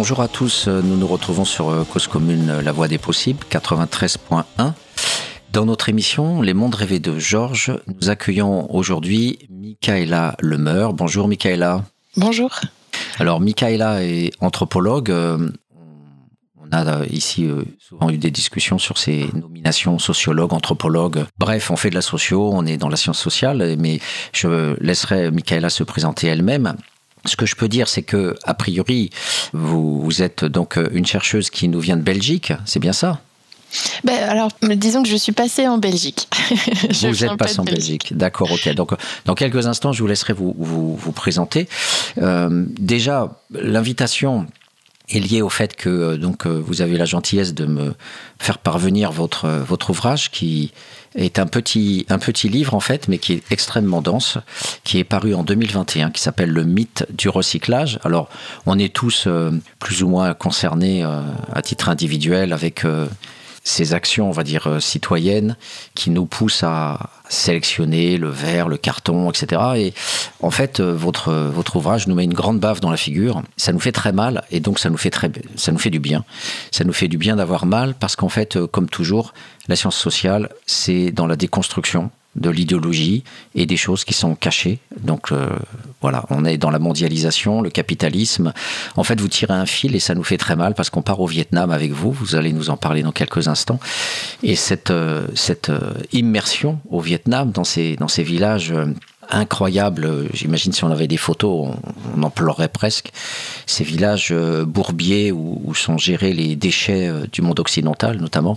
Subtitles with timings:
[0.00, 4.44] Bonjour à tous, nous nous retrouvons sur euh, Cause Commune La Voix des Possibles, 93.1.
[5.52, 10.92] Dans notre émission Les Mondes Rêvés de Georges, nous accueillons aujourd'hui Michaela Lemeur.
[10.92, 11.82] Bonjour Michaela.
[12.16, 12.60] Bonjour.
[13.18, 15.10] Alors Michaela est anthropologue.
[15.10, 15.50] Euh,
[16.56, 21.26] on a euh, ici souvent eu des discussions sur ces nominations sociologue, anthropologue.
[21.38, 23.98] Bref, on fait de la socio, on est dans la science sociale, mais
[24.32, 26.76] je laisserai Michaela se présenter elle-même.
[27.24, 29.10] Ce que je peux dire, c'est que, a priori,
[29.52, 33.20] vous, êtes donc une chercheuse qui nous vient de Belgique, c'est bien ça?
[34.04, 36.28] Ben, alors, disons que je suis passée en Belgique.
[37.02, 38.74] vous êtes passée en Belgique, d'accord, ok.
[38.74, 38.92] Donc,
[39.26, 41.68] dans quelques instants, je vous laisserai vous, vous, présenter.
[42.18, 44.46] Euh, déjà, l'invitation
[45.10, 47.94] est liée au fait que euh, donc euh, vous avez la gentillesse de me
[48.38, 50.72] faire parvenir votre votre ouvrage qui
[51.14, 54.38] est un petit, un petit livre en fait, mais qui est extrêmement dense,
[54.84, 57.98] qui est paru en 2021, qui s'appelle Le mythe du recyclage.
[58.04, 58.28] Alors,
[58.66, 63.06] on est tous euh, plus ou moins concernés euh, à titre individuel avec euh,
[63.64, 65.56] ces actions, on va dire, citoyennes
[65.94, 69.62] qui nous poussent à sélectionner le verre, le carton, etc.
[69.76, 69.94] Et
[70.40, 73.42] en fait, votre, votre ouvrage nous met une grande baffe dans la figure.
[73.56, 76.00] Ça nous fait très mal et donc ça nous fait, très, ça nous fait du
[76.00, 76.24] bien.
[76.70, 79.32] Ça nous fait du bien d'avoir mal parce qu'en fait, comme toujours,
[79.68, 84.78] la science sociale, c'est dans la déconstruction de l'idéologie et des choses qui sont cachées.
[85.00, 85.48] Donc euh,
[86.00, 88.52] voilà, on est dans la mondialisation, le capitalisme.
[88.96, 91.20] En fait, vous tirez un fil et ça nous fait très mal parce qu'on part
[91.20, 92.12] au Vietnam avec vous.
[92.12, 93.80] Vous allez nous en parler dans quelques instants.
[94.42, 98.72] Et cette, euh, cette euh, immersion au Vietnam, dans ces, dans ces villages
[99.30, 101.74] incroyables, j'imagine si on avait des photos,
[102.16, 103.10] on, en pleurerait presque,
[103.66, 104.34] ces villages
[104.66, 108.56] bourbiers où, où, sont gérés les déchets du monde occidental notamment,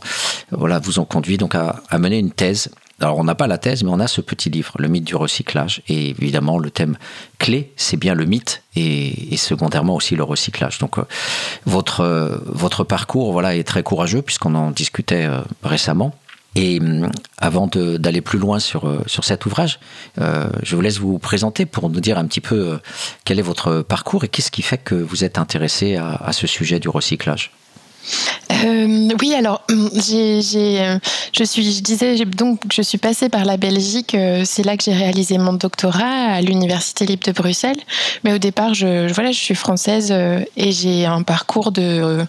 [0.51, 2.69] voilà, vous ont conduit donc à, à mener une thèse
[3.01, 5.15] alors on n'a pas la thèse, mais on a ce petit livre, le mythe du
[5.15, 5.81] recyclage.
[5.87, 6.97] Et évidemment, le thème
[7.39, 10.77] clé, c'est bien le mythe et, secondairement aussi le recyclage.
[10.77, 11.03] Donc euh,
[11.65, 16.13] votre, euh, votre parcours voilà, est très courageux puisqu'on en discutait euh, récemment.
[16.53, 19.79] Et hum, avant d'aller plus loin sur cet ouvrage,
[20.17, 22.77] je vous laisse vous présenter pour nous dire un petit peu
[23.23, 26.81] quel est votre parcours et qu'est-ce qui fait que vous êtes intéressé à ce sujet
[26.81, 27.51] du recyclage.
[28.63, 30.99] Euh, oui, alors hum, euh,
[31.33, 34.15] je suis, je disais donc je suis passée par la Belgique.
[34.15, 37.79] Euh, c'est là que j'ai réalisé mon doctorat à l'université libre de Bruxelles.
[38.23, 42.25] Mais au départ, je, voilà, je suis française et j'ai un parcours de,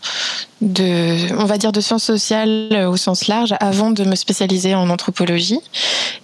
[0.61, 4.89] de, on va dire de sciences sociales au sens large avant de me spécialiser en
[4.91, 5.61] anthropologie.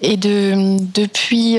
[0.02, 1.58] Et de depuis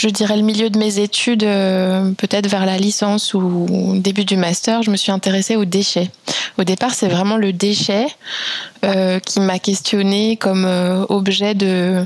[0.00, 4.38] je dirais le milieu de mes études, euh, peut-être vers la licence ou début du
[4.38, 6.10] master, je me suis intéressée aux déchets.
[6.56, 8.06] Au départ, c'est vraiment le déchet
[8.82, 12.02] euh, qui m'a questionné comme euh, objet de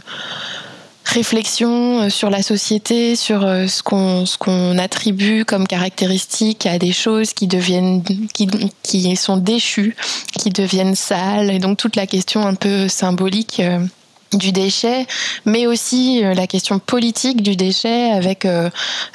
[1.04, 7.32] réflexion sur la société, sur ce qu'on ce qu'on attribue comme caractéristiques à des choses
[7.32, 8.48] qui deviennent qui,
[8.82, 9.94] qui sont déchues,
[10.36, 13.60] qui deviennent sales et donc toute la question un peu symbolique
[14.38, 15.06] du déchet,
[15.44, 18.70] mais aussi euh, la question politique du déchet avec euh,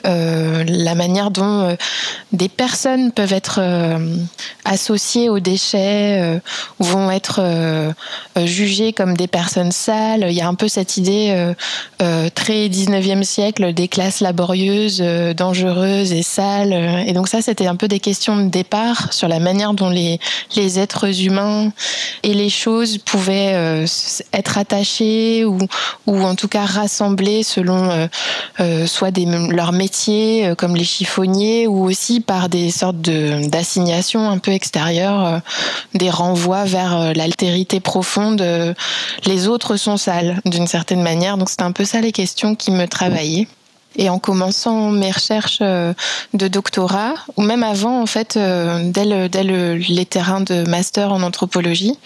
[0.05, 1.75] euh, la manière dont
[2.31, 3.59] des personnes peuvent être
[4.65, 6.39] associées aux déchets
[6.79, 7.41] ou vont être
[8.37, 10.25] jugées comme des personnes sales.
[10.29, 11.53] Il y a un peu cette idée
[11.97, 15.03] très 19e siècle des classes laborieuses,
[15.35, 17.03] dangereuses et sales.
[17.07, 20.19] Et donc ça, c'était un peu des questions de départ sur la manière dont les,
[20.55, 21.71] les êtres humains
[22.23, 23.85] et les choses pouvaient
[24.33, 25.08] être attachés
[25.45, 25.67] ou,
[26.07, 28.07] en tout cas rassemblés selon euh,
[28.59, 34.29] euh, soit des, leurs métiers euh, comme les chiffonniers ou aussi par des sortes d'assignations
[34.29, 35.41] un peu extérieures,
[35.93, 38.43] des renvois vers l'altérité profonde.
[39.25, 41.37] les autres sont sales d'une certaine manière.
[41.37, 43.47] Donc c'est un peu ça les questions qui me travaillaient.
[43.95, 45.93] Et en commençant mes recherches euh,
[46.33, 51.97] de doctorat, ou même avant, en fait, euh, dès, les terrains de master en anthropologie,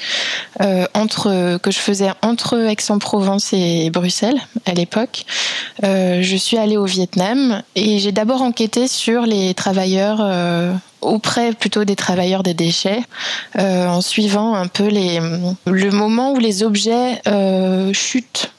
[0.62, 0.86] euh,
[1.62, 5.26] que je faisais entre Aix-en-Provence et Bruxelles à l'époque,
[5.82, 10.22] je suis allée au Vietnam et j'ai d'abord enquêté sur les travailleurs
[11.02, 13.02] auprès plutôt des travailleurs des déchets,
[13.58, 17.22] en suivant un peu le moment où les objets
[17.94, 18.53] chutent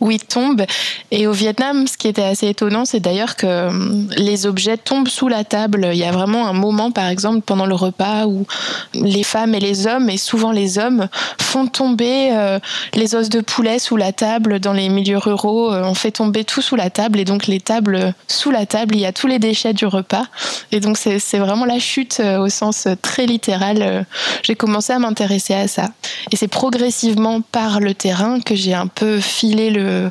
[0.00, 0.64] où ils tombent.
[1.10, 5.08] Et au Vietnam, ce qui était assez étonnant, c'est d'ailleurs que hum, les objets tombent
[5.08, 5.90] sous la table.
[5.92, 8.46] Il y a vraiment un moment, par exemple, pendant le repas où
[8.94, 11.08] les femmes et les hommes, et souvent les hommes,
[11.40, 12.58] font tomber euh,
[12.94, 14.60] les os de poulet sous la table.
[14.60, 17.18] Dans les milieux ruraux, euh, on fait tomber tout sous la table.
[17.18, 20.26] Et donc, les tables, sous la table, il y a tous les déchets du repas.
[20.72, 24.06] Et donc, c'est vraiment la chute euh, au sens très littéral.
[24.42, 25.88] J'ai commencé à m'intéresser à ça.
[26.30, 30.08] Et c'est progressivement par le terrain que j'ai un peu filer le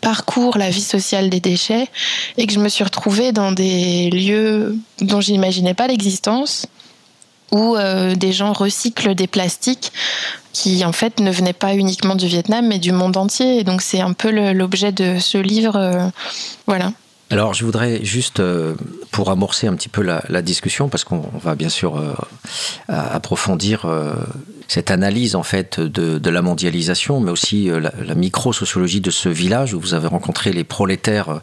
[0.00, 1.88] parcours, la vie sociale des déchets,
[2.36, 6.66] et que je me suis retrouvée dans des lieux dont j'imaginais pas l'existence,
[7.50, 7.76] où
[8.16, 9.90] des gens recyclent des plastiques
[10.52, 13.58] qui en fait ne venaient pas uniquement du Vietnam mais du monde entier.
[13.58, 16.10] Et donc c'est un peu l'objet de ce livre.
[16.66, 16.92] voilà.
[17.30, 18.74] Alors, je voudrais juste, euh,
[19.10, 22.14] pour amorcer un petit peu la, discussion, parce qu'on va bien sûr euh,
[22.88, 24.14] approfondir euh,
[24.66, 29.74] cette analyse en fait de, la mondialisation, mais aussi la, la micro-sociologie de ce village
[29.74, 31.40] où vous avez rencontré les prolétaires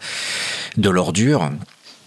[0.77, 1.51] de l'ordure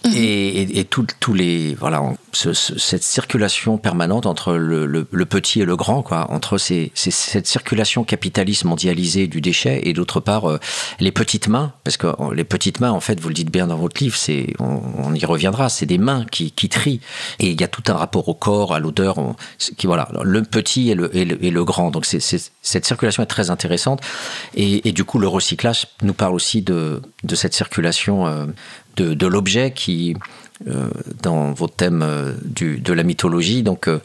[0.05, 0.13] Mhm.
[0.15, 2.01] Et, et, tous les voilà
[2.31, 9.27] cette circulation permanente entre le, petit et le grand quoi entre cette circulation capitaliste mondialisée
[9.27, 10.59] du déchet et d'autre part euh,
[10.99, 13.67] les petites mains parce que euh, les petites mains en fait vous le dites bien
[13.67, 17.01] dans votre livre c'est on, y reviendra c'est des mains qui, trient.
[17.39, 19.17] Et il y a tout un rapport au corps à l'odeur
[19.77, 21.91] qui voilà le petit et le, grand.
[21.91, 24.01] Donc cette circulation est très intéressante.
[24.55, 28.45] Et, du coup le recyclage nous parle aussi de, de cette circulation euh,
[29.01, 30.15] de, l'objet qui,
[30.67, 30.89] euh,
[31.21, 33.99] dans votre thème euh, de la mythologie, donc euh,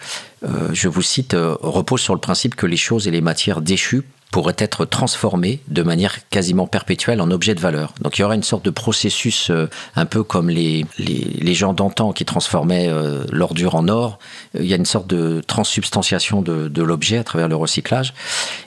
[0.73, 4.57] je vous cite, repose sur le principe que les choses et les matières déchues pourraient
[4.59, 7.95] être transformées de manière quasiment perpétuelle en objets de valeur.
[8.03, 9.53] Donc il y aura une sorte de processus
[9.95, 12.91] un peu comme les, les, gens d'antan qui transformaient
[13.31, 14.19] l'ordure en or.
[14.59, 18.13] Il y a une sorte de transsubstantiation de, de l'objet à travers le recyclage.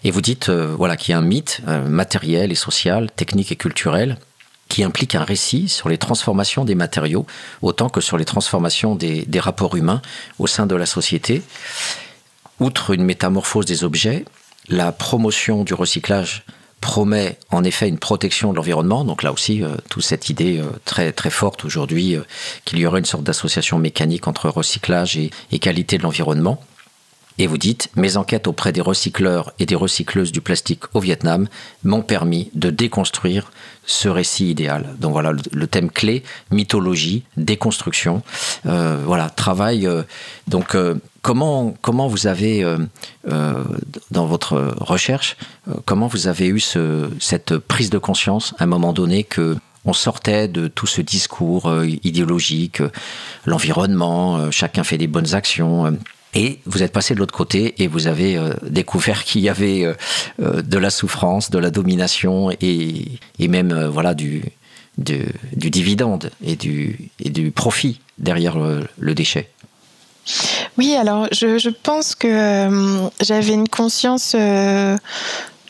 [0.05, 4.17] Et vous dites voilà, qu'il y a un mythe matériel et social, technique et culturel
[4.67, 7.25] qui implique un récit sur les transformations des matériaux,
[7.61, 10.01] autant que sur les transformations des, rapports humains
[10.39, 11.43] au sein de la société.
[12.59, 14.25] Outre une métamorphose des objets,
[14.67, 16.43] la promotion du recyclage
[16.81, 19.03] promet en effet une protection de l'environnement.
[19.03, 22.21] Donc là aussi, euh, toute cette idée euh, très, forte aujourd'hui euh,
[22.65, 26.61] qu'il y aurait une sorte d'association mécanique entre recyclage et qualité de l'environnement.
[27.39, 31.47] Et vous dites, mes enquêtes auprès des recycleurs et des recycleuses du plastique au Vietnam
[31.83, 33.51] m'ont permis de déconstruire
[33.85, 34.95] ce récit idéal.
[34.99, 38.23] Donc voilà le, thème clé, mythologie, déconstruction.
[38.65, 39.85] Euh, voilà, travail.
[39.85, 40.01] Euh,
[40.47, 42.65] donc euh, comment, comment vous avez,
[44.11, 45.37] dans votre recherche,
[45.85, 49.93] comment vous avez eu ce, cette prise de conscience à un moment donné que on
[49.93, 51.73] sortait de tout ce discours
[52.03, 52.81] idéologique,
[53.45, 55.97] l'environnement, chacun fait des bonnes actions
[56.37, 59.83] et vous êtes passé de l'autre côté et vous avez euh, découvert qu'il y avait
[59.83, 59.93] euh,
[60.39, 64.43] euh, de la souffrance, de la domination et, et même voilà du,
[64.99, 65.25] du,
[65.71, 68.57] dividende et du, et du profit derrière
[68.99, 69.49] le, déchet.
[70.77, 74.35] Oui, alors je, je pense que j'avais une conscience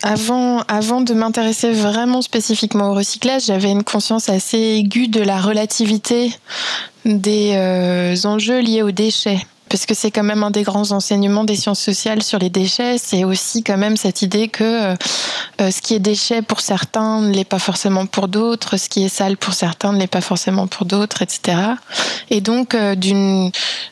[0.04, 5.40] avant, avant de m'intéresser vraiment spécifiquement au recyclage, j'avais une conscience assez aiguë de la
[5.40, 6.34] relativité
[7.06, 11.56] des enjeux liés aux déchets parce que c'est quand même un des grands enseignements des
[11.56, 14.96] sciences sociales sur les déchets, c'est aussi quand même cette idée que euh,
[15.62, 19.06] euh, ce qui est déchet pour certains ne l'est pas forcément pour d'autres, ce qui
[19.06, 21.58] est sale pour certains ne l'est pas forcément pour d'autres, etc.
[22.30, 23.52] Et donc euh, d'une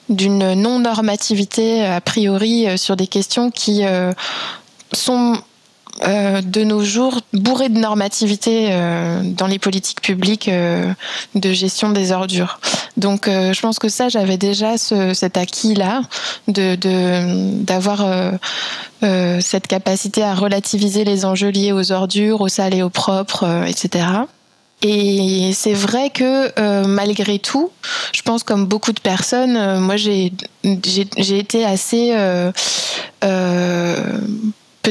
[0.09, 3.83] d'une non-normativité a priori sur des questions qui
[4.93, 5.41] sont
[6.03, 10.91] euh, de nos jours bourré de normativité euh, dans les politiques publiques euh,
[11.35, 12.59] de gestion des ordures.
[12.97, 16.01] Donc je pense que ça, j'avais déjà cet acquis-là
[16.47, 18.05] d'avoir
[19.01, 24.05] cette capacité à relativiser les enjeux liés aux ordures, au sale et au propre, etc.
[24.81, 27.69] Et c'est vrai que malgré tout,
[28.13, 30.31] je pense comme beaucoup de personnes, moi j'ai
[30.63, 32.13] été assez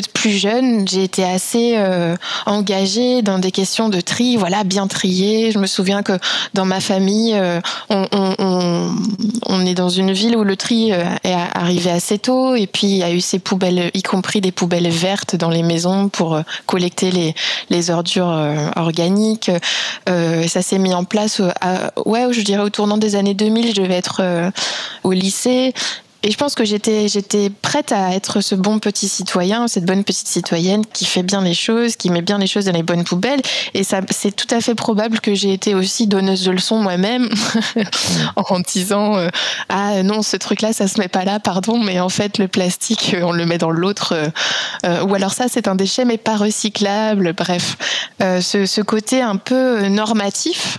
[0.03, 5.51] plus jeune, j'ai été assez euh, engagée dans des questions de tri, voilà, bien trier.
[5.53, 6.19] Je me souviens que
[6.55, 7.61] dans ma famille, euh,
[7.91, 8.95] on, on,
[9.47, 12.87] on, est dans une ville où le tri euh, est arrivé assez tôt, et puis
[12.87, 16.41] il y a eu ces poubelles, y compris des poubelles vertes dans les maisons pour
[16.67, 17.35] collecter les,
[17.71, 18.35] les ordures
[18.77, 19.51] organiques.
[20.07, 21.41] ça s'est mis en place,
[22.05, 24.23] ouais, je dirais au tournant des années 2000, je devais être
[25.03, 25.73] au lycée.
[26.26, 30.04] Et je pense que j'étais j'étais prête à être ce bon petit citoyen, cette bonne
[30.04, 33.04] petite citoyenne qui fait bien les choses, qui met bien les choses dans les bonnes
[33.04, 33.43] poubelles.
[33.75, 37.28] Et ça, c'est tout à fait probable que j'ai été aussi donneuse de leçons moi-même
[38.37, 39.28] en disant euh,
[39.69, 43.12] ah non ce truc-là ça se met pas là, pardon, mais en fait le plastique
[43.12, 44.14] euh, on le met dans l'autre.
[44.87, 47.35] Euh, ou alors ça c'est un déchet mais pas recyclable.
[47.35, 47.76] Bref,
[48.21, 50.78] ce, ce côté un peu normatif.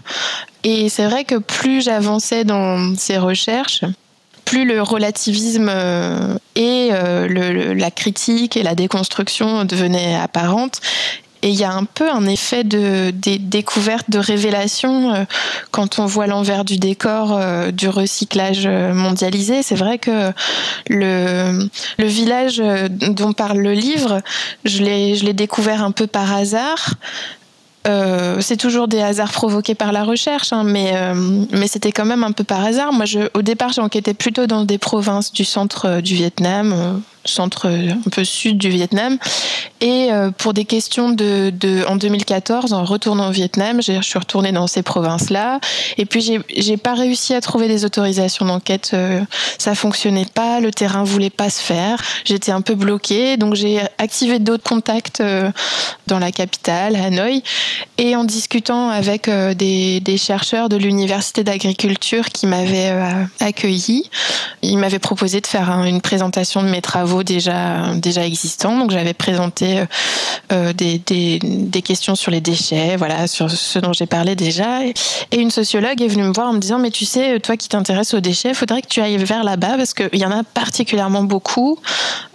[0.64, 3.84] Et c'est vrai que plus j'avançais dans ces recherches,
[4.46, 10.80] plus le relativisme euh, et euh, la critique et la déconstruction devenaient apparentes.
[11.42, 15.26] Et il y a un peu un effet de, découverte, de révélation euh,
[15.70, 17.40] quand on voit l'envers du décor
[17.72, 19.62] du recyclage mondialisé.
[19.62, 20.32] C'est vrai que
[20.90, 24.22] le village dont parle le livre,
[24.64, 26.96] je l'ai découvert un peu par hasard.
[27.86, 31.14] Euh, c'est toujours des hasards provoqués par la recherche, hein, mais, euh,
[31.52, 32.94] mais c'était quand même un peu par hasard.
[32.94, 37.68] Moi, je, au départ, j'enquêtais plutôt dans des provinces du centre euh, du Vietnam, centre
[37.68, 39.18] un peu sud du Vietnam.
[39.82, 44.52] Et pour des questions de, de, en 2014, en retournant au Vietnam, je suis retournée
[44.52, 45.60] dans ces provinces-là.
[45.98, 48.96] Et puis, j'ai pas réussi à trouver des autorisations d'enquête.
[49.58, 52.02] ça fonctionnait pas, le terrain voulait pas se faire.
[52.24, 55.22] J'étais un peu bloquée, donc j'ai activé d'autres contacts
[56.08, 57.44] dans la capitale, Hanoï.
[57.98, 64.10] Et en discutant avec euh, des, chercheurs de l'université d'agriculture qui m'avaient euh, accueilli,
[64.62, 68.78] ils m'avaient proposé de faire une présentation de mes travaux déjà, déjà existants.
[68.78, 69.84] Donc j'avais présenté
[70.52, 74.84] euh, des, des, questions sur les déchets, voilà, sur ce dont j'ai parlé déjà.
[74.86, 77.70] Et une sociologue est venue me voir en me disant, mais tu sais, toi qui
[77.70, 80.44] t'intéresses aux déchets, il faudrait que tu ailles vers là-bas parce qu'il y en a
[80.44, 81.80] particulièrement beaucoup.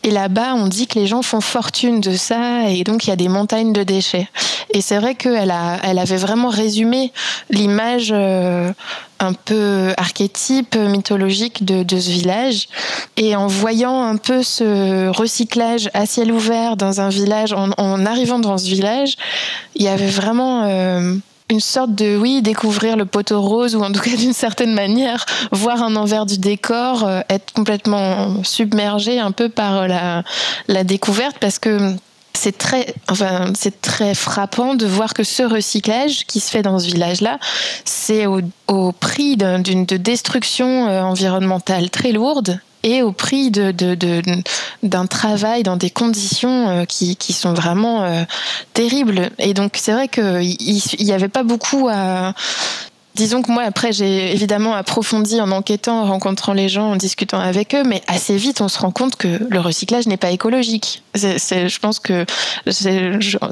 [0.02, 3.12] Et là-bas, on dit que les gens font fortune de ça et donc il y
[3.12, 4.28] a des montagnes de déchets.
[4.72, 7.12] Et c'est vrai qu'elle elle avait vraiment résumé
[7.50, 8.72] l'image euh,
[9.20, 12.68] un peu archétype, mythologique de, ce village.
[13.16, 18.38] Et en voyant un peu ce recyclage à ciel ouvert dans un village, en, arrivant
[18.38, 19.16] dans ce village,
[19.76, 20.64] il y avait vraiment...
[20.64, 21.16] Euh,
[21.50, 25.26] une sorte de oui découvrir le poteau rose ou en tout cas d'une certaine manière
[25.50, 30.22] voir un envers du décor euh, être complètement submergé un peu par la,
[30.68, 31.96] la découverte parce que
[32.32, 36.78] c'est très, enfin, c'est très frappant de voir que ce recyclage qui se fait dans
[36.78, 37.38] ce village-là,
[37.84, 43.72] c'est au, prix d'une de destruction euh, environnementale très lourde et au prix de,
[44.82, 48.22] d'un travail dans des conditions euh, qui, qui sont vraiment euh,
[48.72, 49.30] terribles.
[49.38, 52.32] Et donc c'est vrai qu'il n'y avait pas beaucoup à
[53.16, 57.40] Disons que moi, après, j'ai évidemment approfondi en enquêtant, en rencontrant les gens, en discutant
[57.40, 61.02] avec eux, mais assez vite, on se rend compte que le recyclage n'est pas écologique.
[61.14, 62.24] Je pense que,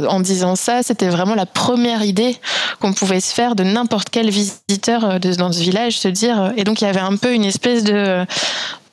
[0.07, 2.37] en disant ça, c'était vraiment la première idée
[2.81, 6.41] qu'on pouvait se faire de n'importe quel visiteur euh, dans ce village, se dire.
[6.41, 8.25] Euh, et donc, il y avait un peu une espèce de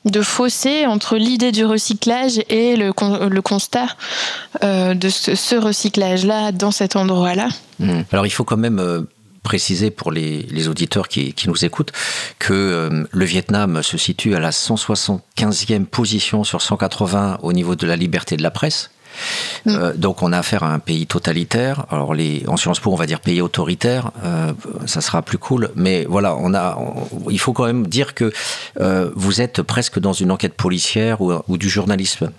[0.04, 2.92] de fossé entre l'idée du recyclage et le,
[3.28, 3.88] le constat
[4.62, 7.48] euh, de ce, recyclage-là dans cet endroit-là.
[7.80, 8.02] Mmh.
[8.12, 9.04] Alors il faut quand même
[9.46, 11.92] préciser pour les, auditeurs qui, nous écoutent
[12.40, 17.86] que euh, le Vietnam se situe à la 175e position sur 180 au niveau de
[17.86, 18.90] la liberté de la presse.
[19.64, 19.70] Mm.
[19.70, 21.86] Euh, donc on a affaire à un pays totalitaire.
[21.92, 24.52] Alors les, en Sciences Po, on va dire pays autoritaire, euh,
[24.86, 25.70] ça sera plus cool.
[25.76, 26.76] Mais voilà, on a,
[27.30, 28.32] il faut quand même dire que
[29.14, 32.32] vous êtes presque dans une enquête policière ou du journalisme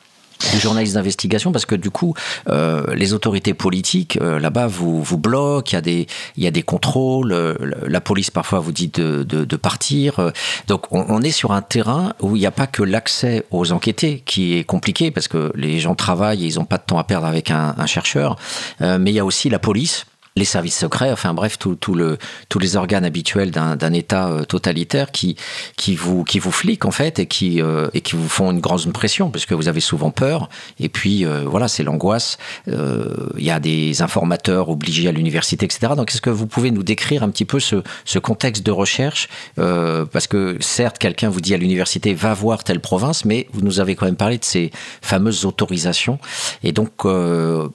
[0.52, 2.14] du journaliste d'investigation parce que du coup,
[2.50, 6.48] euh, les autorités politiques euh, là-bas vous, vous bloquent, il y, a des, il y
[6.48, 7.56] a des contrôles, euh,
[7.88, 10.32] la police parfois vous dit de, de, de partir.
[10.68, 13.72] Donc on, on, est sur un terrain où il n'y a pas que l'accès aux
[13.72, 17.00] enquêtés qui est compliqué parce que les gens travaillent et ils n'ont pas de temps
[17.00, 18.38] à perdre avec un, un chercheur,
[18.80, 20.06] mais il y a aussi la police
[20.38, 22.18] les services secrets, enfin bref, tout, tout le,
[22.48, 25.36] tous les organes habituels d'un État euh, totalitaire qui,
[25.76, 28.60] qui, vous, qui vous fliquent en fait et qui, euh, et qui vous font une
[28.60, 30.50] grande pression parce que vous avez souvent peur.
[30.80, 32.38] Et puis euh, voilà, c'est l'angoisse.
[32.68, 35.94] Il y a des informateurs obligés à l'université, etc.
[35.96, 39.30] Donc est-ce que vous pouvez nous décrire un petit peu ce, ce contexte de recherche?
[39.56, 43.80] Parce que certes, quelqu'un vous dit à l'université va voir telle province, mais vous nous
[43.80, 46.20] avez quand même parlé de ces fameuses autorisations.
[46.64, 46.92] Et donc,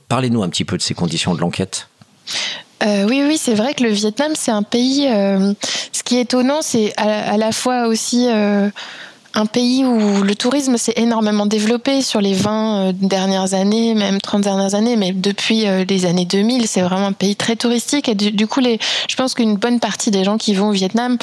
[0.08, 1.88] parlez-nous un petit peu de ces conditions de l'enquête.
[2.82, 5.06] Euh, oui, oui, c'est vrai que le Vietnam, c'est un pays.
[5.08, 5.52] Euh,
[5.92, 8.68] ce qui est étonnant, c'est à, la fois aussi euh,
[9.34, 14.20] un pays où le tourisme s'est énormément développé sur les 20 euh, dernières années, même
[14.20, 18.08] 30 dernières années, mais depuis euh, les années 2000, c'est vraiment un pays très touristique.
[18.08, 21.16] Et du, coup, les, je pense qu'une bonne partie des gens qui vont au Vietnam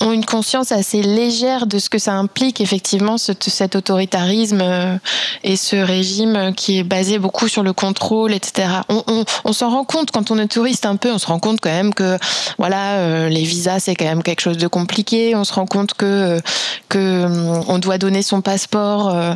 [0.00, 4.96] ont une conscience assez légère de ce que ça implique, effectivement, ce, cet autoritarisme euh,
[5.44, 8.68] et ce régime qui est basé beaucoup sur le contrôle, etc.
[8.88, 11.38] On, on, on s'en rend compte quand on est touriste un peu, on se rend
[11.38, 12.18] compte quand même que,
[12.58, 15.36] voilà, les visas, c'est quand même quelque chose de compliqué.
[15.36, 16.40] On se rend compte que,
[16.88, 19.34] que on doit donner son passeport, euh,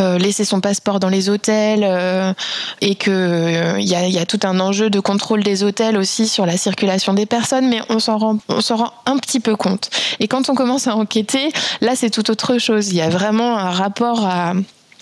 [0.00, 2.32] euh, laisser son passeport dans les hôtels, euh,
[2.80, 6.56] et que il y a, tout un enjeu de contrôle des hôtels aussi sur la
[6.56, 9.90] circulation des personnes, mais on s'en rend, on s'en rend un petit peu compte.
[10.20, 12.88] Et quand on commence à enquêter, là c'est tout autre chose.
[12.88, 14.54] Il y a vraiment un rapport à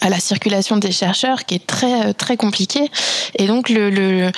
[0.09, 2.90] la circulation des chercheurs qui est très très compliqué
[3.37, 4.30] et donc le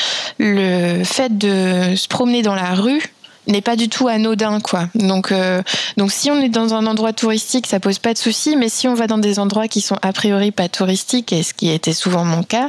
[1.04, 3.02] fait de se promener dans la rue
[3.46, 4.88] n'est pas du tout anodin quoi.
[4.94, 5.62] Donc euh,
[5.96, 8.88] donc si on est dans un endroit touristique, ça pose pas de souci, mais si
[8.88, 11.92] on va dans des endroits qui sont a priori pas touristiques, et ce qui était
[11.92, 12.68] souvent mon cas,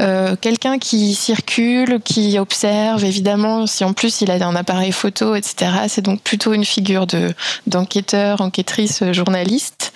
[0.00, 5.34] euh, quelqu'un qui circule, qui observe, évidemment, si en plus il a un appareil photo,
[5.34, 5.72] etc.
[5.88, 7.34] C'est donc plutôt une figure de
[7.66, 9.92] d'enquêteur, enquêtrice, journaliste,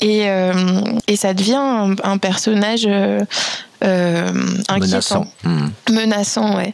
[0.00, 0.52] et euh,
[1.06, 2.88] et ça devient un, personnage
[3.82, 4.78] inquiétant.
[4.78, 5.26] Menaçant.
[5.44, 5.68] Hmm.
[5.90, 6.72] Menaçant, ouais.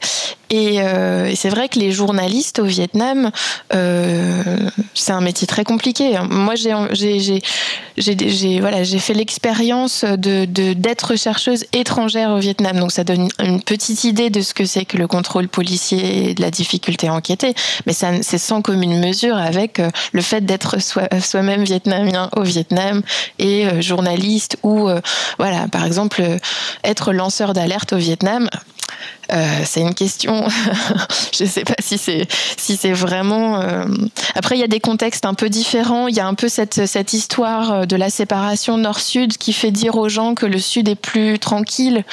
[0.52, 3.30] Euh, et, c'est vrai que les journalistes au Vietnam,
[3.74, 4.42] euh,
[4.94, 6.18] c'est un métier très compliqué.
[6.30, 6.72] Moi, j'ai
[8.60, 10.44] voilà, fait l'expérience de
[10.74, 14.84] d'être chercheuse étrangère au Vietnam, donc ça donne une petite idée de ce que c'est
[14.84, 17.54] que le contrôle policier et de la difficulté à enquêter.
[17.86, 23.02] Mais c'est sans commune mesure avec euh, le fait d'être soi-même vietnamien au Vietnam
[23.38, 24.88] et journaliste ou
[25.38, 26.22] voilà, par exemple,
[26.84, 28.48] être lanceur d'alerte au Vietnam.
[29.32, 30.46] Euh, c'est une question.
[31.36, 33.60] je ne sais pas si c'est si c'est vraiment.
[33.60, 33.84] Euh,
[34.34, 36.06] après, il y a des contextes un peu différents.
[36.08, 39.72] Il y a un peu cette cette histoire euh, de la séparation nord-sud qui fait
[39.72, 42.04] dire aux gens que le sud est plus tranquille,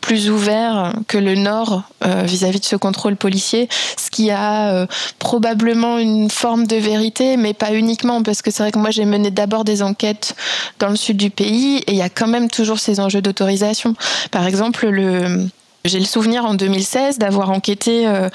[0.00, 4.86] plus ouvert que le nord vis-à-vis de ce contrôle policier, ce qui a
[5.18, 9.04] probablement une forme de vérité, mais pas uniquement, parce que c'est vrai que moi j'ai
[9.04, 10.34] mené d'abord des enquêtes
[10.78, 13.94] dans le sud du pays et il y a quand même toujours ces enjeux d'autorisation.
[14.30, 15.46] Par exemple, le
[15.84, 18.28] j'ai le souvenir en 2016 d'avoir enquêté, euh,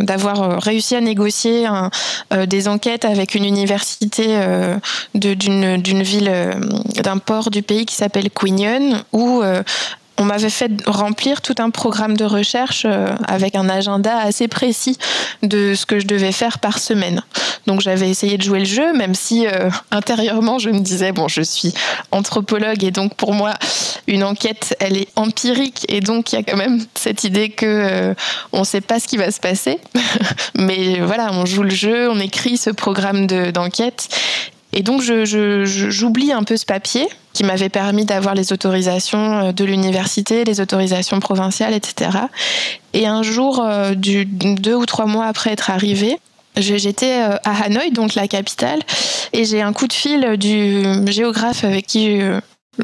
[0.00, 1.68] d'avoir euh, réussi à négocier
[2.32, 4.36] euh, des enquêtes avec une université
[5.14, 6.32] d'une ville,
[7.02, 9.42] d'un port du pays qui s'appelle Queen où
[10.18, 14.98] on m'avait fait remplir tout un programme de recherche euh, avec un agenda assez précis
[15.42, 17.22] de ce que je devais faire par semaine.
[17.66, 21.28] Donc j'avais essayé de jouer le jeu, même si euh, intérieurement je me disais bon,
[21.28, 21.72] je suis
[22.10, 23.54] anthropologue et donc pour moi
[24.06, 25.86] une enquête elle est empirique.
[25.88, 28.14] Et donc il y a quand même cette idée que euh,
[28.52, 29.78] on ne sait pas ce qui va se passer,
[30.56, 34.08] mais voilà, on joue le jeu, on écrit ce programme d'enquête
[34.72, 39.64] et donc, j'oublie un peu ce papier qui m'avait permis d'avoir les autorisations euh, de
[39.64, 42.10] l'université, les autorisations provinciales, etc.
[42.92, 46.18] Et un jour, euh, deux ou trois mois après être arrivée,
[46.56, 48.80] J'étais euh, à Hanoï, donc la capitale,
[49.32, 52.18] et j'ai un coup de fil du géographe avec qui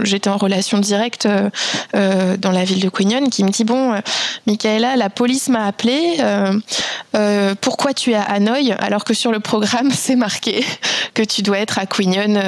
[0.02, 1.50] j'étais en relation directe euh,
[1.94, 4.00] euh, dans la ville de Quignon qui me dit bon euh,
[4.46, 6.18] Michaela la police m'a appelé
[7.60, 10.64] pourquoi tu es à Hanoï alors que sur le programme c'est marqué
[11.14, 12.40] que tu dois être à Quignon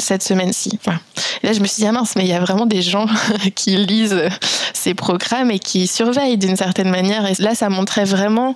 [0.00, 0.78] cette semaine-ci.
[1.42, 3.06] Là je me suis dit ah mince mais il y a vraiment des gens
[3.54, 4.28] qui lisent
[4.74, 7.26] ces programmes et qui surveillent d'une certaine manière.
[7.26, 8.54] Et là ça montrait vraiment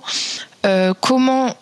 [1.01, 1.55] comment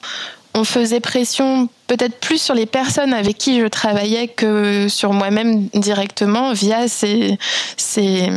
[0.56, 5.68] on faisait pression peut-être plus sur les personnes avec qui je travaillais que sur moi-même
[5.74, 7.38] directement via ces,
[7.78, 8.30] ces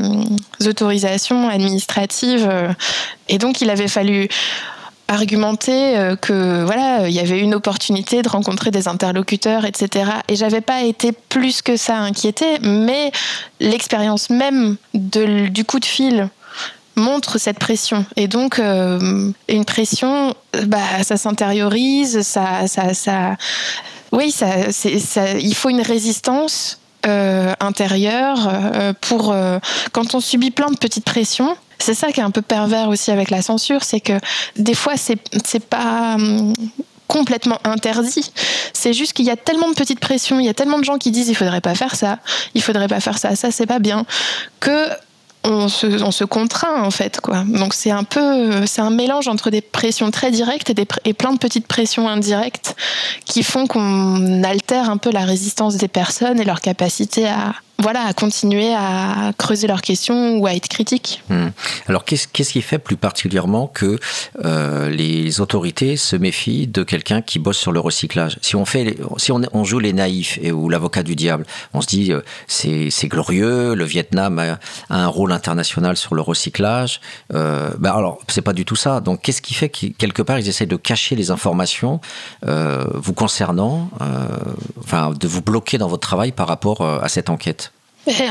[0.67, 2.51] autorisations administratives.
[3.29, 4.29] Et donc il avait fallu
[5.09, 10.37] argumenter euh, que voilà il y avait une opportunité de rencontrer des interlocuteurs etc et
[10.37, 13.11] j'avais pas été plus que ça inquiétée mais
[13.59, 16.29] l'expérience même du coup de fil
[16.99, 18.05] montre cette pression.
[18.17, 20.35] Et donc, euh, une pression,
[20.65, 23.37] bah, ça s'intériorise, ça, ça, ça,
[24.13, 29.35] oui, ça, ça, il faut une résistance euh, intérieure euh, pour
[29.93, 31.57] quand on subit plein de petites pressions.
[31.79, 34.15] C'est ça qui est un peu pervers aussi avec la censure, c'est que
[34.57, 36.53] des fois c'est pas hum,
[37.07, 38.31] complètement interdit.
[38.73, 40.99] C'est juste qu'il y a tellement de petites pressions, il y a tellement de gens
[40.99, 42.19] qui disent il faudrait pas faire ça,
[42.55, 44.05] il faudrait pas faire ça, ça c'est pas bien,
[44.61, 44.89] que
[45.45, 47.45] on se, contraint en fait quoi.
[47.47, 50.73] Donc c'est un peu c'est un mélange entre des pressions très directes
[51.05, 52.77] et, plein de petites pressions indirectes
[53.25, 58.07] qui font qu'on altère un peu la résistance des personnes et leur capacité à, voilà,
[58.07, 61.23] à continuer à creuser leurs questions ou à être critique.
[61.29, 61.49] Hmm.
[61.87, 64.01] Alors, qu'est-ce, qui fait plus particulièrement que
[64.45, 68.39] euh, les autorités se méfient de quelqu'un qui bosse sur le recyclage?
[68.43, 71.87] Si on fait, si on, joue les naïfs et ou l'avocat du diable, on se
[71.87, 74.59] dit euh, c'est, glorieux, le Vietnam a,
[74.91, 77.01] un rôle international sur le recyclage.
[77.33, 78.99] Euh, ben alors, c'est pas du tout ça.
[79.01, 82.01] Donc, qu'est-ce qui fait que quelque part ils essayent de cacher les informations
[82.45, 83.89] euh, vous concernant,
[84.83, 87.68] enfin, de vous bloquer dans votre travail par rapport à cette enquête?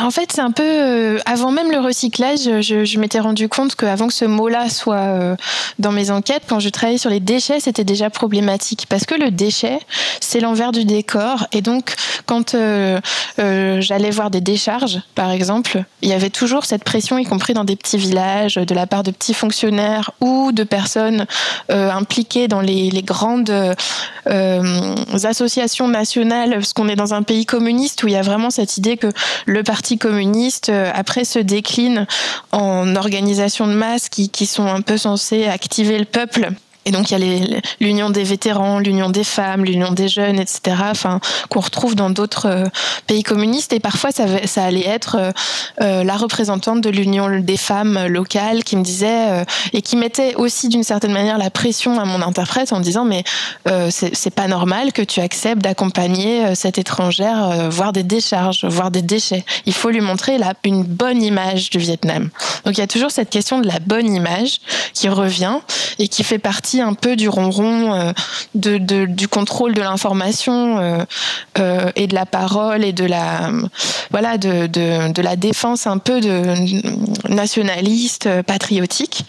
[0.02, 4.08] En fait, c'est un peu euh, avant même le recyclage, je, m'étais rendu compte qu'avant
[4.08, 5.36] que ce mot-là soit euh,
[5.78, 9.30] dans mes enquêtes, quand je travaillais sur les déchets, c'était déjà problématique parce que le
[9.30, 9.80] déchet,
[10.20, 11.48] c'est l'envers du décor.
[11.52, 11.94] Et donc,
[12.26, 13.00] quand euh,
[13.38, 17.66] j'allais voir des décharges, par exemple, il y avait toujours cette pression, y compris dans
[17.66, 21.26] des petits villages, de la part de petits fonctionnaires ou de personnes
[21.70, 23.54] impliquées dans les, les grandes
[24.26, 28.78] associations nationales, parce qu'on est dans un pays communiste où il y a vraiment cette
[28.78, 29.08] idée que
[29.46, 32.08] le Parti communiste, euh, après, se décline
[32.54, 36.52] en organisations de masse qui, qui sont un peu censées activer le peuple
[36.88, 40.78] Et donc il y a l'union des vétérans, l'union des femmes, l'union des jeunes, etc.
[40.90, 41.20] Enfin,
[41.50, 42.64] qu'on retrouve dans d'autres euh,
[43.08, 43.74] pays communistes.
[43.74, 45.32] Et parfois, ça, allait être euh,
[45.82, 50.70] euh, la représentante de l'union des femmes locales qui me disait et qui mettait aussi
[50.70, 53.24] d'une certaine manière la pression à mon interprète en disant mais
[53.90, 59.44] c'est pas normal que tu acceptes d'accompagner cette étrangère voir des décharges, voir des déchets.
[59.66, 62.30] Il faut lui montrer là une bonne image du Vietnam.
[62.66, 64.60] Donc il y a toujours cette question de la bonne image
[64.94, 65.58] qui revient
[66.00, 68.12] et qui fait partie un peu du ronron euh,
[68.56, 71.04] du contrôle de l'information euh,
[71.60, 73.52] euh, et de la parole et de la
[74.12, 76.20] voilà de, de, la défense un peu
[77.30, 79.26] nationaliste patriotique.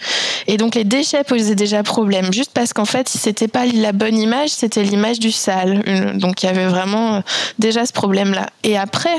[0.46, 4.16] Et donc les déchets posaient déjà problème juste parce qu'en fait c'était pas la bonne
[4.16, 5.82] image c'était l'image du sale.
[6.18, 7.22] Donc il y avait vraiment
[7.58, 9.18] déjà ce problème là et après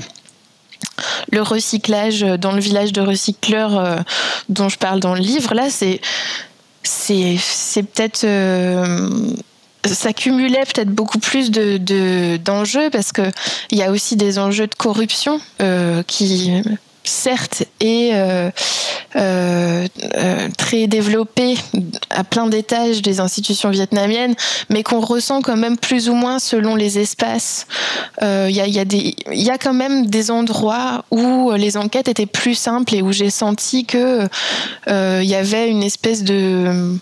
[1.31, 4.03] le recyclage dans le village de recycleurs
[4.49, 6.01] dont je parle dans le livre, là, c'est
[6.83, 9.09] c'est peut-être euh,
[9.85, 13.31] ça cumulait peut-être beaucoup plus de d'enjeux parce que
[13.71, 16.61] il y a aussi des enjeux de corruption euh, qui
[17.09, 18.49] certes est euh,
[19.15, 21.57] euh, euh, très développé
[22.09, 24.35] à plein d'étages des institutions vietnamiennes,
[24.69, 27.67] mais qu'on ressent quand même plus ou moins selon les espaces.
[28.21, 33.11] Il y, a, quand même des endroits où les enquêtes étaient plus simples et où
[33.11, 34.27] j'ai senti que
[34.87, 36.97] il y avait une espèce de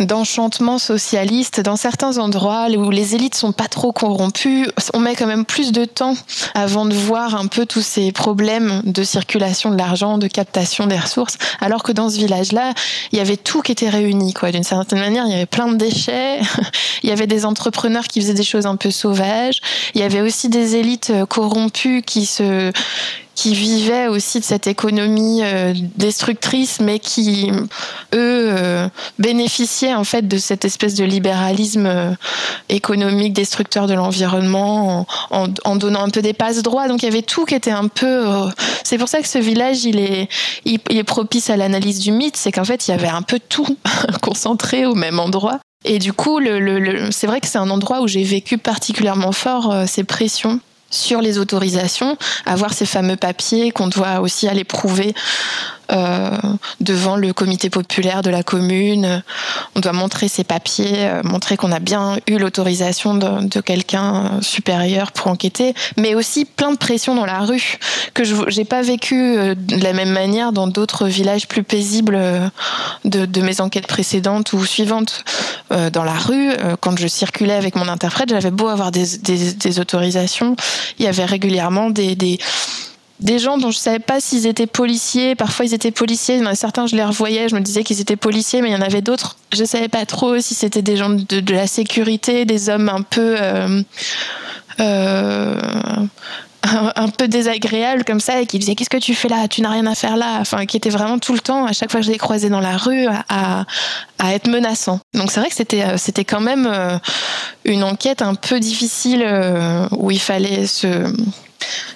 [0.00, 4.68] d'enchantement socialiste dans certains endroits où les élites sont pas trop corrompues.
[4.94, 6.14] On met quand même plus de temps
[6.54, 10.98] avant de voir un peu tous ces problèmes de circulation de l'argent, de captation des
[10.98, 12.72] ressources, alors que dans ce village-là,
[13.12, 14.50] il y avait tout qui était réuni, quoi.
[14.50, 16.40] D'une certaine manière, il y avait plein de déchets,
[17.02, 19.60] il y avait des entrepreneurs qui faisaient des choses un peu sauvages,
[19.94, 22.72] il y avait aussi des élites corrompues qui se
[23.36, 27.50] qui vivaient aussi de cette économie euh, destructrice, mais qui,
[28.14, 32.10] eux, euh, bénéficiaient en fait de cette espèce de libéralisme euh,
[32.70, 36.88] économique destructeur de l'environnement en, en, donnant un peu des passes droits.
[36.88, 38.24] Donc il y avait tout qui était un peu.
[38.82, 40.28] c'est pour ça que ce village, il est,
[40.64, 43.38] il, est propice à l'analyse du mythe, c'est qu'en fait il y avait un peu
[43.38, 43.76] tout
[44.22, 45.60] concentré au même endroit.
[45.84, 49.30] Et du coup, le, le, c'est vrai que c'est un endroit où j'ai vécu particulièrement
[49.30, 50.58] fort ces pressions
[50.90, 55.14] sur les autorisations, avoir ces fameux papiers qu'on doit aussi aller prouver
[56.80, 59.22] devant le comité populaire de la commune.
[59.74, 64.40] On doit montrer ses papiers, euh, montrer qu'on a bien eu l'autorisation de, quelqu'un euh,
[64.40, 67.78] supérieur pour enquêter, mais aussi plein de pression dans la rue
[68.14, 69.14] que je n'ai pas vécu
[69.54, 72.18] de la même manière dans d'autres villages plus paisibles
[73.04, 75.24] de, mes enquêtes précédentes ou suivantes.
[75.70, 80.56] dans la rue, quand je circulais avec mon interprète, j'avais beau avoir des, autorisations,
[80.98, 82.38] il y avait régulièrement des des
[83.38, 85.34] gens dont je savais pas s'ils étaient policiers.
[85.34, 86.36] Parfois, ils étaient policiers.
[86.36, 88.82] Il certains, je les revoyais, je me disais qu'ils étaient policiers, mais il y en
[88.82, 92.88] avait d'autres, je savais pas trop si c'était des gens de, la sécurité, des hommes
[92.88, 93.36] un peu.
[93.40, 93.82] Euh,
[94.80, 95.60] euh,
[96.62, 99.46] un, peu désagréables comme ça et qui disaient qu'est-ce que tu fais là?
[99.48, 101.92] Tu n'as rien à faire là enfin qui étaient vraiment tout le temps à chaque
[101.92, 103.64] fois que je les croisais dans la rue à,
[104.18, 106.68] à être menaçants donc c'est vrai que c'était euh, c'était quand même
[107.64, 109.24] une enquête un peu difficile
[109.92, 111.06] où il fallait se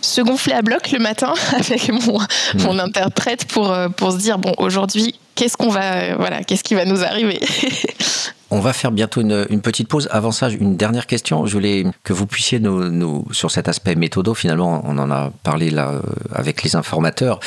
[0.01, 2.19] se gonfler à bloc le matin avec mon,
[2.55, 6.75] mon interprète pour, euh, pour se dire bon aujourd'hui qu'est-ce qu'on va voilà qu'est-ce qui
[6.75, 7.41] va nous arriver?
[8.53, 10.09] On va faire bientôt une, petite pause.
[10.11, 11.47] Avant ça, une dernière question.
[11.47, 15.71] Je voulais que vous puissiez nous, sur cet aspect méthodo, finalement, on en a parlé
[15.71, 16.01] là euh,
[16.33, 17.39] avec les informateurs.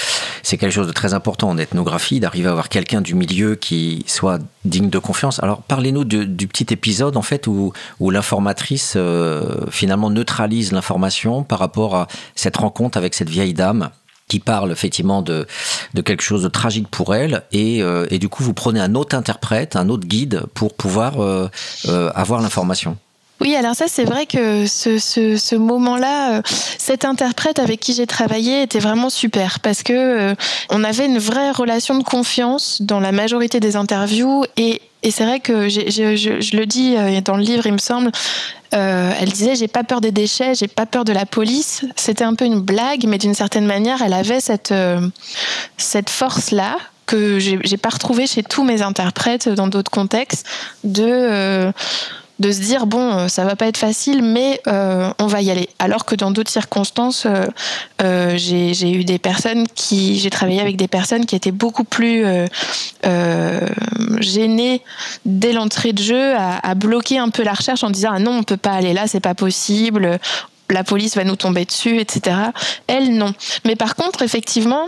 [0.43, 4.05] C'est quelque chose de très important en ethnographie, d'arriver à avoir quelqu'un du milieu qui
[4.07, 5.43] soit digne de confiance.
[5.43, 11.59] Alors, parlez-nous du, petit épisode, en fait, où, où l'informatrice, euh, finalement, neutralise l'information par
[11.59, 13.89] rapport à cette rencontre avec cette vieille dame
[14.27, 15.47] qui parle effectivement de,
[15.93, 18.95] de quelque chose de tragique pour elle, et, euh, et, du coup vous prenez un
[18.95, 21.49] autre interprète, un autre guide pour pouvoir euh,
[21.87, 22.97] euh, avoir l'information.
[23.41, 26.41] Oui, alors ça, c'est vrai que ce, ce, moment-là,
[26.77, 30.33] cet interprète avec qui j'ai travaillé était vraiment super parce que
[30.69, 35.25] on avait une vraie relation de confiance dans la majorité des interviews et et c'est
[35.25, 38.11] vrai que je, le dis dans le livre, il me semble,
[38.73, 41.85] euh, elle disait j'ai pas peur des déchets, j'ai pas peur de la police.
[41.95, 45.07] C'était un peu une blague, mais d'une certaine manière, elle avait cette euh,
[45.77, 50.47] cette force là que j'ai pas retrouvée chez tous mes interprètes dans d'autres contextes
[50.85, 51.71] de euh,
[52.43, 55.49] de se dire bon euh, ça va pas être facile mais euh, on va y
[55.49, 55.69] aller.
[55.79, 57.25] Alors que dans d'autres circonstances
[58.01, 62.25] euh, j'ai eu des personnes qui j'ai travaillé avec des personnes qui étaient beaucoup plus
[64.19, 64.81] gênées
[65.25, 68.43] dès l'entrée de jeu à, bloquer un peu la recherche en disant ah non on
[68.43, 70.19] peut pas aller là c'est pas possible
[70.69, 72.35] la police va nous tomber dessus etc
[72.87, 73.33] elles non.
[73.63, 74.87] Mais par contre effectivement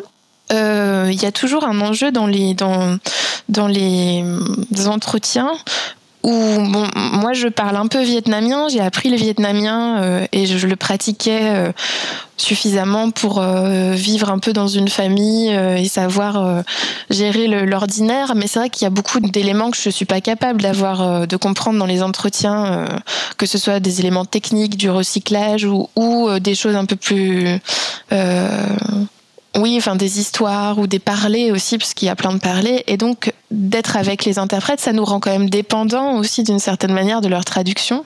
[0.51, 2.97] il y a toujours un enjeu dans les dans
[3.47, 4.23] dans les
[4.87, 5.53] entretiens
[6.25, 10.65] où bon, moi je parle un peu vietnamien, j'ai appris le vietnamien euh, et je,
[10.65, 11.71] le pratiquais euh,
[12.35, 16.63] suffisamment pour euh, vivre un peu dans une famille et savoir
[17.11, 18.33] gérer l'ordinaire.
[18.35, 21.37] Mais c'est vrai qu'il y a beaucoup d'éléments que je suis pas capable d'avoir, de
[21.37, 22.87] comprendre dans les entretiens,
[23.37, 27.59] que ce soit des éléments techniques du recyclage ou, ou des choses un peu plus
[29.57, 32.83] oui, enfin des histoires ou des parlers aussi, parce qu'il y a plein de parlers.
[32.87, 36.93] Et donc, d'être avec les interprètes, ça nous rend quand même dépendants aussi d'une certaine
[36.93, 38.05] manière de leur traduction.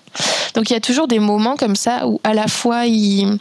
[0.53, 3.39] Donc, il y a toujours des moments comme ça où à la fois il,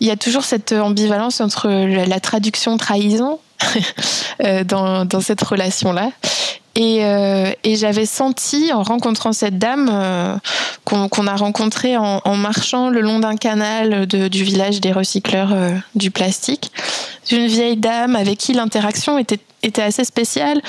[0.00, 3.38] y a toujours cette ambivalence entre la traduction trahison
[4.44, 6.10] euh, dans cette relation-là
[6.74, 10.36] et, euh, et j'avais senti, en rencontrant cette dame euh,
[10.84, 15.52] qu'on a rencontrée en, en, marchant le long d'un canal de, du village des recycleurs
[15.52, 16.72] euh, du plastique,
[17.28, 20.62] d'une vieille dame avec qui l'interaction était, était assez spéciale,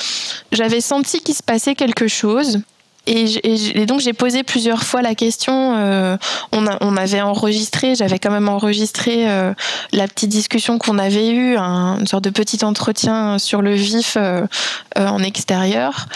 [0.51, 2.59] j'avais senti qu'il se passait quelque chose.
[3.05, 5.75] Et, donc j'ai posé plusieurs fois la question.
[5.75, 6.17] Euh,
[6.53, 9.53] on, on, avait enregistré, j'avais quand même enregistré euh,
[9.91, 14.15] la petite discussion qu'on avait eue, un, une sorte de petit entretien sur le vif
[14.17, 14.45] euh,
[14.95, 16.07] en extérieur.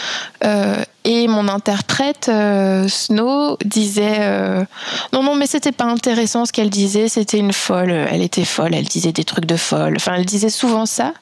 [1.10, 4.66] Et mon interprète, euh, Snow, disait euh,
[5.14, 7.92] non, non, mais c'était pas intéressant ce qu'elle disait, c'était une folle.
[7.92, 9.94] Elle était folle, elle disait des trucs de folle.
[9.96, 11.14] Enfin, elle disait souvent ça.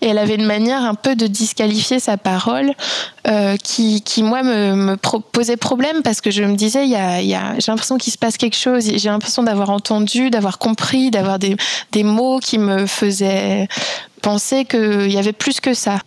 [0.00, 2.72] Et elle avait une manière un peu de disqualifier sa parole
[3.26, 7.20] euh, qui, qui, moi, me, me posait problème parce que je me disais, y a,
[7.20, 8.90] y a, j'ai l'impression qu'il se passe quelque chose.
[8.96, 11.54] J'ai l'impression d'avoir entendu, d'avoir compris, d'avoir des,
[11.92, 13.68] des mots qui me faisaient
[14.22, 15.98] penser qu'il y avait plus que ça.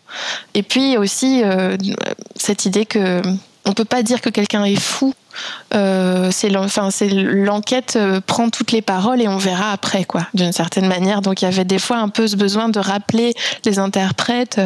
[0.54, 1.78] Et puis aussi euh,
[2.36, 3.22] cette idée que
[3.66, 5.14] on peut pas dire que quelqu'un est fou.
[5.74, 10.90] Euh, c'est l'enquête euh, prend toutes les paroles et on verra après quoi d'une certaine
[10.90, 14.60] manière donc il y avait des fois un peu ce besoin de rappeler les interprètes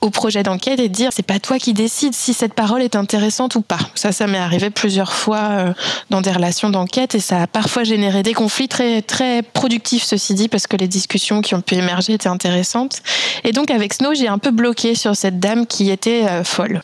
[0.00, 2.94] au projet d'enquête et de dire c'est pas toi qui décides si cette parole est
[2.94, 3.80] intéressante ou pas.
[3.94, 5.72] Ça, ça m'est arrivé plusieurs fois euh,
[6.10, 10.34] dans des relations d'enquête et ça a parfois généré des conflits très très productifs ceci
[10.34, 13.02] dit parce que les discussions qui ont pu émerger étaient intéressantes.
[13.42, 16.82] Et donc avec Snow, j'ai un peu bloqué sur cette dame qui était euh, folle.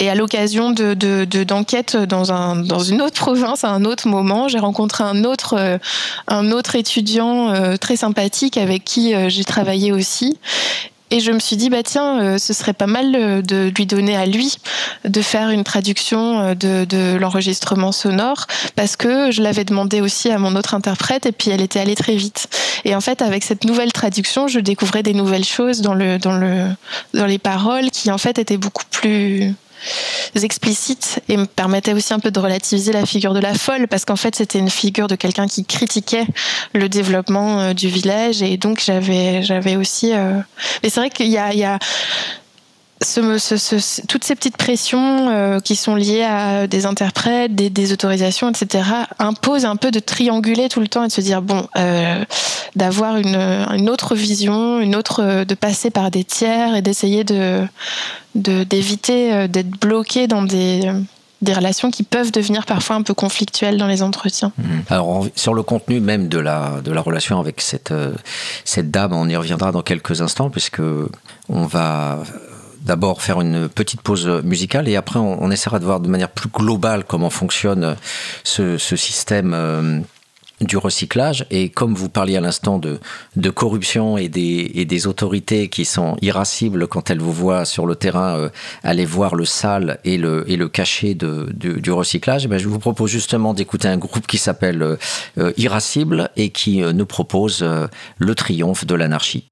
[0.00, 0.94] Et à l'occasion de
[1.44, 5.22] d'enquête de, dans un dans une autre province à un autre moment, j'ai rencontré un
[5.24, 5.78] autre euh,
[6.26, 10.38] un autre étudiant très sympathique avec qui j'ai travaillé aussi
[11.10, 13.86] et je me suis dit, bah tiens, euh, ce serait pas mal euh, de lui
[13.86, 14.56] donner à lui
[15.04, 20.30] de faire une traduction euh, de, de l'enregistrement sonore, parce que je l'avais demandé aussi
[20.30, 22.48] à mon autre interprète, et puis elle était allée très vite.
[22.84, 26.36] Et en fait, avec cette nouvelle traduction, je découvrais des nouvelles choses dans le dans
[26.36, 26.66] le
[27.14, 29.54] dans les paroles qui en fait étaient beaucoup plus
[30.34, 34.04] explicites et me permettait aussi un peu de relativiser la figure de la folle parce
[34.04, 36.26] qu'en fait c'était une figure de quelqu'un qui critiquait
[36.74, 38.42] le développement euh, du village.
[38.42, 40.40] Et donc j'avais aussi euh,
[40.82, 41.78] mais c'est vrai qu'il y a
[43.00, 48.84] toutes ces petites pressions euh, qui sont liées à des interprètes, des, autorisations, etc.,
[49.18, 52.24] imposent un peu de trianguler tout le temps et de se dire bon, euh,
[52.74, 57.66] d'avoir une, autre vision, une autre, de passer par des tiers et d'essayer de
[58.34, 60.92] d'éviter euh, d'être bloqué dans des
[61.40, 64.52] des relations qui peuvent devenir parfois un peu conflictuelles dans les entretiens.
[64.58, 64.62] Mmh.
[64.90, 68.12] Alors sur le contenu même de la, de la relation avec cette, euh,
[68.64, 70.82] cette dame, on y reviendra dans quelques instants puisque
[71.48, 72.18] on va
[72.88, 76.48] d'abord faire une petite pause musicale et après on, essaiera de voir de manière plus
[76.48, 77.96] globale comment fonctionne
[78.44, 80.00] ce, ce système euh,
[80.60, 82.98] du recyclage et comme vous parliez à l'instant de,
[83.50, 88.48] corruption et des, autorités qui sont irascibles quand elles vous voient sur le terrain euh,
[88.82, 93.10] aller voir le sale et le, et le cachet du recyclage, eh je vous propose
[93.10, 94.82] justement d'écouter un groupe qui s'appelle
[95.38, 97.86] euh, Irascible et qui euh, nous propose euh,
[98.18, 99.47] le triomphe de l'anarchie.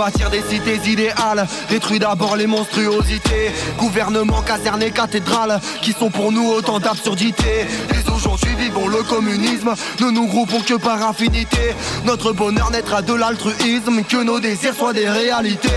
[0.00, 1.46] Bâtir des cités idéales.
[1.68, 3.50] Détruis d'abord les monstruosités.
[3.78, 7.66] Gouvernement, caserne et cathédrale Qui sont pour nous autant d'absurdités.
[7.90, 9.74] Et aujourd'hui vivons le communisme.
[10.00, 11.74] Ne nous groupons que par affinité.
[12.06, 15.68] Notre bonheur naîtra de l'altruisme Que nos désirs soient des réalités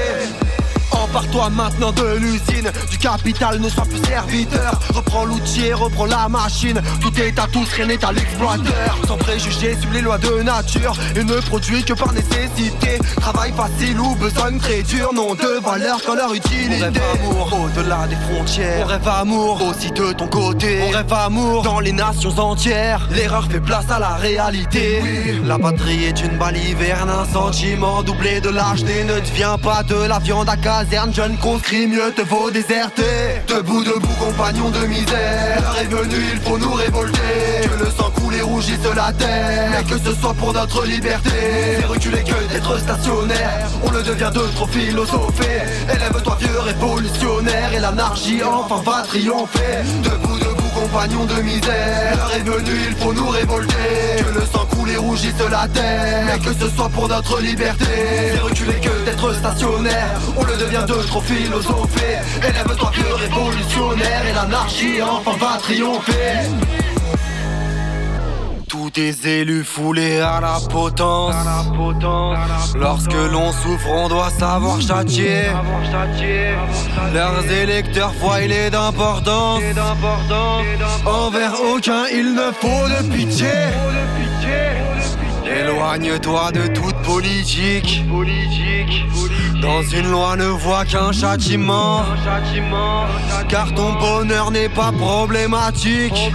[1.03, 2.71] Empare-toi maintenant de l'usine.
[2.89, 4.79] Du capital ne sois plus serviteur.
[4.93, 6.81] Reprends l'outil, reprends la machine.
[7.01, 8.97] Tout est à tous, rien n'est à l'exploiteur.
[9.05, 10.95] Sans préjugés sur les lois de nature.
[11.17, 12.99] Et ne produit que par nécessité.
[13.19, 15.13] Travail facile ou besogne très dur.
[15.13, 16.77] N'ont de valeur qu'en leur utilité.
[16.79, 17.59] On rêve amour.
[17.65, 18.85] Au-delà des frontières.
[18.85, 19.61] On rêve amour.
[19.61, 20.83] Aussi de ton côté.
[20.87, 21.63] On rêve amour.
[21.63, 23.09] Dans les nations entières.
[23.11, 25.01] L'erreur fait place à la réalité.
[25.43, 29.03] La patrie est une baliverne Un sentiment doublé de lâcheté.
[29.03, 33.41] Ne devient pas de la viande à caser caserne, jeune conscrit, mieux te vaut déserter.
[33.47, 35.61] Debout, debout, compagnon de misère.
[35.61, 37.19] L'heure est venue, il faut nous révolter.
[37.63, 39.71] Que le sang coule et rougisse la terre.
[39.71, 41.31] Mais que ce soit pour notre liberté.
[41.79, 43.67] C'est reculer que d'être stationnaire.
[43.83, 45.61] On le devient de trop philosopher.
[45.89, 47.73] Élève-toi, vieux révolutionnaire.
[47.73, 49.81] Et l'anarchie enfin va triompher.
[50.03, 50.62] Debout, debout
[50.93, 52.15] compagnons de misère.
[52.15, 53.73] L'heure est venue, il faut nous révolter.
[54.19, 56.25] Que le sang coule et rougisse la terre.
[56.25, 57.85] Mais que ce soit pour notre liberté.
[58.33, 60.19] C'est reculer que d'être stationnaire.
[60.37, 62.19] On le devient de trop philosopher.
[62.37, 64.25] Élève-toi vieux révolutionnaire.
[64.29, 66.92] Et l'anarchie enfin va triompher
[68.93, 71.35] tes élus foulés à la potence.
[72.75, 75.45] Lorsque l'on souffre, on doit savoir châtier.
[77.13, 79.63] Leurs électeurs foilés d'importance.
[81.05, 84.92] Envers aucun, il ne faut de pitié.
[85.45, 88.03] Éloigne-toi de toute politique.
[89.61, 92.03] Dans une loi ne voit qu'un châtiment.
[93.49, 96.31] Car ton bonheur n'est pas problématique.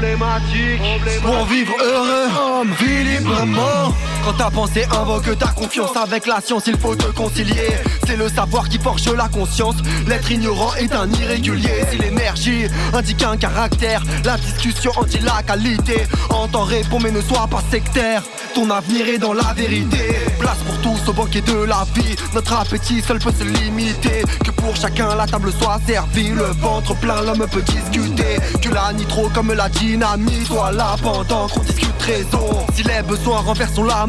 [1.22, 3.94] Pour vivre heureux, homme, vis librement.
[4.24, 7.70] Quand ta pensée invoque ta confiance avec la science, il faut te concilier.
[8.06, 9.76] C'est le savoir qui forge la conscience.
[10.06, 11.84] L'être ignorant est un irrégulier.
[11.90, 16.06] Si l'énergie indique un caractère, la discussion en dit la qualité.
[16.30, 18.22] Entends, répond, mais ne sois pas sectaire.
[18.54, 20.16] Ton avenir est dans la vérité.
[20.38, 22.16] Place pour tous au banquet de la vie.
[22.34, 24.22] Notre appétit seul peut se limiter.
[24.44, 26.30] Que pour chacun la table soit servie.
[26.30, 28.38] Le ventre plein, l'homme peut discuter.
[28.60, 32.66] Que la nitro comme la dynamite soit là pendant qu'on discute raison.
[32.74, 34.06] Si les besoins renversent la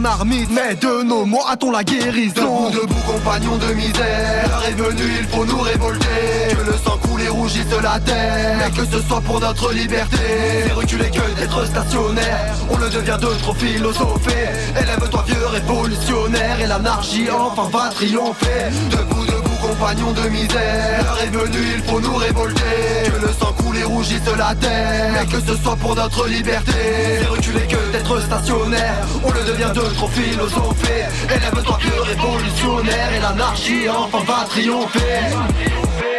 [0.50, 2.70] mais de nos mots a-t-on la guérison?
[2.70, 4.48] Debout, debout, compagnons de misère.
[4.48, 6.06] L'heure est venue, il faut nous révolter.
[6.52, 8.58] Que le sang coule et rougisse la terre.
[8.58, 10.18] Mais que ce soit pour notre liberté.
[10.66, 12.56] C'est reculer que d'être stationnaire.
[12.70, 14.50] On le devient de trop philosopher.
[14.82, 16.62] Élève-toi vieux révolutionnaire.
[16.62, 18.70] Et l'anarchie enfin va triompher.
[18.90, 21.04] Debout, debout, compagnons de misère.
[21.04, 23.04] L'heure est venue, il faut nous révolter.
[23.06, 25.14] Que le sang coule et rougisse la terre.
[25.14, 26.72] Mais que ce soit pour notre liberté.
[27.20, 29.06] C'est reculer que d'être stationnaire.
[29.24, 31.06] On le devient de trop philosopher.
[31.36, 33.14] Élève-toi vieux révolutionnaire.
[33.16, 36.19] Et l'anarchie enfin va triompher.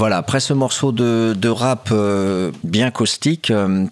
[0.00, 3.84] Voilà, après ce morceau de, rap euh, bien caustique, euh,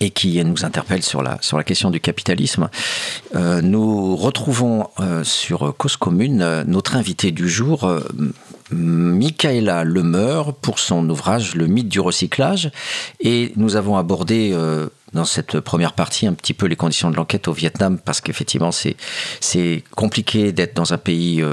[0.00, 2.70] et qui nous interpelle sur la, sur la question du capitalisme.
[3.36, 4.88] Euh, nous retrouvons
[5.22, 7.94] sur Cause Commune notre invité du jour,
[8.70, 12.70] Michaela Lemeur, pour son ouvrage Le mythe du recyclage.
[13.20, 14.56] Et nous avons abordé
[15.12, 18.70] dans cette première partie un petit peu les conditions de l'enquête au Vietnam, parce qu'effectivement,
[18.72, 21.44] c'est compliqué d'être dans un pays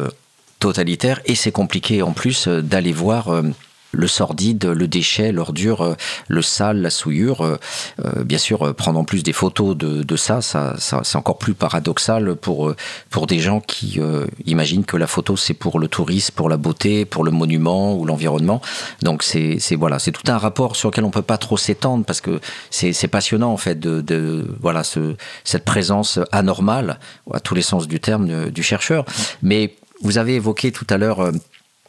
[0.60, 3.44] totalitaire et c'est compliqué en plus d'aller voir
[3.92, 5.96] le sordide, le déchet, l'ordure, euh,
[6.28, 7.42] le sale, la souillure.
[7.42, 7.58] Euh,
[8.06, 12.36] euh, bien sûr, prendre en plus des photos de, ça, ça, c'est encore plus paradoxal
[12.36, 12.74] pour,
[13.10, 14.00] pour des gens qui
[14.46, 18.06] imaginent que la photo c'est pour le tourisme, pour la beauté, pour le monument ou
[18.06, 18.62] l'environnement.
[19.04, 22.22] Donc c'est voilà, c'est tout un rapport sur lequel on peut pas trop s'étendre parce
[22.22, 22.40] que
[22.72, 27.00] c'est passionnant en fait de, de voilà ce, cette présence anormale
[27.32, 29.06] à tous les sens du terme du chercheur.
[29.44, 31.32] Mais vous avez évoqué tout à l'heure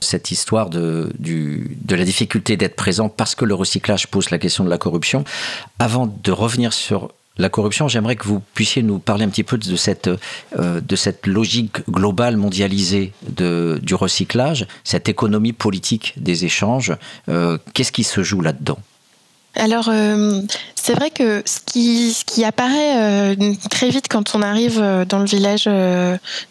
[0.00, 4.64] cette histoire de, de la difficulté d'être présent parce que le recyclage pose la question
[4.64, 5.24] de la corruption.
[5.78, 9.58] Avant de revenir sur la corruption, j'aimerais que vous puissiez nous parler un petit peu
[9.58, 10.10] de cette,
[10.58, 16.92] euh, de cette logique globale mondialisée de, du recyclage, cette économie politique des échanges.
[17.28, 18.78] Euh, qu'est-ce qui se joue là-dedans?
[19.54, 20.40] Alors, euh,
[20.74, 25.24] c'est vrai que ce qui, apparaît euh, très vite quand on arrive euh, dans le
[25.24, 25.64] village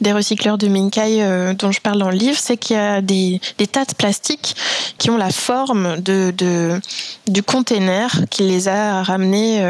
[0.02, 3.40] des recycleurs de Minkai dont je parle dans le livre, c'est qu'il y a des,
[3.58, 4.56] des, tas de plastiques
[4.98, 6.34] qui ont la forme de,
[7.28, 9.62] du container qui les a ramenés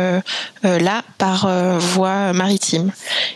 [0.64, 1.48] là par
[1.80, 2.92] voie maritime.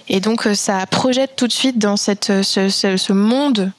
[0.07, 3.71] Et donc, ça projette tout de suite dans cette, ce, ce, ce monde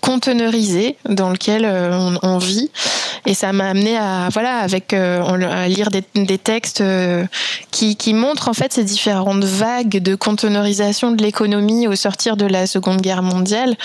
[0.00, 2.70] conteneurisé dans lequel euh, on, vit.
[3.26, 7.24] Et ça m'a amené à, voilà, avec, euh, à lire des, textes euh,
[7.70, 12.46] qui, qui, montrent en fait ces différentes vagues de conteneurisation de l'économie au sortir de
[12.46, 13.76] la Seconde Guerre mondiale.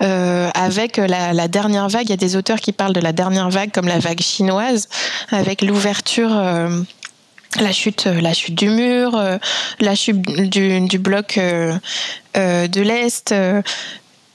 [0.00, 3.70] avec la, dernière vague, il y a des auteurs qui parlent de la dernière vague
[3.70, 4.88] comme la vague chinoise,
[5.30, 6.30] avec l'ouverture
[7.60, 9.20] la chute, la chute du mur,
[9.80, 13.34] la chute du bloc de l'Est,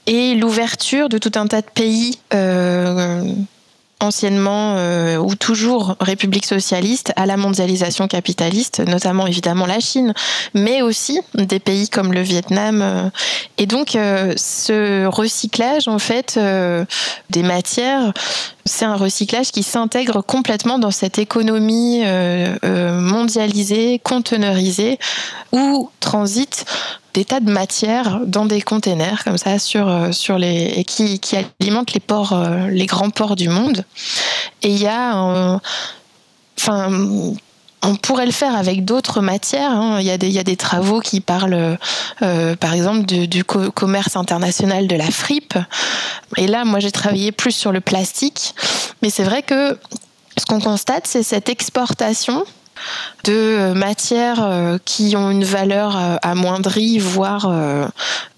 [0.06, 3.22] et l'ouverture de tout un tas de pays euh,
[4.00, 10.12] anciennement euh, ou toujours République socialiste à la mondialisation capitaliste, notamment évidemment la Chine,
[10.52, 12.82] mais aussi des pays comme le Vietnam.
[12.82, 13.08] Euh.
[13.56, 16.38] Et donc ce recyclage en fait
[17.30, 18.12] des matières,
[18.66, 22.02] c'est un recyclage qui s'intègre complètement dans cette économie
[22.62, 24.98] mondialisée, conteneurisée,
[25.52, 26.64] où transite
[27.14, 31.20] des tas de matières dans des containers comme ça sur euh, sur les et qui,
[31.20, 33.84] qui alimentent les ports euh, les grands ports du monde
[34.62, 35.16] et il y a
[36.58, 36.90] enfin
[37.86, 39.70] on pourrait le faire avec d'autres matières.
[39.70, 39.98] Hein.
[40.00, 41.76] Il, y a des, il y a des travaux qui parlent,
[42.22, 45.58] euh, par exemple, du commerce international de la fripe.
[46.38, 48.54] Et là, moi, j'ai travaillé plus sur le plastique.
[49.02, 49.78] Mais c'est vrai que
[50.38, 52.44] ce qu'on constate, c'est cette exportation
[53.24, 57.50] de euh, matières euh, qui ont une valeur euh, amoindrie, voire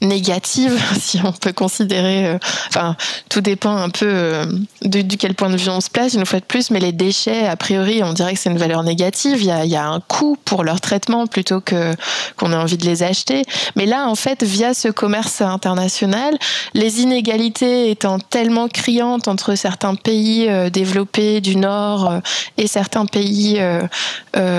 [0.01, 2.39] négative, si on peut considérer.
[2.69, 2.97] Enfin,
[3.29, 4.47] tout dépend un peu
[4.83, 7.47] de, quel point de vue on se place, une fois de plus, mais les déchets,
[7.47, 9.39] a priori, on dirait que c'est une valeur négative.
[9.41, 11.95] Il y, a, il y a un coût pour leur traitement plutôt que
[12.37, 13.43] qu'on ait envie de les acheter.
[13.75, 16.37] Mais là, en fait, via ce commerce international,
[16.75, 22.21] les inégalités étant tellement criantes entre certains pays développés du Nord
[22.59, 23.61] et certains pays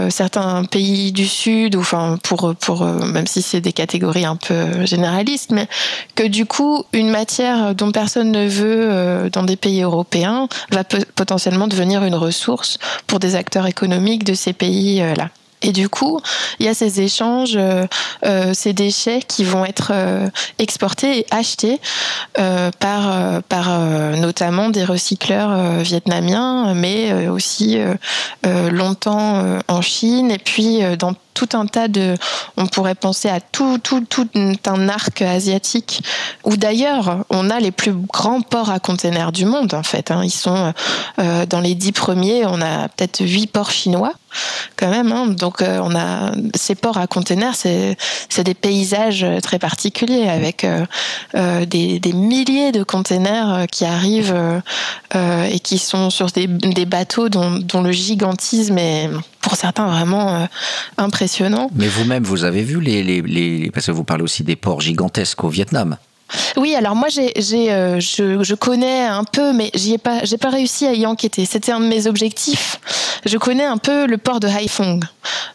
[0.09, 4.35] certains pays du Sud, ou enfin pour pour euh, même si c'est des catégories un
[4.35, 5.67] peu généralistes, mais
[6.15, 10.83] que du coup une matière dont personne ne veut euh, dans des pays européens va
[10.83, 15.29] potentiellement devenir une ressource pour des acteurs économiques de ces pays là.
[15.63, 16.19] Et du coup,
[16.59, 17.87] il y a ces échanges, euh,
[18.25, 20.27] euh, ces déchets qui vont être euh,
[20.59, 21.79] exportés et achetés
[22.79, 23.79] par, par
[24.17, 27.79] notamment des recycleurs vietnamiens, mais aussi
[28.43, 32.15] longtemps en Chine et puis dans tout un tas de.
[32.57, 34.27] On pourrait penser à tout, tout, tout
[34.65, 36.01] un arc asiatique,
[36.43, 40.09] où d'ailleurs, on a les plus grands ports à containers du monde, en fait.
[40.09, 40.21] Hein.
[40.23, 40.73] Ils sont
[41.19, 44.13] euh, dans les dix premiers, on a peut-être huit ports chinois,
[44.77, 45.11] quand même.
[45.11, 45.27] Hein.
[45.27, 51.65] Donc, euh, on a ces ports à containers, c'est des paysages très particuliers, avec euh,
[51.65, 54.35] des, milliers de containers qui arrivent
[55.13, 59.09] et qui sont sur des, bateaux dont le gigantisme est
[59.47, 60.45] pour certains vraiment euh,
[60.97, 61.69] impressionnant.
[61.73, 65.41] Mais vous-même, vous avez vu les, les, Parce que vous parlez aussi des ports gigantesques
[65.41, 65.95] au Vietnam.
[66.57, 67.31] Oui, alors moi j'ai,
[67.71, 71.05] euh, je, je, connais un peu, mais j'y ai pas, j'ai pas réussi à y
[71.05, 71.45] enquêter.
[71.45, 72.81] C'était un de mes objectifs.
[73.25, 75.01] Je connais un peu le port de Haiphong,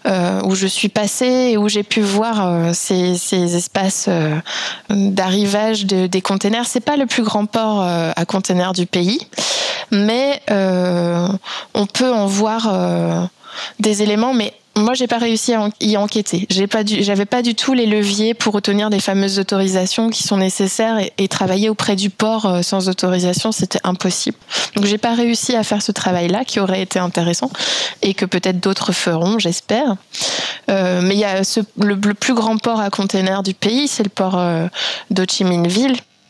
[0.07, 4.09] euh, où je suis passée et où j'ai pu voir ces, ces, espaces
[4.89, 6.65] d'arrivage de, des containers.
[6.65, 9.21] C'est pas le plus grand port à containers du pays,
[9.91, 13.29] mais on peut en voir
[13.81, 16.47] des éléments, mais moi, j'ai pas réussi à y enquêter.
[16.49, 20.39] J'ai pas j'avais pas du tout les leviers pour obtenir des fameuses autorisations qui sont
[20.39, 24.37] nécessaires et, travailler auprès du port euh, sans autorisation, c'était impossible.
[24.77, 27.51] Donc, j'ai pas réussi à faire ce travail-là qui aurait été intéressant
[28.01, 29.97] et que peut-être d'autres feront, j'espère.
[30.71, 31.43] Euh, mais il y a
[31.79, 34.69] le, plus grand port à containers du pays, c'est le port euh,
[35.11, 35.25] d'Ho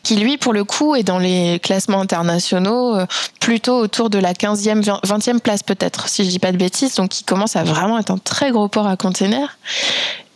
[0.03, 3.05] qui lui, pour le coup, est dans les classements internationaux euh,
[3.39, 7.09] plutôt autour de la 15e, 20e place peut-être, si je dis pas de bêtises, donc
[7.09, 9.57] qui commence à vraiment être un très gros port à containers.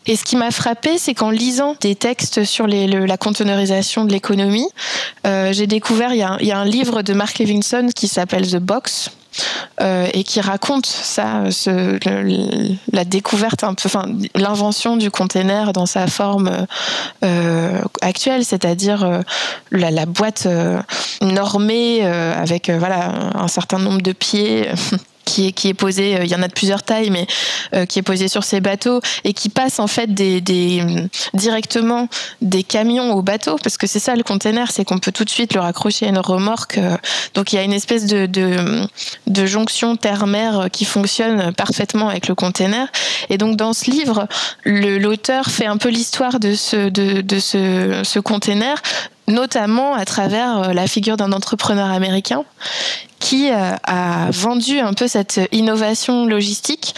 [0.08, 4.12] Et ce qui m'a frappé, c'est qu'en lisant des textes sur les, la conteneurisation de
[4.14, 4.70] l'économie,
[5.26, 9.12] euh, j'ai découvert, il y, a, un livre de Mark Levinson qui s'appelle The Box,
[9.82, 12.00] euh, et qui raconte ça, ce,
[12.92, 16.66] la découverte un peu, enfin l'invention du container dans sa forme
[17.24, 19.22] euh, actuelle, c'est-à-dire euh,
[19.72, 20.48] la, la, boîte
[21.22, 24.70] normée avec voilà un certain nombre de pieds.
[25.28, 27.28] qui est, qui est posé, euh, il y en a de plusieurs tailles, mais
[27.76, 30.84] euh, qui est posé sur ces bateaux et qui passe en fait des, des
[31.34, 32.08] directement
[32.42, 35.30] des camions au bateau, parce que c'est ça le container, c'est qu'on peut tout de
[35.30, 36.78] suite le raccrocher à une remorque.
[36.78, 36.98] Euh.
[37.34, 38.88] donc il y a une espèce de, de,
[39.28, 42.88] de jonction terre-mer qui fonctionne parfaitement avec le container.
[43.30, 44.28] Et donc dans ce livre,
[44.64, 48.82] l'auteur fait un peu l'histoire de ce, de, de ce, ce container
[49.28, 52.44] notamment à travers la figure d'un entrepreneur américain
[53.20, 56.94] qui euh, a vendu un peu cette innovation logistique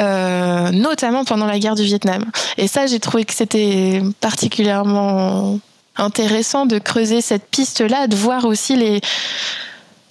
[0.00, 2.24] euh, notamment pendant la guerre du Vietnam.
[2.58, 5.60] Et ça, j'ai trouvé que c'était particulièrement
[5.96, 9.00] intéressant de creuser cette piste-là, de voir aussi les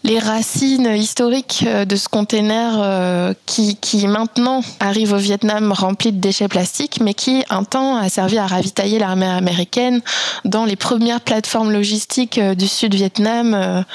[0.04, 6.20] les racines historiques euh, de ce container qui, qui maintenant arrive au Vietnam rempli de
[6.20, 10.02] déchets plastiques, mais qui un temps a servi à ravitailler l'armée américaine
[10.46, 13.86] dans les premières plateformes logistiques du sud Vietnam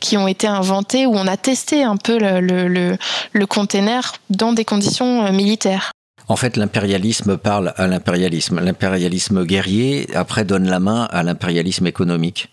[0.00, 2.96] qui ont été inventés où on a testé un peu le, le,
[3.32, 5.92] le, container dans des conditions euh, militaires.
[6.26, 8.60] En fait, l'impérialisme parle à l'impérialisme.
[8.60, 12.48] L'impérialisme guerrier, après, donne la main à l'impérialisme économique.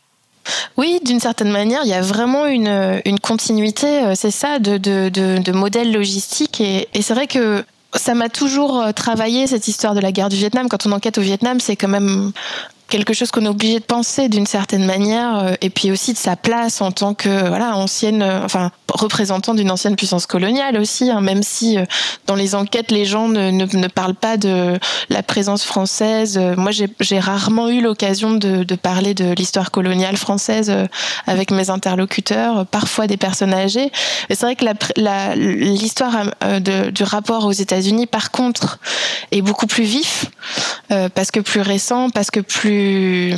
[0.77, 5.39] Oui, d'une certaine manière, il y a vraiment une, continuité, c'est ça, de, de, de,
[5.39, 6.61] de modèles logistiques.
[6.61, 10.35] Et, et c'est vrai que ça m'a toujours travaillé cette histoire de la guerre du
[10.35, 10.69] Vietnam.
[10.69, 12.31] Quand on enquête au Vietnam, c'est quand même
[12.89, 16.17] quelque chose qu'on est obligé de penser d'une certaine manière, euh, et puis aussi de
[16.17, 21.09] sa place en tant que voilà ancienne, euh, enfin représentant d'une ancienne puissance coloniale aussi,
[21.09, 21.85] hein, même si euh,
[22.25, 24.79] dans les enquêtes les gens ne, ne, ne, parlent pas de
[25.09, 26.39] la présence française.
[26.57, 30.73] Moi j'ai rarement eu l'occasion de, de, parler de l'histoire coloniale française
[31.25, 33.91] avec mes interlocuteurs, parfois des personnes âgées.
[34.29, 34.65] Mais c'est vrai que
[35.35, 36.31] l'histoire
[36.61, 38.79] du rapport aux États-Unis, par contre,
[39.31, 40.25] est beaucoup plus vif
[40.89, 43.35] parce que plus récent, parce que plus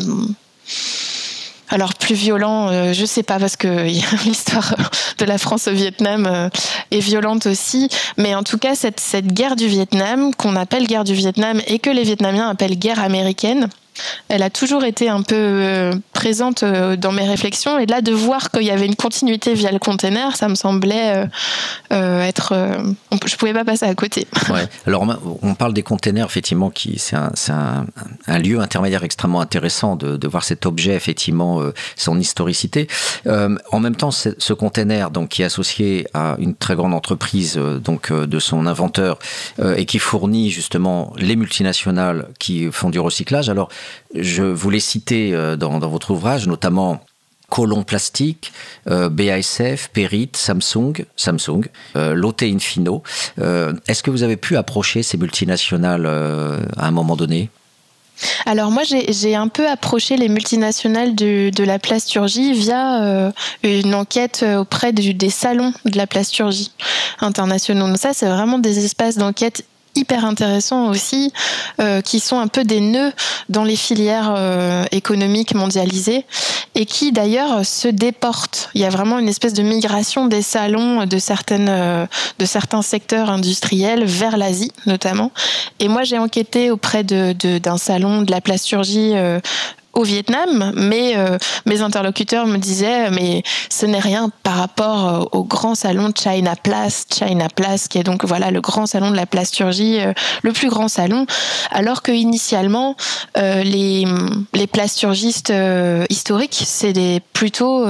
[1.70, 3.68] alors plus violent, euh, je sais pas parce que
[4.26, 4.76] l'histoire
[5.18, 6.50] de la France au Vietnam euh,
[6.92, 11.04] est violente aussi, mais en tout cas cette, cette guerre du Vietnam qu'on appelle guerre
[11.04, 13.70] du Vietnam et que les Vietnamiens appellent guerre américaine,
[14.28, 17.80] elle a toujours été un peu euh, présente euh, dans mes réflexions.
[17.80, 21.26] Et là, de voir qu'il y avait une continuité via le container, ça me semblait
[21.92, 22.54] euh, être.
[23.26, 24.28] je pouvais pas passer à côté.
[24.86, 25.06] Alors,
[25.42, 27.86] on parle des containers, effectivement, qui c'est un,
[28.40, 31.62] lieu intermédiaire extrêmement intéressant de, de voir cet objet, effectivement,
[31.96, 32.88] son historicité.
[33.26, 38.12] en même temps, ce container, donc, qui est associé à une très grande entreprise, donc,
[38.12, 39.20] de son inventeur,
[39.76, 43.50] et qui fournit justement les multinationales qui font du recyclage.
[43.50, 43.70] Alors,
[44.16, 47.04] je voulais citer euh, dans, dans votre ouvrage notamment
[47.50, 48.54] Colon Plastique,
[48.88, 51.64] euh, BASF, Perit, Samsung, Samsung,
[51.96, 53.02] euh, Lotte Infino.
[53.38, 57.50] Est-ce que vous avez pu approcher ces multinationales à un moment donné?
[58.46, 63.32] Alors moi j'ai un peu approché les multinationales de, la plasturgie via
[63.64, 66.72] une enquête auprès des salons de la plasturgie
[67.20, 67.88] internationaux.
[67.88, 69.66] Donc ça c'est vraiment des espaces d'enquête
[70.00, 71.34] hyper intéressants aussi,
[71.80, 73.12] euh, qui sont un peu des nœuds
[73.50, 76.26] dans les filières euh, économiques mondialisées
[76.76, 78.70] et qui d'ailleurs se déportent.
[78.74, 82.06] Il y a vraiment une espèce de migration des salons de certaines, euh,
[82.38, 85.32] de certains secteurs industriels vers l'Asie notamment.
[85.80, 89.14] Et moi j'ai enquêté auprès de, d'un salon de la plasturgie
[90.00, 95.38] au Vietnam, mais euh, mes interlocuteurs me disaient mais ce n'est rien par rapport euh,
[95.38, 99.18] au grand salon China Place, China Place qui est donc voilà le grand salon de
[99.18, 101.26] la plasturgie, euh, le plus grand salon,
[101.72, 102.96] alors que initialement
[103.38, 104.06] euh, les
[104.54, 105.54] les plasturgistes
[106.10, 107.86] historiques c'est des plutôt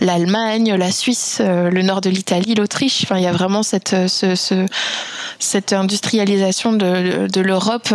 [0.00, 3.02] l'Allemagne, la Suisse, le nord de l'Italie, l'Autriche.
[3.04, 4.66] Enfin il y a vraiment cette ce, ce
[5.38, 7.92] cette industrialisation de l'Europe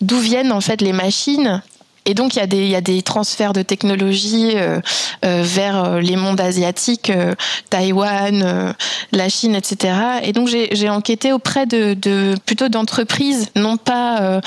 [0.00, 1.62] d'où viennent en fait les machines
[2.06, 4.80] et donc il y a des il y a des transferts de technologie euh,
[5.24, 7.34] euh, vers euh, les mondes asiatiques, euh,
[7.70, 8.72] Taïwan, euh,
[9.12, 9.94] la Chine, etc.
[10.22, 14.40] Et donc j'ai enquêté auprès de, de plutôt d'entreprises, non pas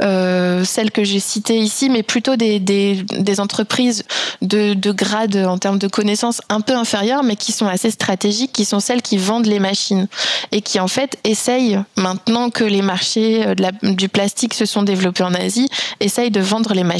[0.00, 4.04] celles que j'ai citées ici, mais plutôt des, des, des entreprises
[4.42, 8.52] de, de grade en termes de connaissances un peu inférieures, mais qui sont assez stratégiques,
[8.52, 10.06] qui sont celles qui vendent les machines
[10.52, 13.44] et qui en fait essayent maintenant que les marchés
[13.82, 15.68] du plastique se sont développés en Asie,
[16.00, 16.99] essayent de vendre les machines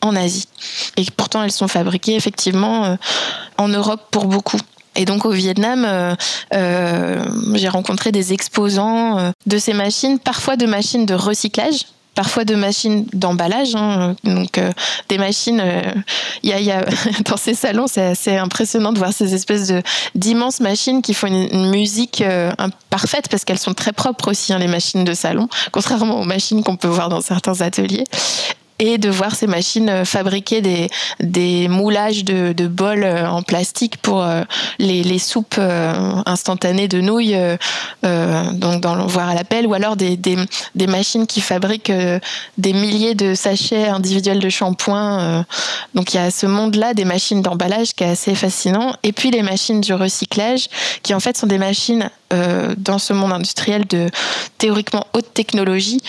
[0.00, 0.46] en Asie.
[0.96, 2.96] Et pourtant, elles sont fabriquées effectivement euh,
[3.56, 4.58] en Europe pour beaucoup.
[4.96, 6.14] Et donc au Vietnam, euh,
[6.54, 7.24] euh,
[7.54, 11.86] j'ai rencontré des exposants de ces machines, parfois de machines de recyclage,
[12.16, 14.58] parfois de machines d'emballage, hein, donc
[15.08, 15.62] des machines.
[16.42, 16.84] Y, a,
[17.26, 19.72] dans ces salons, c'est assez impressionnant de voir ces espèces
[20.16, 22.24] d'immenses machines qui font une, musique
[22.90, 26.64] parfaite parce qu'elles sont très propres aussi, hein, les machines de salon, contrairement aux machines
[26.64, 28.04] qu'on peut voir dans certains ateliers
[28.78, 30.88] et de voir ces machines euh, fabriquer des,
[31.20, 34.42] des moulages de, de bols euh, en plastique pour euh,
[34.78, 35.58] les, les soupes
[36.26, 40.36] instantanées de nouilles, euh, donc dans voir à la pelle, ou alors des, des,
[40.74, 41.92] des machines qui fabriquent
[42.58, 45.44] des milliers de sachets individuels de shampoing.
[45.94, 48.94] Donc il y a ce monde-là des machines d'emballage qui est assez fascinant.
[49.02, 50.68] Et puis les machines du recyclage,
[51.02, 54.08] qui en fait sont des machines euh, dans ce monde industriel de
[54.58, 56.00] théoriquement haute technologie.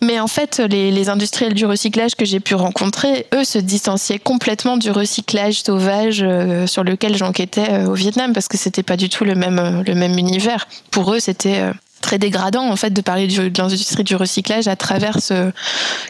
[0.00, 4.18] Mais en fait, les, les industriels du recyclage que j'ai pu rencontrer, eux, se distanciaient
[4.18, 8.96] complètement du recyclage sauvage euh, sur lequel j'enquêtais euh, au Vietnam parce que c'était pas
[8.96, 10.68] du tout le même, le même univers.
[10.90, 11.62] Pour eux, c'était
[12.04, 15.50] très dégradant en fait de parler de l'industrie du recyclage à travers ce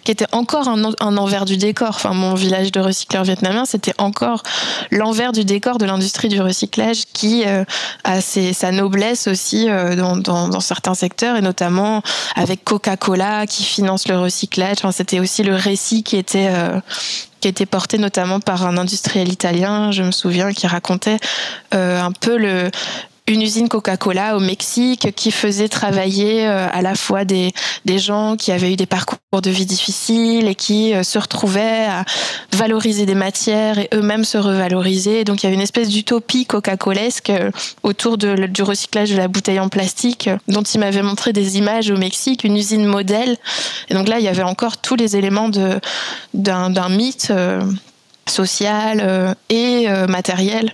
[0.02, 1.90] qui était encore un, envers du décor.
[1.90, 4.42] Enfin, mon village de recycleurs vietnamiens, c'était encore
[4.90, 7.64] l'envers du décor de l'industrie du recyclage qui euh,
[8.02, 12.02] a sa noblesse aussi euh, dans, certains secteurs et notamment
[12.34, 14.78] avec Coca-Cola qui finance le recyclage.
[14.90, 16.80] C'était aussi le récit qui était euh,
[17.44, 21.18] qui était porté notamment par un industriel italien, je me souviens, qui racontait
[21.74, 22.70] euh, un peu le,
[23.26, 27.52] une usine Coca-Cola au Mexique qui faisait travailler à la fois des,
[27.84, 32.04] des gens qui avaient eu des parcours de vie difficiles et qui se retrouvaient à
[32.52, 35.24] valoriser des matières et eux-mêmes se revaloriser.
[35.24, 37.32] Donc il y avait une espèce d'utopie coca-colesque
[37.82, 41.90] autour de, du recyclage de la bouteille en plastique dont il m'avait montré des images
[41.90, 43.38] au Mexique, une usine modèle.
[43.88, 45.50] Et donc là, il y avait encore tous les éléments
[46.34, 47.32] d'un mythe
[48.28, 50.72] social euh, et euh, matériel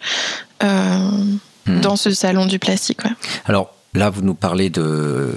[0.62, 1.10] euh,
[1.76, 1.80] hmm.
[1.80, 3.00] dans ce salon du plastique.
[3.46, 5.34] Alors, Là, vous nous parlez de,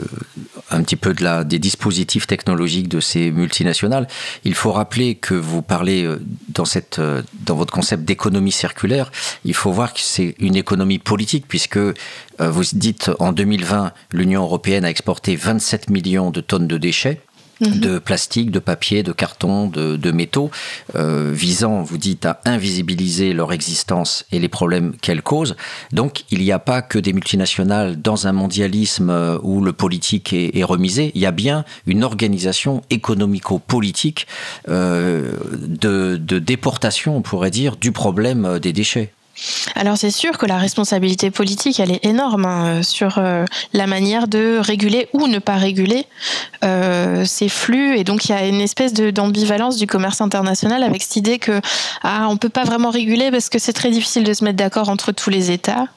[0.69, 4.07] un petit peu de la, des dispositifs technologiques de ces multinationales.
[4.43, 6.07] Il faut rappeler que vous parlez
[6.49, 7.01] dans, cette,
[7.41, 9.11] dans votre concept d'économie circulaire.
[9.43, 11.79] Il faut voir que c'est une économie politique puisque
[12.39, 17.21] vous dites en 2020, l'Union européenne a exporté 27 millions de tonnes de déchets.
[17.62, 17.80] Mhm.
[17.80, 20.51] de plastique, de papier, de carton, de, métaux,
[20.95, 25.56] euh, visant, vous dites, à invisibiliser leur existence et les problèmes qu'elles causent.
[25.91, 30.34] Donc, il n'y a pas que des multinationales dans un mondialisme euh, où le politique
[30.34, 31.12] est, remisé.
[31.14, 34.28] Il y a bien une organisation économico-politique
[34.70, 39.12] euh, de déportation, on pourrait dire, du problème des déchets.
[39.75, 44.27] Alors c'est sûr que la responsabilité politique, elle est énorme hein, sur euh, la manière
[44.27, 46.05] de réguler ou ne pas réguler
[46.63, 47.97] euh, ces flux.
[47.97, 51.59] Et donc il y a une espèce d'ambivalence du commerce international avec cette idée que
[52.03, 54.89] ah on peut pas vraiment réguler parce que c'est très difficile de se mettre d'accord
[54.89, 55.88] entre tous les États.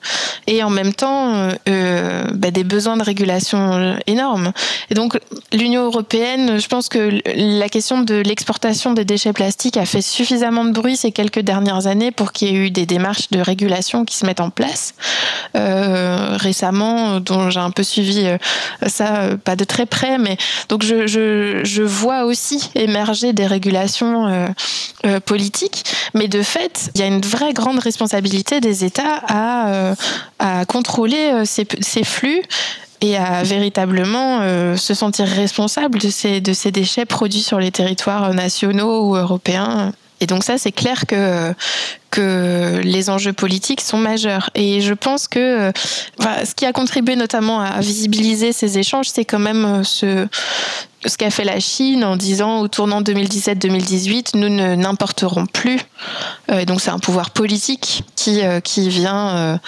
[0.46, 4.52] Et en même temps euh, bah, des besoins de régulation énormes.
[4.90, 5.18] Et donc
[5.52, 10.64] l'Union européenne, je pense que la question de l'exportation des déchets plastiques a fait suffisamment
[10.64, 14.04] de bruit ces quelques dernières années pour qu'il y ait eu des démarches de régulation
[14.04, 14.94] qui se mettent en place
[15.56, 18.38] euh, récemment, dont j'ai un peu suivi euh,
[18.86, 20.36] ça, euh, pas de très près, mais
[20.68, 24.46] donc je, je, vois aussi émerger des régulations
[25.24, 29.94] politiques, mais de fait, il y a une vraie grande responsabilité des États à,
[30.38, 32.42] à contrôler ces, ces flux
[33.00, 34.40] et à véritablement
[34.76, 39.92] se sentir responsable de ces, de ces déchets produits sur les territoires nationaux ou européens.
[40.20, 41.52] Et donc ça, c'est clair que
[42.10, 44.48] que les enjeux politiques sont majeurs.
[44.54, 45.70] Et je pense que
[46.18, 50.26] ce qui a contribué notamment à visibiliser ces échanges, c'est quand même euh, ce,
[51.04, 55.78] ce qu'a fait la Chine en disant au tournant 2017-2018, nous n'importerons plus.
[56.50, 59.58] Euh, et donc c'est un pouvoir politique qui, euh, qui vient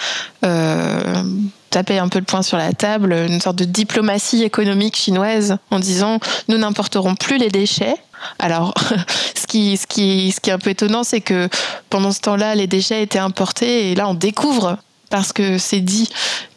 [1.69, 5.79] taper un peu le poing sur la table, une sorte de diplomatie économique chinoise en
[5.79, 7.95] disant nous n'importerons plus les déchets
[8.37, 8.73] alors,
[9.35, 11.47] ce qui, ce, qui, ce qui est un peu étonnant, c'est que
[11.89, 14.77] pendant ce temps-là, les déchets étaient importés et là, on découvre
[15.09, 16.09] parce que c'est dit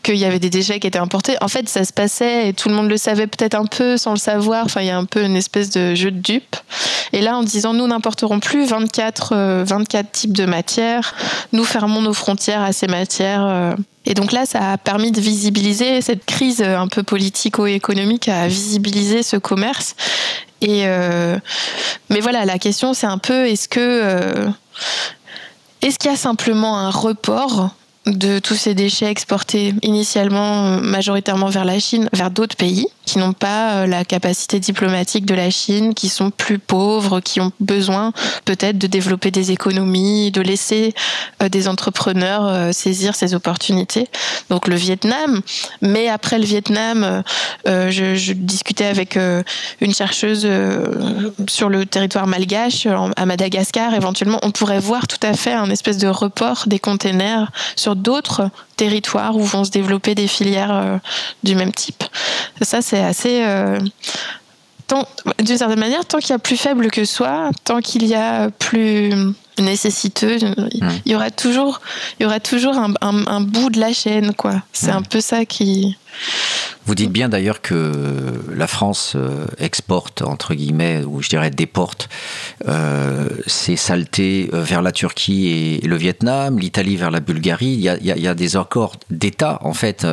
[0.03, 1.37] qu'il y avait des déchets qui étaient importés.
[1.41, 4.11] En fait, ça se passait et tout le monde le savait peut-être un peu sans
[4.11, 4.65] le savoir.
[4.65, 6.57] Enfin, il y a un peu une espèce de jeu de dupe.
[7.13, 11.15] Et là, en disant nous n'importerons plus 24, 24 euh, types de matières,
[11.53, 13.45] nous fermons nos frontières à ces matières.
[13.47, 13.75] Euh.
[14.05, 19.23] Et donc là, ça a permis de visibiliser cette crise un peu politico-économique, à visibiliser
[19.23, 19.95] ce commerce
[20.61, 21.39] et euh,
[22.09, 24.47] mais voilà, la question c'est un peu est-ce que
[25.83, 27.75] est-ce qu'il y a simplement un report
[28.07, 33.19] de tous ces déchets exportés initialement euh, majoritairement vers la Chine, vers d'autres pays qui
[33.19, 37.53] n'ont pas euh, la capacité diplomatique de la Chine, qui sont plus pauvres, qui ont
[37.61, 38.13] besoin
[38.45, 40.95] peut-être de développer des économies, de laisser
[41.43, 44.09] euh, des entrepreneurs saisir ces opportunités.
[44.51, 45.41] Donc le Vietnam,
[45.81, 47.23] mais après le Vietnam,
[47.67, 49.17] je, je, discutais avec
[49.81, 50.49] une chercheuse
[51.49, 52.87] sur le territoire malgache,
[53.17, 57.51] à Madagascar, éventuellement, on pourrait voir tout à fait un espèce de report des containers
[57.77, 61.01] sur d'autres territoires où vont se développer des filières
[61.43, 62.05] du même type.
[62.61, 63.43] Ça, c'est assez.
[63.45, 63.79] Euh,
[65.39, 68.51] d'une certaine manière, tant qu'il y a plus faible que soi, tant qu'il y a
[68.51, 69.13] plus
[69.59, 70.39] nécessiteux,
[70.73, 71.81] il y aura toujours,
[72.19, 74.63] il y aura toujours un, bout de la chaîne, quoi.
[74.73, 75.97] C'est un peu ça qui.
[76.85, 77.93] Vous dites bien d'ailleurs que
[78.53, 82.09] la France euh, exporte, entre guillemets, ou je dirais déporte,
[82.67, 87.75] euh, ses saletés euh, vers la Turquie et le Vietnam, l'Italie vers la Bulgarie.
[87.75, 87.89] Il y
[88.29, 90.07] a, des accords d'État, en fait.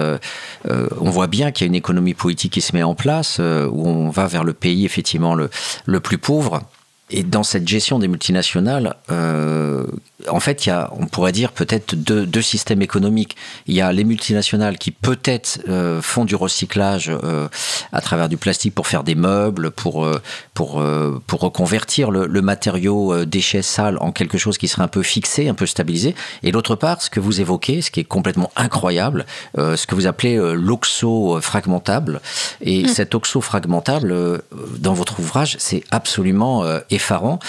[0.65, 3.87] on voit bien qu'il y a une économie politique qui se met en place, où
[3.87, 5.49] on va vers le pays, effectivement, le,
[5.85, 6.61] le plus pauvre.
[7.09, 9.85] Et dans cette gestion des multinationales, euh,
[10.27, 13.37] en fait, il y a, on pourrait dire peut-être deux, deux, systèmes économiques.
[13.67, 17.47] Il y a les multinationales qui peut-être euh, font du recyclage euh,
[17.93, 20.21] à travers du plastique pour faire des meubles, pour euh,
[20.53, 24.83] pour euh, pour reconvertir le, le matériau euh, déchet sale en quelque chose qui serait
[24.83, 26.15] un peu fixé, un peu stabilisé.
[26.43, 30.07] Et l'autre part, ce que vous évoquez, ce qui est complètement incroyable, ce que vous
[30.07, 32.21] appelez l'oxo fragmentable.
[32.61, 32.87] Et mmh.
[32.87, 34.41] cet oxo fragmentable,
[34.77, 37.39] dans votre ouvrage, c'est absolument effarant.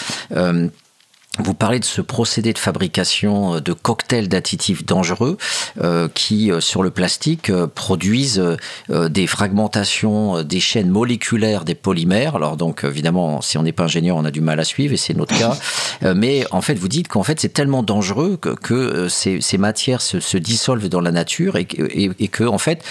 [1.40, 5.36] Vous parlez de ce procédé de fabrication euh, de cocktails d'additifs dangereux
[5.80, 8.42] euh, qui, euh, sur le plastique, produisent
[8.88, 12.36] des fragmentations des chaînes moléculaires des polymères.
[12.36, 14.96] Alors donc, évidemment, si on n'est pas ingénieur, on a du mal à suivre et
[14.96, 15.56] c'est notre cas.
[16.14, 20.88] mais en fait, vous dites qu'en fait, c'est tellement dangereux que, ces, matières se, dissolvent
[20.88, 21.66] dans la nature et,
[22.18, 22.82] et que, en fait,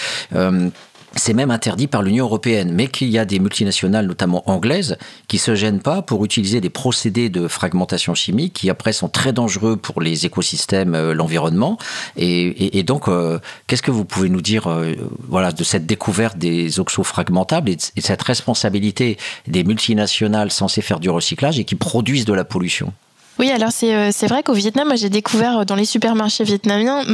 [1.16, 4.96] c'est même interdit par l'Union européenne, mais qu'il y a des multinationales, notamment anglaises,
[5.28, 9.32] qui se gênent pas pour utiliser des procédés de fragmentation chimique qui après sont très
[9.32, 11.78] dangereux pour les écosystèmes, euh, l'environnement.
[12.16, 14.94] Et, donc, euh, qu'est-ce que vous pouvez nous dire, euh,
[15.28, 21.00] voilà, de cette découverte des oxos fragmentables et de, cette responsabilité des multinationales censées faire
[21.00, 22.92] du recyclage et qui produisent de la pollution?
[23.38, 27.04] Oui, alors c'est vrai qu'au Vietnam, j'ai découvert dans les supermarchés vietnamiens,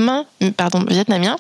[0.56, 1.36] pardon, vietnamiens,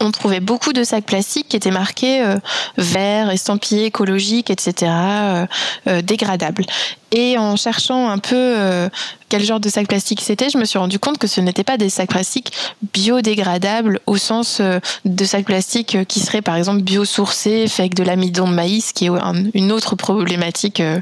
[0.00, 2.36] on trouvait beaucoup de sacs plastiques qui étaient marqués euh,
[2.76, 5.46] vert, estampillés écologiques, etc., euh,
[5.88, 6.64] euh, dégradables.
[7.12, 8.88] Et en cherchant un peu euh,
[9.34, 11.76] quel genre de sac plastique c'était, je me suis rendu compte que ce n'était pas
[11.76, 12.52] des sacs plastiques
[12.92, 18.04] biodégradables au sens euh, de sacs plastiques qui seraient par exemple biosourcés, faits avec de
[18.04, 19.10] l'amidon de maïs, qui est
[19.54, 21.00] une autre problématique euh,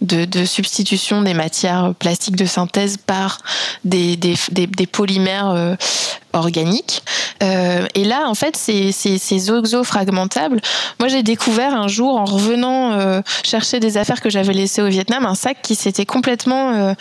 [0.00, 3.38] de, substitution des matières plastiques de synthèse par
[3.84, 4.18] des,
[4.90, 5.76] polymères
[6.32, 7.02] organiques.
[7.40, 10.60] et là, en fait, ces, ces, ces oxofragmentables,
[10.98, 15.26] moi j'ai découvert un jour en revenant chercher des affaires que j'avais laissées au Vietnam,
[15.26, 16.94] un sac qui s'était complètement euh,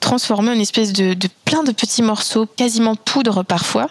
[0.00, 3.88] transformé en une espèce de, plein de petits morceaux, quasiment poudre parfois.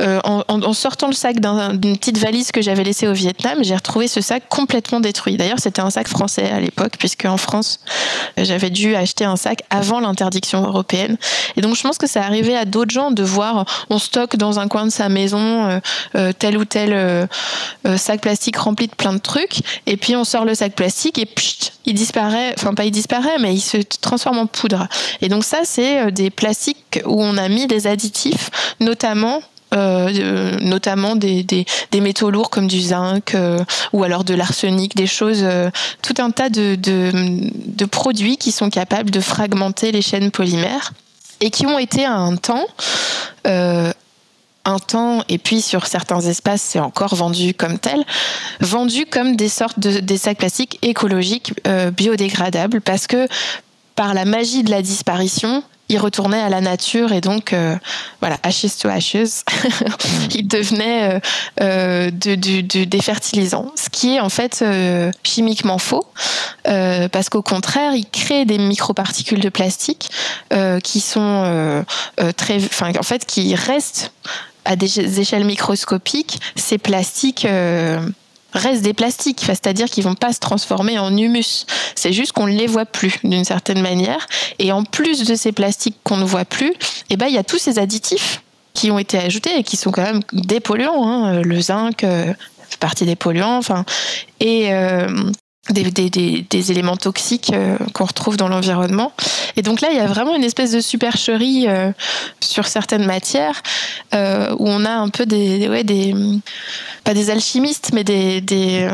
[0.00, 4.08] Euh, en, sortant le sac d'une petite valise que j'avais laissée au Vietnam, j'ai retrouvé
[4.08, 5.36] ce sac complètement détruit.
[5.36, 7.80] D'ailleurs, c'était un sac français à l'époque, puisque en France,
[8.36, 11.16] j'avais dû acheter un sac avant l'interdiction européenne.
[11.56, 14.58] Et donc, je pense que ça arrivait à d'autres gens de voir, on stocke dans
[14.58, 15.80] un coin de sa maison
[16.14, 17.28] euh, tel ou tel
[17.96, 21.26] sac plastique rempli de plein de trucs, et puis on sort le sac plastique et
[21.86, 24.86] il disparaît, enfin pas il disparaît, mais il se transforme en poudre.
[25.20, 29.42] Et donc ça, c'est euh, des plastiques où on a mis des additifs, notamment
[29.74, 33.34] euh, euh, notamment des, des, métaux lourds comme du zinc
[33.94, 35.46] ou alors de l'arsenic, des choses,
[36.02, 40.92] tout un tas de, de, produits qui sont capables de fragmenter les chaînes polymères
[41.40, 42.66] et qui ont été à un temps
[44.64, 48.04] un temps, et puis sur certains espaces, c'est encore vendu comme tel,
[48.60, 53.26] vendu comme des sortes de sacs plastiques écologiques euh, biodégradables, parce que
[53.96, 57.76] par la magie de la disparition, ils retournaient à la nature et donc euh,
[58.20, 59.44] voilà ashes to ashes
[60.34, 61.20] ils devenaient
[61.60, 63.70] euh, de, des fertilisants.
[63.76, 64.64] Ce qui est en fait
[65.22, 66.06] chimiquement faux
[66.64, 70.08] parce qu'au contraire ils créent des microparticules de plastique
[70.82, 71.84] qui sont
[72.36, 72.60] très
[72.98, 74.12] en fait qui restent
[74.64, 78.00] à des échelles microscopiques, ces plastiques euh,
[78.52, 81.66] restent des plastiques, c'est-à-dire qu'ils vont pas se transformer en humus.
[81.94, 84.26] C'est juste qu'on ne les voit plus d'une certaine manière.
[84.58, 86.72] Et en plus de ces plastiques qu'on ne voit plus,
[87.10, 88.42] eh ben il y a tous ces additifs
[88.74, 91.06] qui ont été ajoutés et qui sont quand même des polluants.
[91.06, 91.42] Hein.
[91.42, 92.32] Le zinc euh,
[92.68, 93.58] fait partie des polluants.
[93.58, 93.84] Enfin,
[94.40, 95.08] et euh,
[95.70, 99.12] des, éléments toxiques euh, qu'on retrouve dans l'environnement.
[99.56, 101.92] Et donc là, il y a vraiment une espèce de supercherie euh,
[102.40, 103.62] sur certaines matières
[104.14, 106.14] euh, où on a un peu des, ouais, des
[107.04, 108.40] pas des alchimistes, mais des,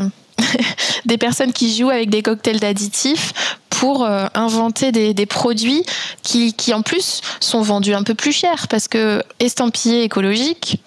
[1.07, 4.05] des, personnes qui jouent avec des cocktails d'additifs pour
[4.35, 5.85] inventer des, des produits
[6.23, 10.83] qui, qui en plus sont vendus un peu plus cher parce que estampillés écologiques,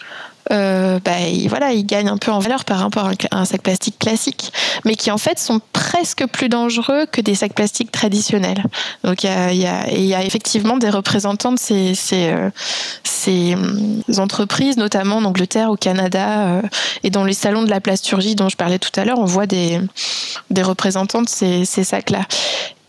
[0.52, 1.12] euh, bah,
[1.48, 4.52] voilà, ils gagnent un peu en valeur par rapport à un sac plastique classique,
[4.86, 8.64] mais qui en fait sont presque plus dangereux que des sacs plastiques traditionnels.
[9.04, 15.26] Donc il y a, effectivement des représentants de ces, ces, euh, hum, entreprises, notamment en
[15.26, 16.62] Angleterre, au Canada, euh,
[17.04, 19.48] et dans les salons de la plasturgie dont je parlais tout à l'heure, on voit
[19.48, 19.80] des,
[20.50, 22.26] des représentants de ces, sacs-là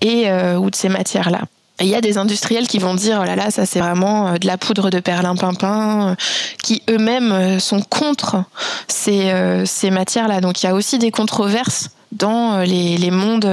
[0.01, 1.43] et ou de ces matières-là
[1.81, 4.37] il y a des industriels qui vont dire oh là là ça c'est vraiment euh,
[4.37, 6.15] de la poudre de perlimpinpin euh,
[6.63, 8.45] qui eux-mêmes euh, sont contre
[8.89, 9.33] ces,
[9.67, 10.41] ces matières-là.
[10.41, 13.47] Donc il y a aussi des controverses dans les, les mondes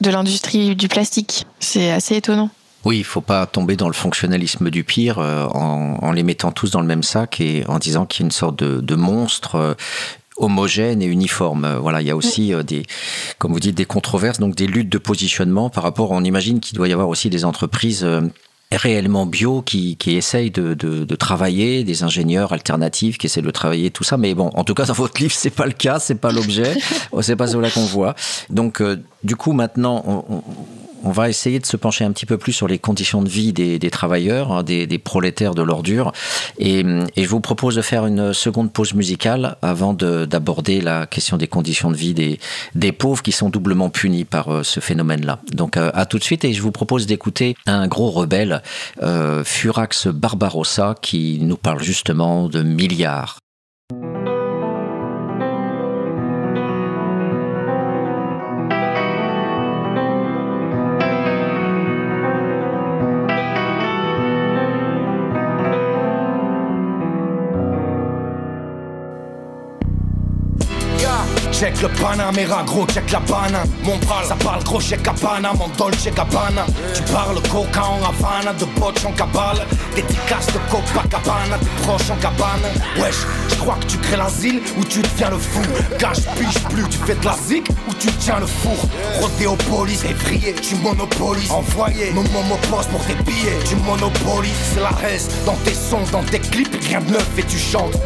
[0.00, 1.46] de l'industrie du plastique.
[1.58, 2.50] C'est assez étonnant.
[2.84, 6.70] Oui, il faut pas tomber dans le fonctionnalisme du pire en, en, les mettant tous
[6.70, 9.76] dans le même sac et en disant qu'il y a une sorte de, de monstre
[10.40, 11.64] homogène et uniforme.
[11.64, 12.84] Euh, voilà, il y a aussi euh, des,
[13.38, 16.10] comme vous dites, des controverses, donc des luttes de positionnement par rapport.
[16.10, 18.22] On imagine qu'il doit y avoir aussi des entreprises euh,
[18.72, 23.90] réellement bio qui, qui essayent de, de, travailler, des ingénieurs alternatifs qui essaient de travailler
[23.90, 24.16] tout ça.
[24.16, 26.74] Mais bon, en tout cas, dans votre livre, c'est pas le cas, c'est pas l'objet,
[27.20, 28.14] c'est pas cela qu'on voit.
[28.48, 28.80] Donc,
[29.24, 30.42] du coup, maintenant, on, on
[31.04, 33.78] va essayer de se pencher un petit peu plus sur les conditions de vie des,
[33.90, 36.12] travailleurs, hein, des, prolétaires de l'ordure.
[36.58, 36.84] Et,
[37.16, 41.90] je vous propose de faire une seconde pause musicale avant d'aborder la question des conditions
[41.90, 42.38] de vie des,
[42.74, 45.40] des pauvres qui sont doublement punis par euh, ce phénomène-là.
[45.52, 48.62] Donc euh, à tout de suite et je vous propose d'écouter un gros rebelle,
[49.02, 53.39] euh, Furax Barbarossa, qui nous parle justement de milliards.
[71.82, 73.68] Le Panamera, gros, check la banane.
[73.82, 76.66] Mon bras, ça parle gros chez Cabana, mon Dolce Gabbana.
[76.94, 79.66] Tu parles coca en Havana, de botch en cabale.
[79.94, 82.60] Dédicace de Copacabana, tes proches en cabane.
[82.98, 85.62] Wesh, je crois que tu crées l'asile ou tu deviens le fou.
[85.98, 88.76] Gage, piche plus, tu fais de la zik ou tu tiens le four.
[89.20, 91.50] Rodéopolis, effrayé, tu monopolises.
[91.50, 92.22] Envoyé, mon
[92.70, 94.52] poste pour tes billets, tu monopolises.
[94.74, 97.96] C'est la reste dans tes sons, dans tes clips, rien de neuf et tu chantes.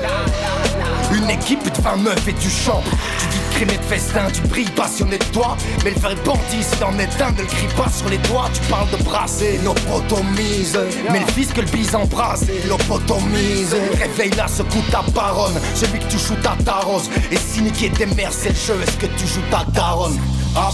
[1.13, 2.85] Une équipe de 20 meufs et tu chantes.
[3.21, 5.57] Tu dis et de festin, tu brilles passionné de toi.
[5.85, 8.51] Mais le vrai bandit, si t'en es un, ne le crie pas sur les doigts.
[8.53, 10.79] Tu parles de brasser, lobotomise.
[11.11, 13.77] Mais le fils que le bise embrasse, lobotomise.
[13.99, 15.59] Réveille là, secoue ta baronne.
[15.75, 17.11] Celui que tu joues ta tarose.
[17.31, 20.19] Et si niquer tes mères, c'est le jeu, est-ce que tu joues ta daronne?
[20.57, 20.71] À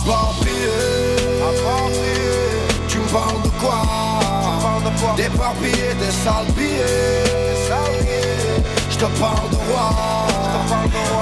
[2.89, 3.83] tu me parles de quoi?
[5.17, 7.50] Des papiers, des sales billets
[9.01, 9.89] te parle de roi,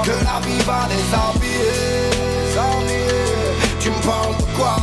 [0.03, 2.09] que la vie va les habiller.
[3.79, 4.75] Tu me parles de quoi?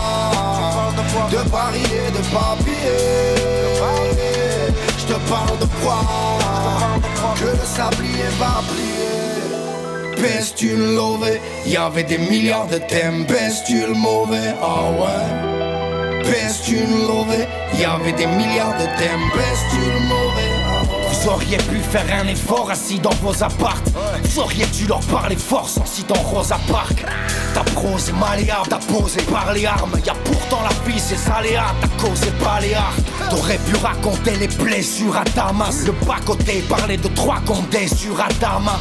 [1.30, 2.96] De Paris et de papier.
[4.98, 6.00] Je te parle de quoi
[7.38, 10.22] Que le sablier va plier.
[10.22, 10.98] Peste une
[11.66, 13.26] il y avait des milliards de thèmes.
[13.26, 16.22] Peste le mauvais, ah ouais.
[16.22, 16.96] Peste une
[17.74, 19.26] il y avait des milliards de thèmes.
[19.34, 20.45] Le mauvais?
[21.08, 23.82] Vous auriez pu faire un effort assis dans vos apparts
[24.22, 27.04] Vous auriez dû leur parler fort sans dans Rosa Park
[27.54, 29.98] Ta prose est malléable, ta posé par les armes.
[30.04, 32.94] Y'a pourtant la vie c'est aléas, ta cause est baléare
[33.30, 38.78] T'aurais pu raconter les blessures à Damas Le bas-côté parler de trois condés sur Adama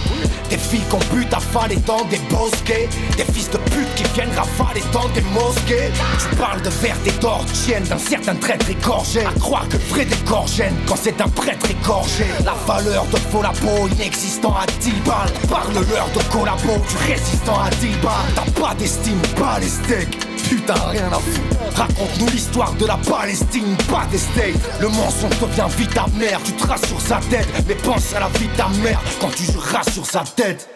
[0.49, 2.87] Des filles qu'on bute affalées dans des bosquets.
[3.17, 5.91] Des fils de pute qui viennent rafaler dans des mosquées.
[6.19, 7.11] Tu parles de verre des
[7.53, 9.25] tienne d'un certain traître égorgé.
[9.25, 12.25] À croire que vrai décorgène quand c'est un prêtre égorgé.
[12.43, 15.33] La valeur de faux peau inexistant à 10 balles.
[15.49, 18.11] Parle-leur de collabo du résistant à 10 balles.
[18.35, 21.75] T'as pas d'estime, pas les steaks Putain, rien à foutre.
[21.75, 24.55] Raconte-nous l'histoire de la Palestine, pas des States.
[24.79, 27.47] Le mensonge devient vite ta mère, tu traces sur sa tête.
[27.67, 30.69] Mais pense à la vie de ta mère quand tu jureras sur sa tête.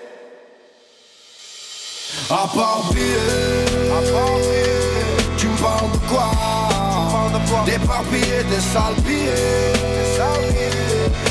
[2.29, 2.89] À part
[5.37, 6.31] tu me parles de quoi?
[7.65, 9.73] Des papiers, des sales billets.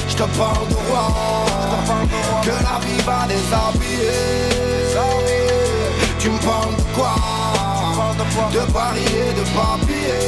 [0.09, 1.07] Je te parle de roi,
[2.43, 4.09] que la vie va déshabiller.
[6.19, 7.15] Tu me parles de quoi?
[7.99, 10.19] De Paris et de papier.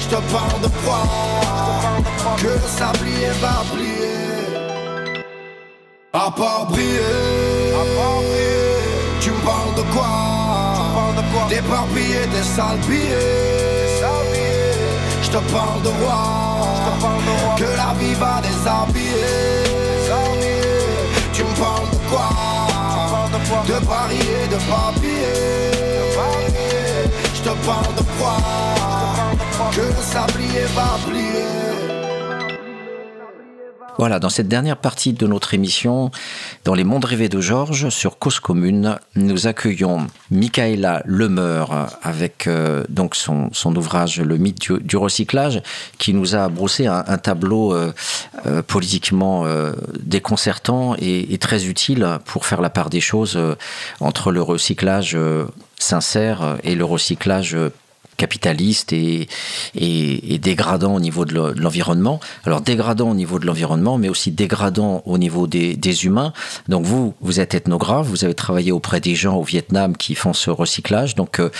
[0.00, 1.02] Je te parle de quoi
[2.36, 4.18] Que le sablier va plier.
[6.12, 7.00] À part briller,
[9.20, 10.08] tu me parles de quoi?
[11.48, 12.78] Des papiers, des sales.
[15.22, 16.20] Je te parle de roi,
[17.56, 19.62] que la vie va déshabiller.
[21.32, 22.28] Tu me parles de quoi?
[23.66, 24.97] De Paris et de papier.
[33.98, 36.12] Voilà, dans cette dernière partie de notre émission,
[36.64, 42.84] dans les mondes rêvés de Georges, sur Cause Commune, nous accueillons Michaela Lemeur avec euh,
[42.88, 45.62] donc son, ouvrage Le mythe du, recyclage,
[45.98, 47.92] qui nous a brossé un, tableau euh,
[48.46, 49.44] euh, politiquement
[49.98, 53.38] déconcertant et, très utile pour faire la part des choses
[54.00, 55.16] entre le recyclage
[55.78, 57.56] sincère et le recyclage
[58.18, 59.28] capitaliste et,
[59.74, 62.20] et, dégradant au niveau de l'environnement.
[62.44, 66.34] Alors dégradant au niveau de l'environnement, mais aussi dégradant au niveau des, des, humains.
[66.68, 70.34] Donc vous, vous êtes ethnographe, vous avez travaillé auprès des gens au Vietnam qui font
[70.34, 71.14] ce recyclage.
[71.14, 71.50] Donc euh,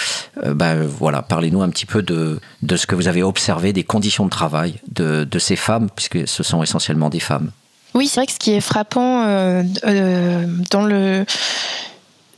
[0.44, 3.84] euh, ben, voilà, parlez-nous un petit peu de, de ce que vous avez observé, des
[3.84, 7.50] conditions de travail de, de ces femmes, puisque ce sont essentiellement des femmes.
[7.94, 9.62] Oui, c'est vrai que ce qui est frappant euh,
[10.70, 11.24] dans le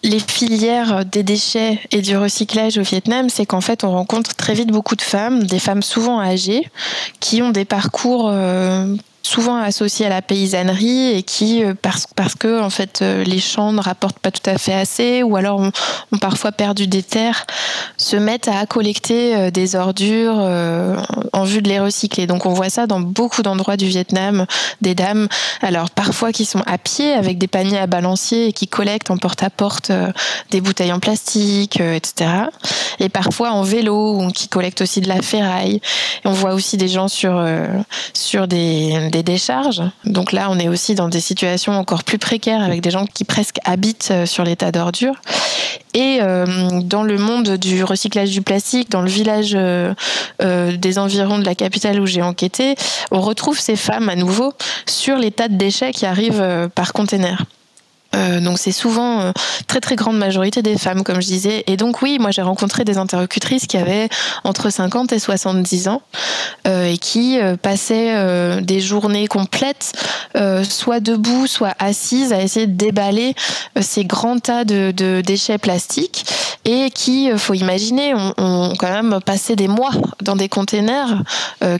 [0.02, 4.54] les filières des déchets et du recyclage au Vietnam, c'est qu'en fait, on rencontre très
[4.54, 6.68] vite beaucoup de femmes, des femmes souvent âgées,
[7.20, 12.34] qui ont des parcours euh, souvent associés à la paysannerie et qui, euh, parce, parce
[12.34, 15.60] que en fait, euh, les champs ne rapportent pas tout à fait assez ou alors
[15.60, 15.72] ont,
[16.20, 17.46] parfois perdu des terres,
[17.96, 20.38] se mettent à collecter euh, des ordures
[21.32, 22.26] en vue de les recycler.
[22.26, 24.46] Donc on voit ça dans beaucoup d'endroits du Vietnam,
[24.80, 25.28] des dames,
[25.60, 29.16] alors parfois qui sont à pied avec des paniers à balancier et qui collectent en
[29.16, 29.92] porte-à-porte
[30.50, 32.30] des bouteilles en plastique, etc.
[32.98, 35.80] Et parfois en vélo ou qui collectent aussi de la ferraille.
[36.24, 37.44] Et on voit aussi des gens sur,
[38.14, 39.82] sur des des décharges.
[40.04, 43.24] Donc là, on est aussi dans des situations encore plus précaires avec des gens qui
[43.24, 45.14] presque habitent euh, sur l'état d'ordure.
[45.94, 49.92] Et euh, dans le monde du recyclage du plastique, dans le village euh,
[50.38, 52.76] des environs de la capitale où j'ai enquêté,
[53.10, 54.52] on retrouve ces femmes à nouveau
[54.86, 57.44] sur les tas de déchets qui arrivent par container.
[58.16, 59.32] Euh, donc c'est souvent euh,
[59.66, 61.64] très très grande majorité des femmes, comme je disais.
[61.66, 64.08] Et donc oui, moi j'ai rencontré des interlocutrices qui avaient
[64.44, 66.02] entre 50 et 70 ans
[66.66, 69.92] euh, et qui passaient des journées complètes,
[70.68, 73.34] soit debout, soit assises, à essayer de déballer
[73.80, 76.24] ces grands tas de, de, déchets plastiques
[76.64, 79.92] et qui, faut imaginer, ont, ont, quand même passé des mois
[80.22, 81.22] dans des containers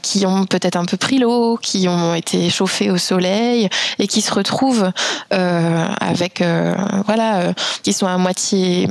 [0.03, 3.68] qui ont peut-être un peu pris l'eau, qui ont été chauffés au soleil
[3.99, 4.91] et qui se retrouvent
[5.31, 6.75] avec avec euh,
[7.07, 7.53] voilà, euh,
[7.83, 8.89] qui sont à moitié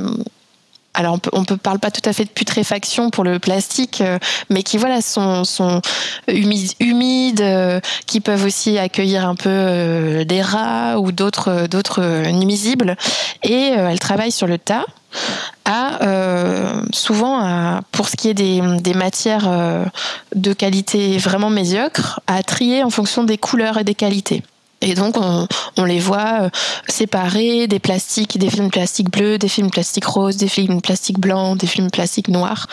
[0.95, 4.01] alors on peut, on peut parle pas tout à fait de putréfaction pour le plastique,
[4.01, 4.17] euh,
[4.49, 5.43] mais qui voilà sont,
[6.27, 12.97] humides, qui peuvent aussi accueillir un peu des rats ou d'autres nuisibles.
[13.43, 14.85] Et elles travaillent sur le tas.
[15.63, 15.99] À,
[16.91, 19.47] souvent pour ce qui est des matières
[20.35, 24.43] de qualité vraiment médiocre, à trier en fonction des couleurs et des qualités.
[24.81, 26.49] Et donc, on, on, les voit euh,
[26.87, 31.57] séparer des plastiques, des films plastiques bleus, des films plastiques roses, des films plastiques blancs,
[31.57, 32.67] des films plastiques noirs.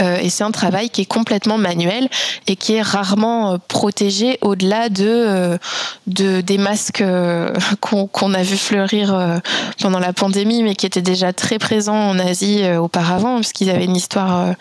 [0.00, 2.08] Euh, et c'est un travail qui est complètement manuel
[2.46, 5.58] et qui est rarement euh, protégé au-delà de, euh,
[6.06, 7.04] de, des masques
[7.80, 9.40] qu'on a vu fleurir
[9.80, 13.96] pendant la pandémie, mais qui étaient déjà très présents en Asie auparavant, puisqu'ils avaient une
[13.96, 14.54] histoire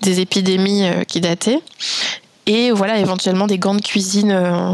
[0.00, 1.60] des épidémies qui datait
[2.48, 4.72] et voilà éventuellement des gants de cuisine euh,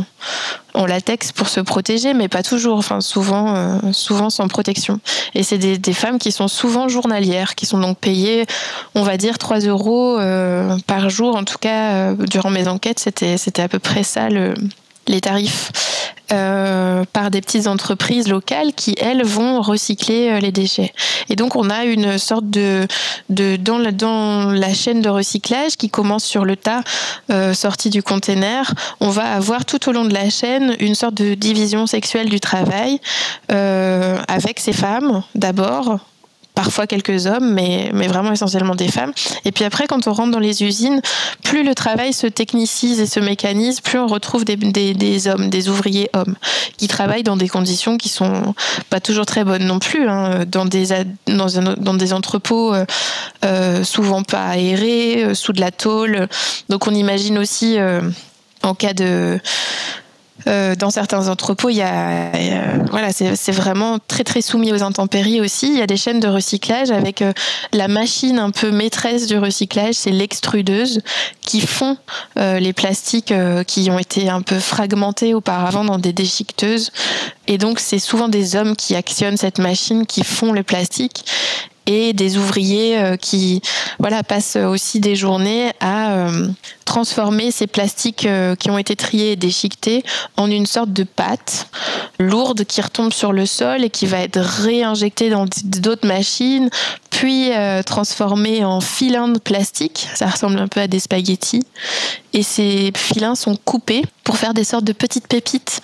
[0.74, 5.00] en latex pour se protéger, mais pas toujours, enfin souvent, euh, souvent sans protection.
[5.34, 8.46] Et c'est des, femmes qui sont souvent journalières, qui sont donc payées,
[8.94, 11.34] on va dire 3 euros euh, par jour.
[11.34, 14.54] En tout cas, durant mes enquêtes, c'était c'était à peu près ça le,
[15.08, 15.70] les tarifs.
[16.32, 20.90] Euh, par des petites entreprises locales qui elles vont recycler euh, les déchets.
[21.28, 22.88] Et donc on a une sorte de,
[23.28, 26.80] de dans, la, dans la chaîne de recyclage qui commence sur le tas
[27.30, 31.14] euh, sorti du container, on va avoir tout au long de la chaîne une sorte
[31.14, 32.98] de division sexuelle du travail
[33.48, 35.98] avec ces femmes d'abord
[36.54, 39.12] parfois quelques hommes, mais, mais vraiment essentiellement des femmes.
[39.44, 41.00] Et puis après, quand on rentre dans les usines,
[41.42, 45.50] plus le travail se technicise et se mécanise, plus on retrouve des, des, des hommes,
[45.50, 46.36] des ouvriers hommes,
[46.76, 48.54] qui travaillent dans des conditions qui sont
[48.88, 50.88] pas toujours très bonnes non plus, hein, dans, des,
[51.26, 52.84] dans, un, dans des entrepôts euh,
[53.44, 56.28] euh souvent pas aérés, euh, sous de la tôle.
[56.68, 57.78] Donc on imagine aussi...
[57.78, 58.00] Euh,
[58.64, 59.38] en cas de,
[60.46, 62.30] euh, dans certains entrepôts, il y a,
[62.90, 65.68] voilà, c'est vraiment très très soumis aux intempéries aussi.
[65.68, 67.32] Il y a des chaînes de recyclage avec euh,
[67.72, 71.00] la machine un peu maîtresse du recyclage, c'est l'extrudeuse
[71.40, 71.96] qui font
[72.36, 73.32] euh, les plastiques
[73.66, 76.90] qui ont été un peu fragmentés auparavant dans des déchiqueteuses.
[77.46, 81.24] Et donc c'est souvent des hommes qui actionnent cette machine, qui font le plastique
[81.86, 83.60] et des ouvriers euh, qui
[83.98, 86.48] voilà passent aussi des journées à euh,
[86.84, 90.02] transformer ces plastiques euh, qui ont été triés et déchiquetés
[90.36, 91.68] en une sorte de pâte
[92.18, 96.70] lourde qui retombe sur le sol et qui va être réinjectée dans d'autres machines,
[97.10, 97.50] puis
[97.86, 100.08] transformée en filins de plastique.
[100.14, 101.64] Ça ressemble un peu à des spaghettis.
[102.34, 105.80] Et ces filins sont coupés pour faire des sortes de petites pépites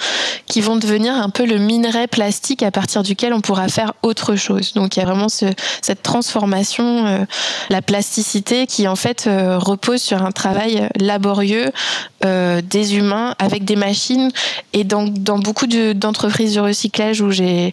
[0.47, 4.35] qui vont devenir un peu le minerai plastique à partir duquel on pourra faire autre
[4.35, 4.73] chose.
[4.75, 5.47] Donc il y a vraiment ce,
[5.91, 7.25] cette transformation, euh,
[7.69, 11.73] la plasticité qui en fait euh, repose sur un travail laborieux
[12.25, 14.31] euh, des humains avec des machines.
[14.73, 17.73] Et dans, dans beaucoup d'entreprises de, recyclage où j'ai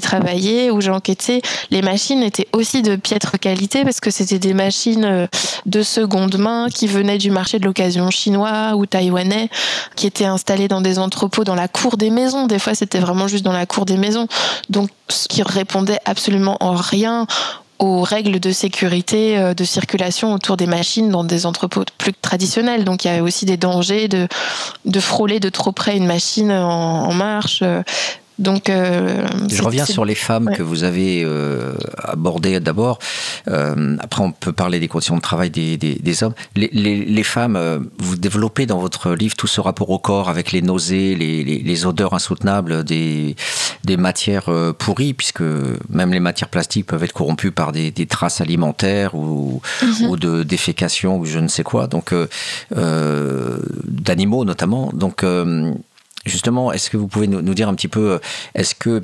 [0.00, 4.54] travaillé, où j'ai enquêté, les machines étaient aussi de piètre qualité parce que c'était des
[4.54, 5.28] machines
[5.66, 9.50] de seconde main qui venaient du marché de l'occasion chinois ou taïwanais
[9.96, 12.46] qui étaient installés dans des entrepôts dans la cour des maisons.
[12.46, 14.28] Des fois, c'était vraiment juste dans la cour des maisons.
[14.70, 14.88] Donc,
[15.28, 17.26] qui répondait absolument en rien
[17.78, 22.84] aux règles de sécurité euh, de circulation autour des machines dans des entrepôts plus traditionnels.
[22.84, 24.28] Donc il y avait aussi des dangers de,
[24.84, 27.64] de frôler de trop près une machine en, marche,
[28.40, 31.26] euh, Donc, je reviens sur les femmes que vous avez
[32.02, 32.98] abordées d'abord.
[33.46, 36.34] après, on peut parler des conditions de travail des, des, hommes.
[36.56, 40.52] Les, les, les, femmes, vous développez dans votre livre tout ce rapport au corps avec
[40.52, 43.36] les nausées, les, les odeurs insoutenables des,
[43.84, 45.42] des matières pourries, puisque
[45.88, 50.08] même les matières plastiques peuvent être corrompues par des, des traces alimentaires ou, mhm.
[50.08, 51.86] ou de défécation ou je ne sais quoi.
[51.86, 52.14] Donc,
[52.70, 54.90] d'animaux notamment.
[54.92, 55.72] Donc, euh,
[56.26, 58.18] justement, est-ce que vous pouvez nous, dire un petit peu, euh,
[58.54, 59.02] est-ce que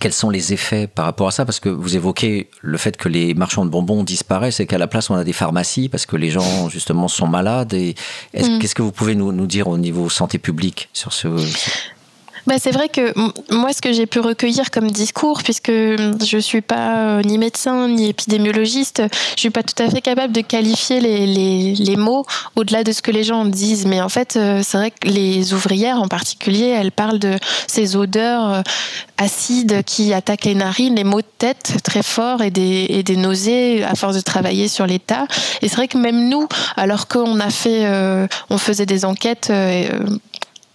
[0.00, 1.44] quels sont les effets par rapport à ça?
[1.44, 4.88] Parce que vous évoquez le fait que les marchands de bonbons disparaissent et qu'à la
[4.88, 7.74] place on a des pharmacies parce que les gens justement sont malades.
[7.74, 7.94] Et
[8.34, 8.58] mm.
[8.58, 11.28] qu'est-ce que vous pouvez nous, nous, dire au niveau santé publique sur ce
[12.46, 13.12] bah, c'est vrai que
[13.52, 17.88] moi, ce que j'ai pu recueillir comme discours, puisque je suis pas euh, ni médecin
[17.88, 19.02] ni épidémiologiste,
[19.34, 22.26] je suis pas tout à fait capable de qualifier les, les, les mots
[22.56, 23.86] au-delà de ce que les gens disent.
[23.86, 27.36] Mais en fait, euh, c'est vrai que les ouvrières en particulier, elles parlent de
[27.66, 28.62] ces odeurs euh,
[29.16, 33.16] acides qui attaquent les narines, les maux de tête très forts et des, et des
[33.16, 35.26] nausées à force de travailler sur l'état.
[35.62, 37.86] Et c'est vrai que même nous, alors qu'on a fait,
[38.50, 39.52] on faisait des enquêtes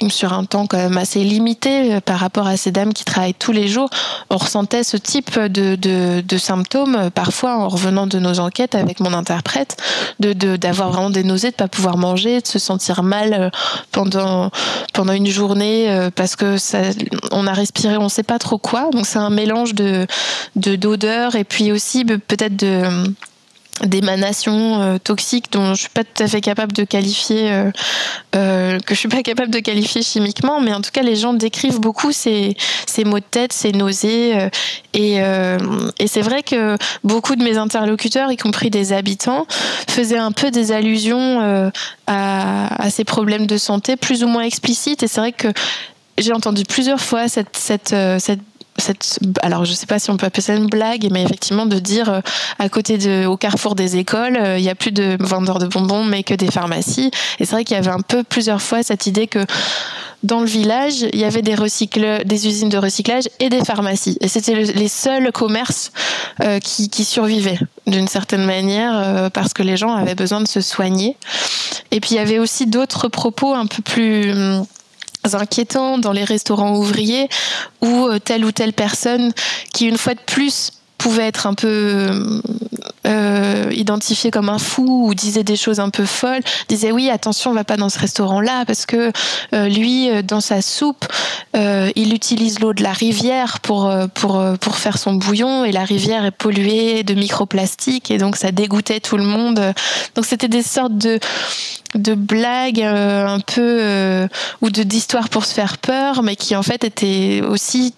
[0.07, 3.33] sur un temps quand même assez limité euh, par rapport à ces dames qui travaillent
[3.33, 3.89] tous les jours,
[4.29, 8.75] on ressentait ce type de, de, de symptômes euh, parfois en revenant de nos enquêtes
[8.75, 9.75] avec mon interprète,
[10.19, 13.49] de d'avoir vraiment des nausées, de pas pouvoir manger, de se sentir mal euh,
[13.91, 14.51] pendant
[14.93, 16.79] pendant une journée parce que ça,
[17.31, 18.89] on a respiré, on sait pas trop quoi.
[18.91, 20.07] Donc c'est un mélange de
[20.55, 22.83] d'odeurs et puis aussi peut-être de
[23.85, 27.71] d'émanations euh, toxiques dont je suis pas tout à fait capable de qualifier euh,
[28.35, 31.33] euh, que je suis pas capable de qualifier chimiquement mais en tout cas les gens
[31.33, 32.55] décrivent beaucoup ces,
[32.85, 34.49] ces maux de tête ces nausées
[34.93, 39.45] et, et c'est vrai que beaucoup de mes interlocuteurs y compris des habitants
[39.87, 41.71] faisaient un peu des allusions
[42.07, 45.47] à, à ces problèmes de santé plus ou moins explicites et c'est vrai que
[46.17, 48.41] j'ai entendu plusieurs fois cette, cette, cette
[48.79, 51.79] cette, alors je sais pas si on peut appeler ça une blague, mais effectivement de
[51.79, 52.21] dire euh,
[52.57, 55.67] à côté de, au carrefour des écoles, euh, il y a plus de vendeurs de
[55.67, 57.11] bonbons, mais que des pharmacies.
[57.39, 59.45] Et c'est vrai qu'il y avait un peu plusieurs fois cette idée que
[60.23, 61.55] dans le village, il y avait des
[62.25, 64.17] des usines de recyclage et des pharmacies.
[64.19, 65.91] Et c'était les seuls commerces
[66.41, 70.59] euh, qui, qui, survivaient d'une certaine manière parce que les gens avaient besoin de se
[70.59, 71.15] soigner.
[71.91, 74.33] Et puis il y avait aussi d'autres propos un peu plus
[75.35, 77.29] hum, inquiétants dans les restaurants ouvriers
[77.81, 79.31] où euh, telle ou telle personne
[79.73, 82.41] qui une fois de plus pouvait être un peu
[83.07, 87.51] euh, identifié comme un fou ou disait des choses un peu folles, disait oui attention
[87.51, 89.11] on va pas dans ce restaurant là parce que
[89.53, 91.05] euh, lui euh, dans sa soupe
[91.55, 95.83] euh, il utilise l'eau de la rivière pour pour pour faire son bouillon et la
[95.83, 99.59] rivière est polluée de microplastiques et donc ça dégoûtait tout le monde.
[100.15, 101.19] Donc c'était des sortes de
[101.95, 104.27] de blagues un peu
[104.61, 107.95] ou de d'histoires pour se faire peur mais qui en fait étaient aussi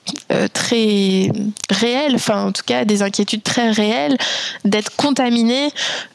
[0.54, 1.30] très
[1.70, 2.16] réelles.
[2.16, 4.18] Enfin en tout cas des inquiétudes très réelles
[4.66, 5.70] d'être contaminé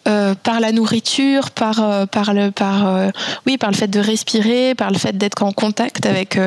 [0.06, 3.10] euh, par la nourriture, par euh, par le par euh,
[3.46, 6.38] oui par le fait de respirer, par le fait d'être en contact avec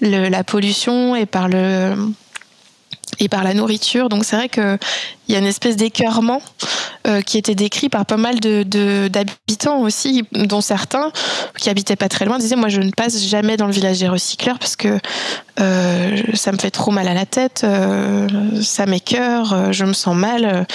[0.00, 1.94] la pollution et par le
[3.18, 4.08] et par la nourriture.
[4.08, 4.78] Donc c'est vrai qu'il
[5.28, 6.40] y a une espèce d'écœurement
[7.26, 11.10] qui était décrit par pas mal d'habitants aussi, dont certains
[11.58, 14.08] qui habitaient pas très loin disaient moi je ne passe jamais dans le village des
[14.08, 14.98] recycleurs parce que
[15.56, 17.66] ça me fait trop mal à la tête,
[18.62, 20.66] ça m'écœure, je me sens mal.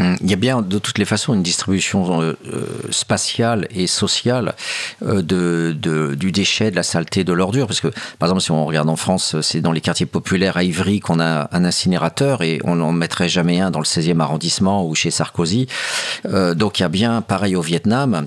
[0.00, 3.86] Hum, il y a bien de toutes les façons une distribution euh, euh, spatiale et
[3.86, 4.54] sociale
[5.02, 7.66] euh, de, du déchet, de la saleté, de l'ordure.
[7.66, 7.88] Parce que,
[8.18, 11.20] par exemple, si on regarde en France, c'est dans les quartiers populaires à Ivry qu'on
[11.20, 15.10] a un incinérateur et on n'en mettrait jamais un dans le 16e arrondissement ou chez
[15.10, 15.66] Sarkozy.
[16.24, 18.26] donc il y a bien, pareil au Vietnam,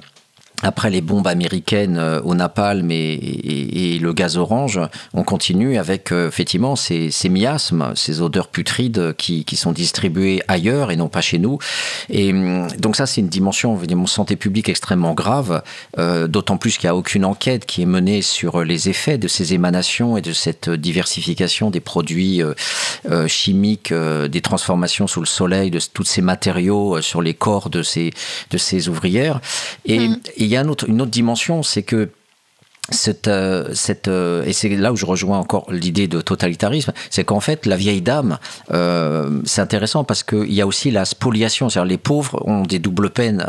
[0.64, 4.80] après les bombes américaines euh, au napalm et, le gaz orange,
[5.14, 10.96] on continue avec euh, effectivement ces, miasmes, ces odeurs putrides qui, sont distribuées ailleurs et
[10.96, 11.60] non pas chez nous.
[12.10, 15.62] Et hum, donc ça, c'est une dimension évidemment santé publique extrêmement grave,
[16.00, 19.28] euh, d'autant plus qu'il n'y a aucune enquête qui est menée sur les effets de
[19.28, 22.42] ces émanations et de cette diversification des produits
[23.28, 28.12] chimiques, des transformations sous le soleil, de tous ces matériaux sur les corps de ces,
[28.50, 29.42] de ces ouvrières.
[29.86, 30.18] Et, mmh
[30.54, 32.10] y a une autre dimension, c'est que
[32.90, 37.24] cette, euh, cette, euh, et c'est là où je rejoins encore l'idée de totalitarisme, c'est
[37.24, 38.38] qu'en fait la vieille dame,
[38.72, 42.80] euh, c'est intéressant parce qu'il y a aussi la spoliation, c'est-à-dire les pauvres ont des
[42.80, 43.46] doubles peines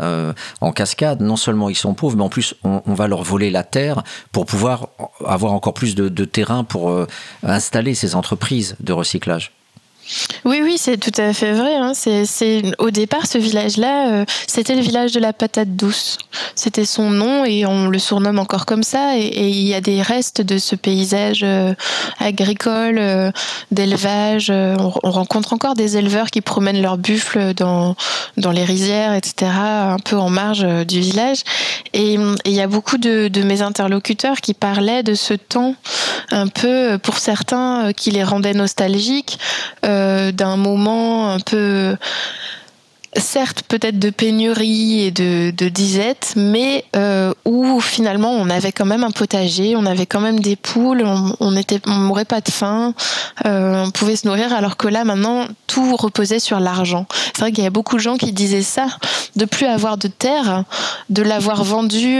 [0.61, 3.63] en cascade, non seulement ils sont pauvres, mais en plus on, va leur voler la
[3.63, 4.89] terre pour pouvoir
[5.25, 7.05] avoir encore plus de, de terrain pour
[7.43, 9.51] installer ces entreprises de recyclage.
[10.45, 11.75] Oui, oui, c'est tout à fait vrai.
[11.75, 11.93] Hein.
[11.95, 16.19] C'est, au départ, ce village-là, euh, c'était le village de la patate douce.
[16.53, 19.17] C'était son nom et on le surnomme encore comme ça.
[19.17, 21.73] Et, il y a des restes de ce paysage euh,
[22.19, 23.31] agricole, euh,
[23.71, 24.51] d'élevage.
[24.51, 27.95] On, rencontre encore des éleveurs qui promènent leurs buffles dans,
[28.37, 31.39] dans les rizières, etc., un peu en marge du village.
[31.93, 35.75] Et il y a beaucoup de, mes interlocuteurs qui parlaient de ce temps
[36.31, 39.39] un peu, pour certains, qui les rendait nostalgiques.
[40.31, 41.95] D'un moment un peu
[43.19, 49.03] certes peut-être de pénurie et de, disette, mais euh, où finalement on avait quand même
[49.03, 51.03] un potager, on avait quand même des poules,
[51.39, 52.93] on n'était, on mourait pas de faim,
[53.45, 57.05] euh, on pouvait se nourrir, alors que là maintenant tout reposait sur l'argent.
[57.33, 58.87] C'est vrai qu'il y a beaucoup de gens qui disaient ça,
[59.35, 60.63] de plus avoir de terre,
[61.09, 62.19] de l'avoir vendu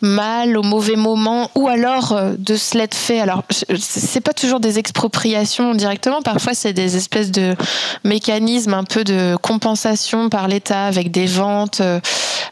[0.00, 3.20] mal au mauvais moment ou alors euh, de se l'être fait.
[3.20, 3.42] Alors
[3.78, 6.22] c'est pas toujours des expropriations directement.
[6.22, 7.54] Parfois c'est des espèces de
[8.04, 12.00] mécanismes un peu de compensation par l'État avec des ventes euh,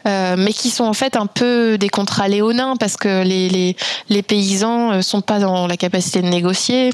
[0.06, 3.77] euh, mais qui sont en fait un peu des contrats léonins parce que les, les,
[4.09, 6.93] les paysans sont pas dans la capacité de négocier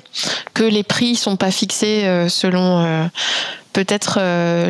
[0.55, 3.09] que les prix sont pas fixés selon
[3.73, 4.19] peut-être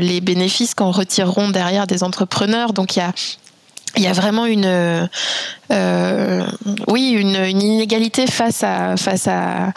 [0.01, 2.73] les bénéfices qu'on retireront derrière des entrepreneurs.
[2.73, 3.13] Donc il y a
[3.97, 5.09] il y a vraiment une,
[5.71, 6.47] euh,
[6.89, 9.73] oui, une, inégalité face à, face à,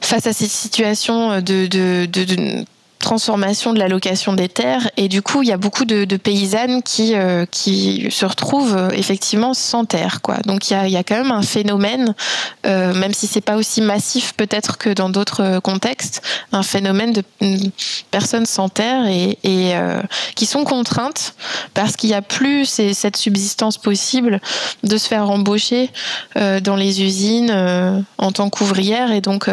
[0.00, 2.64] face à ces situations de, de,
[3.04, 4.90] transformation de la location des terres.
[4.96, 8.88] Et du coup il y a beaucoup de, paysannes qui euh, qui se retrouvent euh,
[8.90, 10.38] effectivement sans terre quoi.
[10.46, 12.14] Donc il y a, y a quand même un phénomène
[12.66, 16.22] euh, même si c'est pas aussi massif peut-être que dans d'autres contextes
[16.52, 17.22] un phénomène de
[18.10, 19.74] personnes sans terre et, et
[20.34, 21.34] qui sont contraintes
[21.74, 24.40] parce qu'il n'y a plus cette subsistance possible
[24.82, 25.90] de se faire embaucher
[26.34, 27.52] dans les usines
[28.18, 29.48] en tant qu'ouvrière et donc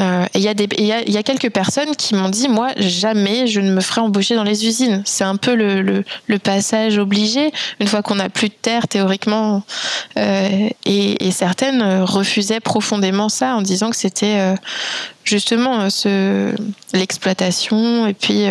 [0.00, 3.60] euh, et il y, y, y a quelques personnes qui m'ont dit, moi, jamais je
[3.60, 5.02] ne me ferai embaucher dans les usines.
[5.04, 8.88] C'est un peu le, le, le, passage obligé, une fois qu'on n'a plus de terre,
[8.88, 9.62] théoriquement.
[10.16, 14.54] Euh, et, et, certaines refusaient profondément ça en disant que c'était euh,
[15.24, 16.54] justement ce,
[16.92, 18.46] l'exploitation et puis...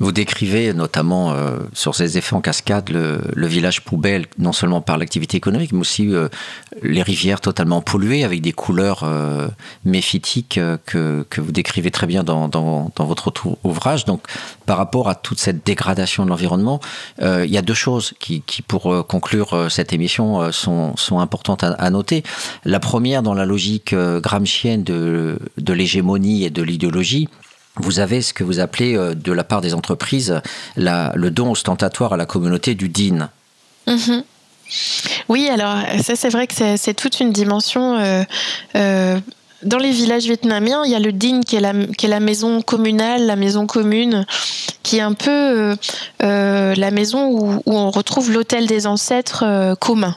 [0.00, 0.04] Euh.
[0.04, 4.80] Vous décrivez notamment euh, sur ces effets en cascade le, le, village poubelle, non seulement
[4.80, 6.28] par l'activité économique, mais aussi euh,
[6.82, 9.48] les rivières totalement polluées avec des couleurs euh,
[9.84, 13.32] méphytiques euh, que, que, vous décrivez très bien dans, dans, dans, votre
[13.64, 14.04] ouvrage.
[14.04, 14.22] Donc,
[14.66, 16.80] par rapport à toute cette dégradation de l'environnement,
[17.22, 21.64] euh, il y a deux choses qui, qui pour conclure cette émission, sont, sont importantes
[21.64, 22.22] à, à, noter.
[22.64, 27.28] La première, dans la logique gramscienne de, de l'hégémonie et de l'idéologie,
[27.76, 30.40] vous avez ce que vous appelez euh, de la part des entreprises
[30.76, 33.30] la, le don ostentatoire à la communauté du DIN.
[33.86, 34.24] Mhm.
[35.28, 37.98] Oui, alors ça c'est vrai que c'est toute une dimension.
[37.98, 38.22] Euh,
[38.76, 39.18] euh,
[39.64, 43.34] dans les villages vietnamiens, il y a le DIN qui est la, maison communale, la
[43.34, 44.24] maison commune,
[44.84, 45.76] qui est un peu
[46.20, 50.16] la maison où, où on retrouve l'hôtel des ancêtres commun.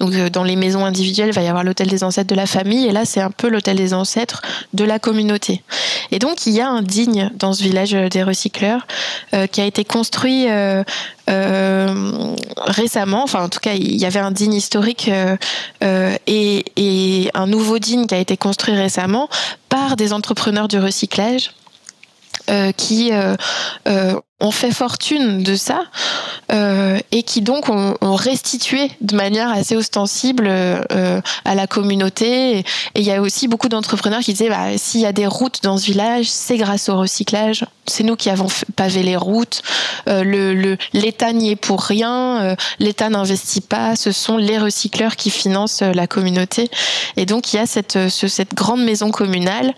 [0.00, 2.46] Donc euh, dans les maisons individuelles, il va y avoir l'hôtel des ancêtres de la
[2.46, 4.42] famille, et là c'est un peu l'hôtel des ancêtres
[4.72, 5.62] de la communauté.
[6.10, 8.86] Et donc il y a un digne dans ce village des recycleurs
[9.34, 10.82] euh, qui a été construit euh,
[11.30, 12.36] euh,
[12.66, 13.22] récemment.
[13.22, 18.06] Enfin en tout cas il y avait un digne historique euh, et, un nouveau digne
[18.06, 19.28] qui a été construit récemment
[19.68, 21.50] par des entrepreneurs du recyclage.
[22.50, 23.36] Euh, qui euh,
[23.88, 25.84] euh, ont fait fortune de ça
[26.52, 32.58] euh, et qui donc ont, restitué de manière assez ostensible euh, à la communauté.
[32.58, 35.62] Et il y a aussi beaucoup d'entrepreneurs qui disaient bah, s'il y a des routes
[35.62, 37.64] dans ce village, c'est grâce au recyclage.
[37.86, 38.46] C'est nous qui avons
[38.76, 39.62] pavé les routes.
[40.08, 42.56] Euh, L'État n'y est pour rien.
[42.78, 43.94] L'État n'investit pas.
[43.94, 46.70] Ce sont les recycleurs qui financent la communauté.
[47.16, 49.74] Et donc il y a cette, ce, cette grande maison communale.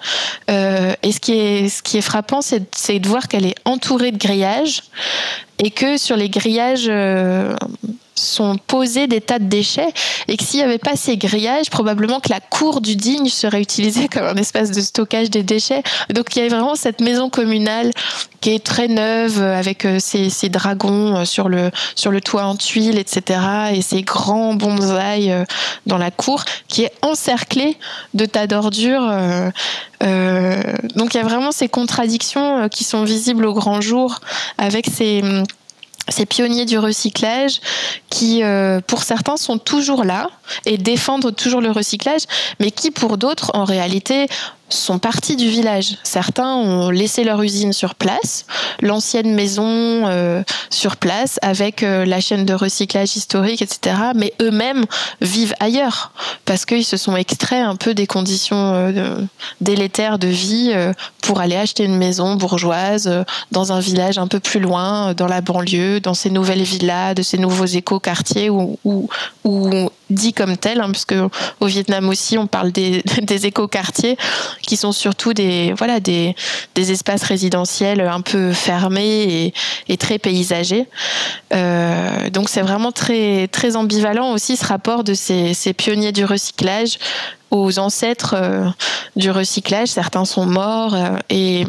[0.49, 4.19] et ce qui est, ce qui est frappant, c'est de voir qu'elle est entourée de
[4.19, 4.46] grillages
[5.59, 7.55] et que sur les grillages euh,
[8.17, 9.93] sont posés des tas de déchets
[10.29, 13.61] et que s'il n'y avait pas ces grillages, probablement que la cour du digne serait
[13.61, 15.83] utilisée comme un espace de stockage des déchets.
[16.11, 17.91] Donc il y a vraiment cette maison communale
[18.41, 22.45] qui est très neuve avec euh, ces, ces dragons euh, sur le, sur le toit
[22.45, 23.41] en tuiles, etc.
[23.73, 25.33] et ces grands bonsaïs
[25.87, 27.77] dans la cour qui est encerclée
[28.15, 29.09] de tas d'ordures.
[30.03, 30.63] Euh,
[30.95, 34.21] donc il y a vraiment ces contradictions qui sont visibles au grand jour
[34.59, 35.23] avec ces
[36.09, 37.61] ces pionniers du recyclage
[38.11, 40.31] qui, euh, pour certains, sont toujours là
[40.65, 42.23] et défendent toujours le recyclage,
[42.61, 44.29] mais qui, pour d'autres, en réalité,
[44.69, 45.97] sont partis du village.
[46.03, 48.47] Certains ont laissé leur usine sur place,
[48.81, 53.97] l'ancienne maison euh, sur place avec euh, la chaîne de recyclage historique, etc.
[54.15, 54.85] Mais eux-mêmes
[55.21, 56.13] vivent ailleurs
[56.45, 59.17] parce qu'ils se sont extraits un peu des conditions euh,
[59.61, 60.75] délétères de vie
[61.23, 65.41] pour aller acheter une maison bourgeoise dans un village un peu plus loin, dans la
[65.41, 69.09] banlieue, dans ces nouvelles villas, de ces nouveaux éco-quartiers où, où,
[69.45, 71.15] où dit comme tel, hein, puisque
[71.61, 74.17] au Vietnam aussi on parle des, des éco-quartiers
[74.63, 76.35] qui sont surtout des voilà des,
[76.75, 79.55] des, espaces résidentiels un peu fermés et,
[79.89, 80.87] et très paysagers.
[81.55, 86.25] Euh, donc c'est vraiment très très ambivalent aussi ce rapport de ces, ces pionniers du
[86.25, 86.99] recyclage
[87.51, 88.69] aux ancêtres euh,
[89.17, 89.89] du recyclage.
[89.89, 91.67] Certains sont morts euh, et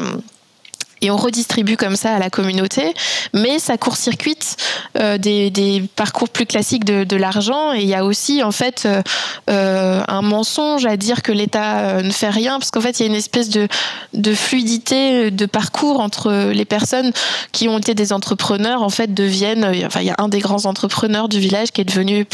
[1.02, 2.94] et on redistribue comme ça à la communauté,
[3.34, 4.58] mais ça court-circuite
[5.00, 7.74] euh, des, parcours plus classiques de, l'argent.
[7.74, 9.02] Et il y a aussi en fait euh,
[9.50, 13.06] euh un mensonge à dire que l'État ne fait rien, parce qu'en fait il y
[13.06, 13.68] a une espèce de,
[14.14, 17.12] de fluidité de parcours entre les personnes
[17.52, 19.66] qui ont été des entrepreneurs, en fait deviennent.
[19.86, 22.26] Enfin, il y a un des grands entrepreneurs du village qui est devenu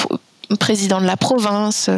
[0.60, 1.90] président de la province.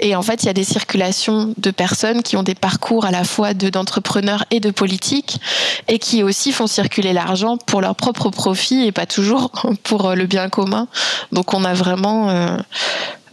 [0.00, 3.10] Et en fait, il y a des circulations de personnes qui ont des parcours à
[3.10, 5.40] la fois d'entrepreneurs et de politiques
[5.88, 9.50] et qui aussi font circuler l'argent pour leur propre profit et pas toujours
[9.82, 10.88] pour le bien commun.
[11.32, 12.30] Donc on a vraiment...
[12.30, 12.56] Euh,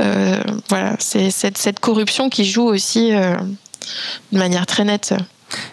[0.02, 3.36] euh, voilà, c'est cette, cette, corruption qui joue aussi euh,
[4.32, 5.14] de manière très nette.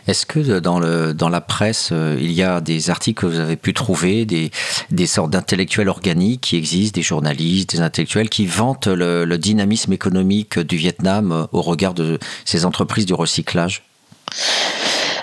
[0.07, 3.39] Est-ce que dans, le, dans la presse, euh, il y a des articles que vous
[3.39, 4.51] avez pu trouver, des,
[4.91, 10.59] des sortes d'intellectuels organiques qui existent, des journalistes, des intellectuels qui vantent le, dynamisme économique
[10.59, 13.83] du Vietnam euh, au regard de ces entreprises du recyclage?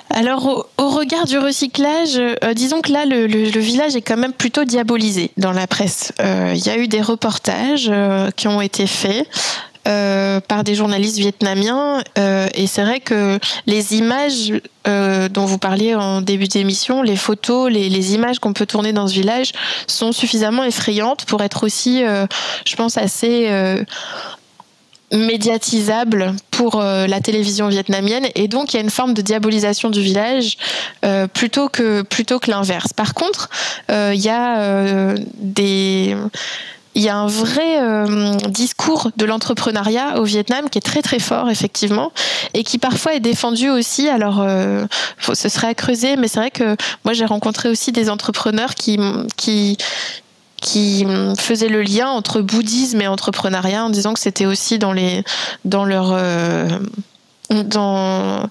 [0.10, 4.34] Alors, au, regard du recyclage, euh, disons que là, le, le, village est quand même
[4.34, 6.14] plutôt diabolisé dans la presse.
[6.20, 9.28] Il euh, y a eu des reportages euh, qui ont été faits
[9.88, 12.04] euh, par des journalistes vietnamiens.
[12.18, 14.52] Euh, et c'est vrai que les images
[14.86, 19.08] euh, dont vous parliez en début d'émission, les photos, les, images qu'on peut tourner dans
[19.08, 19.54] ce village
[19.88, 22.04] sont suffisamment effrayantes pour être aussi,
[22.66, 23.50] je pense, assez
[25.12, 30.02] médiatisable pour la télévision vietnamienne et donc il y a une forme de diabolisation du
[30.02, 30.58] village
[31.34, 32.94] plutôt que plutôt que l'inverse.
[32.94, 33.50] Par contre,
[33.90, 36.16] il y a des
[36.98, 41.20] il y a un vrai euh, discours de l'entrepreneuriat au Vietnam qui est très très
[41.20, 42.12] fort effectivement
[42.56, 44.10] et qui parfois est défendu aussi.
[44.10, 44.84] Alors, euh,
[45.32, 46.76] ce serait à creuser, mais c'est vrai que
[47.06, 49.00] moi j'ai rencontré aussi des entrepreneurs qui
[49.38, 49.78] qui
[50.60, 51.06] qui
[51.38, 55.24] faisaient le lien entre bouddhisme et entrepreneuriat en disant que c'était aussi dans les
[55.66, 56.68] dans leur euh,
[57.50, 58.50] dans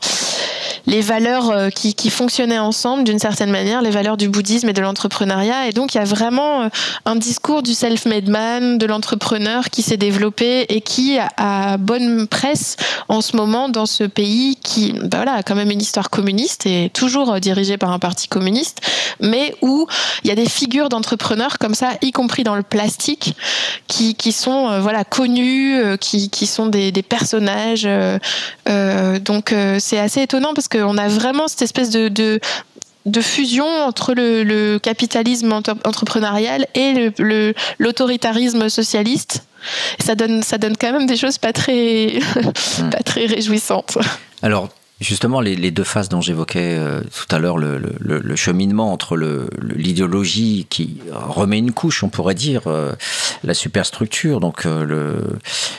[0.87, 4.73] les valeurs euh, qui, qui fonctionnaient ensemble d'une certaine manière, les valeurs du bouddhisme et
[4.73, 5.69] de l'entrepreneuriat.
[5.69, 6.69] Et donc il y a vraiment euh,
[7.05, 12.77] un discours du self-made man, de l'entrepreneur qui s'est développé et qui a bonne presse
[13.09, 16.67] en ce moment dans ce pays qui ben voilà, a quand même une histoire communiste
[16.67, 18.81] et toujours euh, dirigé par un parti communiste,
[19.21, 19.87] mais où
[20.23, 23.37] il y a des figures d'entrepreneurs comme ça, y compris dans le plastique,
[23.89, 27.89] qui, qui sont voilà connus, qui, qui sont des, des personnages.
[28.69, 28.86] Euh,
[29.21, 32.41] donc c'est assez étonnant parce qu'on a vraiment cette espèce de,
[33.21, 37.13] fusion entre le, capitalisme entrepreneurial et
[37.79, 39.45] l'autoritarisme socialiste.
[39.99, 42.21] Ça donne, ça donne quand même des choses pas très,
[42.91, 43.99] pas très réjouissantes.
[44.43, 49.17] Alors, Justement, les, deux phases dont j'évoquais euh, tout à l'heure, le, cheminement entre
[49.75, 52.95] l'idéologie qui remet une couche, on pourrait dire, euh,
[53.45, 55.21] la superstructure, donc euh,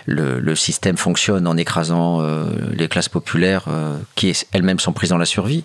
[0.05, 3.65] le, système fonctionne en écrasant euh, les classes populaires
[4.15, 5.63] qui elles-mêmes sont prises dans la survie.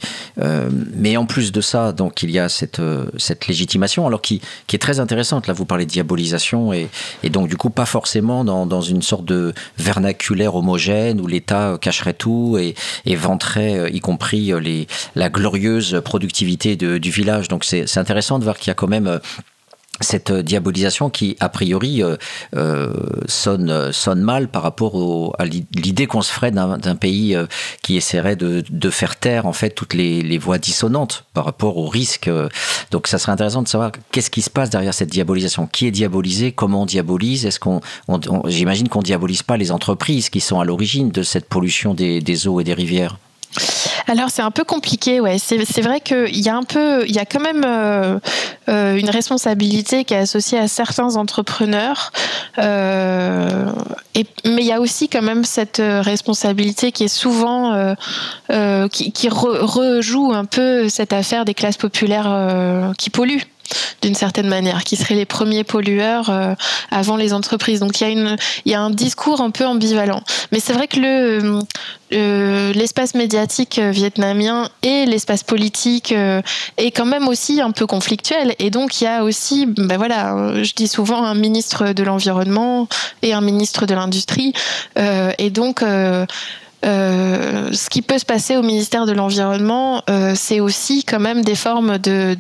[0.95, 2.81] Mais en plus de ça, donc il y a cette,
[3.19, 5.47] cette légitimation, alors qui, qui est très intéressante.
[5.47, 6.89] Là, vous parlez de diabolisation et,
[7.23, 11.77] et donc du coup pas forcément dans, dans une sorte de vernaculaire homogène où l'État
[11.81, 12.75] cacherait tout et,
[13.05, 13.17] et
[13.57, 17.49] euh, y compris euh, la glorieuse productivité du village.
[17.49, 19.19] Donc c'est intéressant de voir qu'il y a quand même euh,
[20.01, 22.03] cette diabolisation qui, a priori,
[23.29, 27.37] sonne, mal par rapport à l'idée qu'on se ferait d'un pays
[27.83, 31.87] qui essaierait de, faire taire en fait toutes les, les, voix dissonantes par rapport au
[31.87, 32.29] risque.
[32.91, 35.69] Donc, ça serait intéressant de savoir qu'est-ce qui se passe derrière cette diabolisation.
[35.69, 36.51] Qui est diabolisé?
[36.51, 37.47] Comment on diabolise?
[37.47, 41.23] Est-ce qu'on, on, on, j'imagine qu'on diabolise pas les entreprises qui sont à l'origine de
[41.23, 43.19] cette pollution des eaux et des rivières?
[44.09, 45.39] Alors c'est un peu compliqué, ouais.
[45.39, 48.19] C'est vrai qu'il y a un peu, il y a quand même euh,
[48.69, 52.13] euh, une responsabilité qui est associée à certains entrepreneurs,
[52.59, 53.71] euh,
[54.45, 57.95] mais il y a aussi quand même cette responsabilité qui est souvent
[58.91, 63.47] qui, qui re, rejoue un peu cette affaire des classes populaires qui polluent.
[64.03, 66.31] D'une certaine manière, qui seraient les premiers pollueurs
[66.91, 67.81] avant les entreprises.
[67.81, 68.37] Donc il y a
[68.67, 70.23] y a un discours un peu ambivalent.
[70.51, 71.61] Mais c'est vrai que le
[72.75, 78.55] l'espace médiatique vietnamien et l'espace politique est quand même aussi un peu conflictuel.
[78.59, 82.87] Et donc il y a aussi, ben voilà, je dis souvent un ministre de l'environnement
[83.23, 84.53] et un ministre de l'industrie.
[84.97, 86.27] et donc euh,
[86.83, 91.55] ce qui peut se passer au ministère de l'Environnement, euh, c'est aussi quand même des
[91.55, 92.37] formes de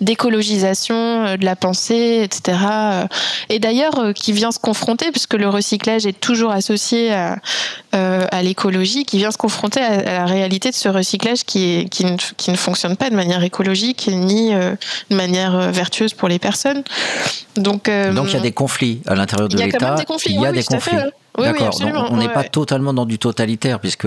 [0.00, 2.58] d'écologisation de, de, la pensée, etc.
[3.48, 7.38] Et d'ailleurs, euh, qui vient se confronter, puisque le recyclage est toujours associé à,
[7.94, 11.88] euh, à l'écologie, qui vient se confronter à, la réalité de ce recyclage qui, est,
[11.88, 16.38] qui, ne, qui ne fonctionne pas de manière écologique ni de manière vertueuse pour les
[16.38, 16.82] personnes.
[17.56, 19.78] Donc, Donc il y a des conflits à l'intérieur de l'État.
[20.26, 20.94] Il y a des conflits.
[21.36, 21.78] D'accord.
[22.10, 24.06] on n'est pas totalement dans du totalitaire, puisque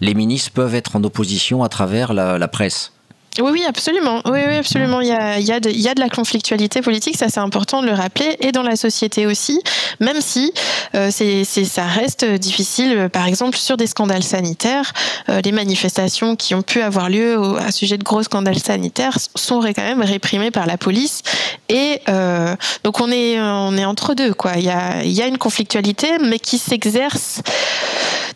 [0.00, 2.92] les ministres peuvent être en opposition à travers la presse.
[3.40, 4.20] Oui, oui, absolument.
[4.26, 5.00] Oui, oui, absolument.
[5.00, 7.30] Il y a, il y, a de, il y a de la conflictualité politique, ça
[7.30, 9.58] c'est important de le rappeler, et dans la société aussi,
[10.00, 10.52] même si
[10.94, 13.08] euh, c'est, ça reste difficile.
[13.10, 14.92] Par exemple, sur des scandales sanitaires,
[15.30, 19.16] euh, les manifestations qui ont pu avoir lieu au, à sujet de gros scandales sanitaires
[19.34, 21.22] sont quand même réprimées par la police.
[21.70, 22.54] Et euh,
[22.84, 24.52] donc on est, on est entre deux, quoi.
[24.56, 27.40] Il y a, il y a une conflictualité, mais qui s'exerce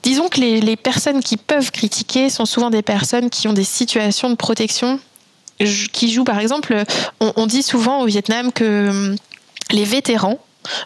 [0.07, 4.31] Disons que les, personnes qui peuvent critiquer sont souvent des personnes qui ont des situations
[4.31, 5.01] de protection.
[5.59, 6.81] Qui jouent par exemple,
[7.19, 9.16] on, dit souvent au Vietnam que hum,
[9.73, 10.39] les vétérans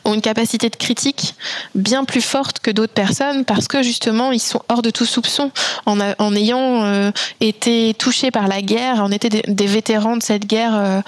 [0.05, 1.35] ont une capacité de critique
[1.74, 5.51] bien plus forte que d'autres personnes parce que justement ils sont hors de tout soupçon
[5.86, 10.47] en, en ayant euh, été touchés par la guerre, en étant des, vétérans de cette
[10.47, 11.01] guerre, euh,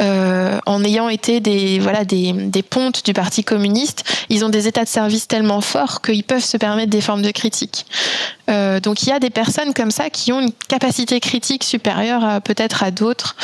[0.00, 4.68] euh, en ayant été des voilà des, des, pontes du Parti communiste, ils ont des
[4.68, 7.86] états de service tellement forts qu'ils peuvent se permettre des formes de critique.
[8.48, 12.82] donc il y a des personnes comme ça qui ont une capacité critique supérieure peut-être
[12.82, 13.36] à d'autres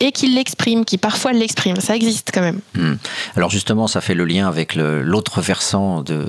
[0.00, 1.76] et qui l'exprime, qui parfois l'exprime.
[1.76, 2.60] Ça existe quand même.
[2.74, 2.94] Hmm.
[3.36, 6.26] Alors justement, ça fait le lien avec l'autre versant de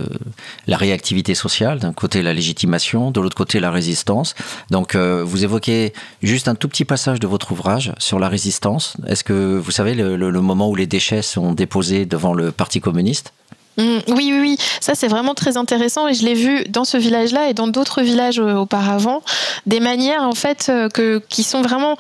[0.67, 1.79] la réactivité sociale.
[1.79, 4.35] D'un côté, la légitimation, de l'autre côté, la résistance.
[4.69, 8.97] Donc, euh, vous évoquez juste un tout petit passage de votre ouvrage sur la résistance.
[9.07, 13.33] Est-ce que vous savez le moment où les déchets sont déposés devant le Parti communiste?
[13.77, 14.57] Mm, oui, oui, oui.
[14.80, 18.02] Ça, c'est vraiment très intéressant et je l'ai vu dans ce village-là et dans d'autres
[18.02, 19.22] villages euh, auparavant.
[19.65, 21.97] Des manières, en fait, euh, que, qui sont vraiment.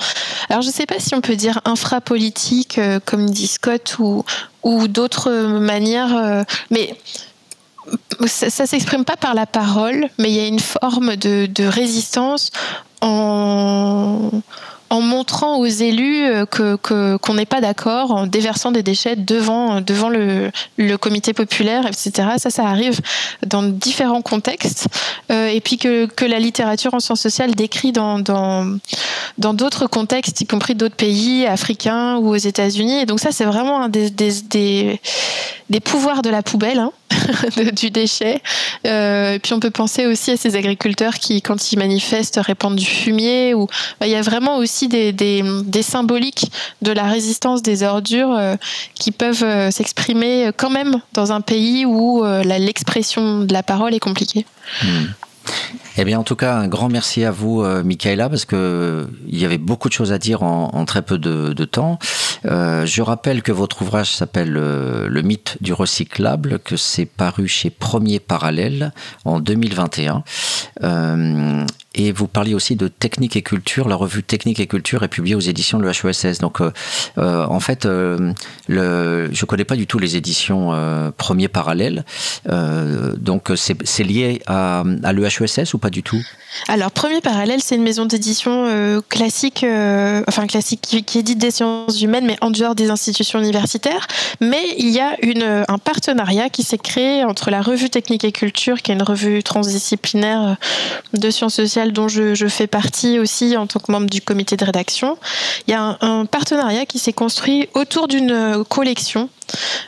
[0.49, 4.23] Alors, je ne sais pas si on peut dire infrapolitiques, euh, comme dit Scott, ou,
[4.87, 6.97] d'autres manières, mais
[8.25, 12.49] ça, ne s'exprime pas par la parole, mais il y a une forme de résistance
[13.01, 14.31] en
[14.89, 19.81] en montrant aux élus euh, que qu'on n'est pas d'accord, en déversant des déchets devant
[19.81, 22.29] devant le, le comité populaire, etc.
[22.37, 22.99] Ça, ça arrive
[23.45, 24.87] dans différents contextes,
[25.31, 28.77] euh, et puis que, que la littérature en sciences sociales décrit dans dans
[29.37, 33.01] dans d'autres contextes, y compris d'autres pays africains ou aux États-Unis.
[33.01, 35.01] Et donc ça, c'est vraiment un des, des, des,
[35.69, 36.79] des pouvoirs de la poubelle.
[36.79, 36.91] Hein.
[37.73, 38.41] du déchet.
[38.85, 42.75] Euh, et puis on peut penser aussi à ces agriculteurs qui, quand ils manifestent, répandent
[42.75, 43.53] du fumier.
[43.53, 43.67] Ou
[43.99, 48.55] bah, il y a vraiment aussi des, symboliques de la résistance des ordures euh,
[48.93, 53.99] qui peuvent euh, s'exprimer quand même dans un pays où l'expression de la parole est
[53.99, 54.45] compliquée.
[54.83, 55.05] Hmm.
[55.97, 59.05] Eh bien, en tout cas, un grand merci à vous, euh, Michaela, parce que euh,
[59.27, 61.99] il y avait beaucoup de choses à dire en, très peu de, temps.
[62.45, 67.69] Euh, je rappelle que votre ouvrage s'appelle Le mythe du recyclable, que c'est paru chez
[67.69, 68.91] Premier Parallèle
[69.23, 70.23] en 2021.
[71.97, 73.87] Et vous parliez aussi de Technique et Culture.
[73.87, 76.39] La revue Technique et Culture est publiée aux éditions de l'EHESS.
[76.39, 76.71] Donc, euh,
[77.17, 78.33] euh, en fait, euh,
[78.67, 80.73] je ne connais pas du tout les éditions
[81.17, 82.03] Premier Parallèle.
[82.45, 86.21] donc, c'est lié à, à l'EHESS ou pas du tout?
[86.67, 89.65] Alors, Premier Parallèle, c'est une maison d'édition classique,
[90.27, 94.07] enfin classique, qui, édite des sciences humaines, mais en dehors des institutions universitaires.
[94.41, 95.15] Mais il y a
[95.69, 99.43] un partenariat qui s'est créé entre la revue Technique et Culture, qui est une revue
[99.43, 100.57] transdisciplinaire
[101.13, 104.65] de sciences sociales, dont je, fais partie aussi en tant que membre du comité de
[104.65, 105.17] rédaction.
[105.67, 109.29] Il y a un, partenariat qui s'est construit autour d'une collection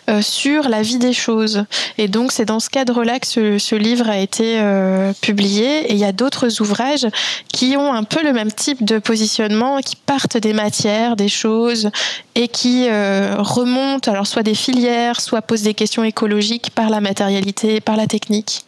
[0.09, 1.65] euh, sur la vie des choses.
[1.97, 5.91] Et donc c'est dans ce cadre-là que ce, livre a été euh, publié.
[5.91, 7.07] Et il y a d'autres ouvrages
[7.51, 11.89] qui ont un peu le même type de positionnement, qui partent des matières, des choses,
[12.35, 17.01] et qui euh, remontent alors soit des filières, soit posent des questions écologiques par la
[17.01, 18.63] matérialité, par la technique.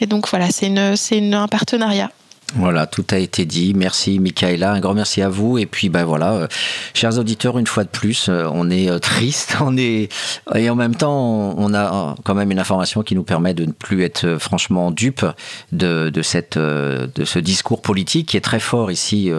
[0.00, 2.10] Et donc voilà, c'est un partenariat.
[2.56, 3.74] Voilà, tout a été dit.
[3.74, 5.58] Merci Michaela, un grand merci à vous.
[5.58, 6.46] Et puis ben voilà, euh,
[6.94, 10.08] chers auditeurs, une fois de plus, euh, on est euh, triste, on est
[10.54, 13.72] et en même temps, on a quand même une information qui nous permet de ne
[13.72, 15.24] plus être franchement dupe
[15.70, 19.30] de, de cette de ce discours politique qui est très fort ici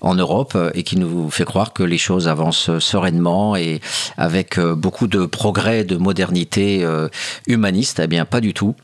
[0.00, 3.80] en Europe et qui nous fait croire que les choses avancent sereinement et
[4.16, 6.86] avec beaucoup de progrès, de modernité
[7.46, 8.00] humaniste.
[8.02, 8.74] Eh bien, pas du tout.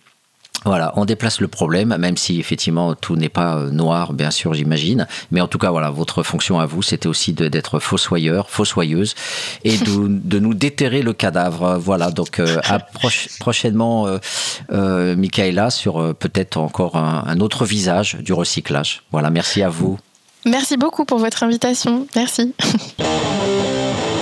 [0.65, 4.55] Voilà, on déplace le problème, même si effectivement tout n'est pas euh, noir, bien sûr,
[4.55, 5.07] j'imagine.
[5.31, 9.15] Mais en tout cas, voilà, votre fonction à vous, c'était aussi d'être fossoyeur, fossoyeuse,
[9.65, 11.77] et de, nous déterrer le cadavre.
[11.79, 14.07] Voilà, donc euh, à prochainement,
[14.73, 19.03] euh, Michaela, sur peut-être encore un autre visage du recyclage.
[19.13, 19.99] Voilà, merci à vous.
[20.47, 22.07] Merci beaucoup pour votre invitation.
[22.15, 22.55] Merci.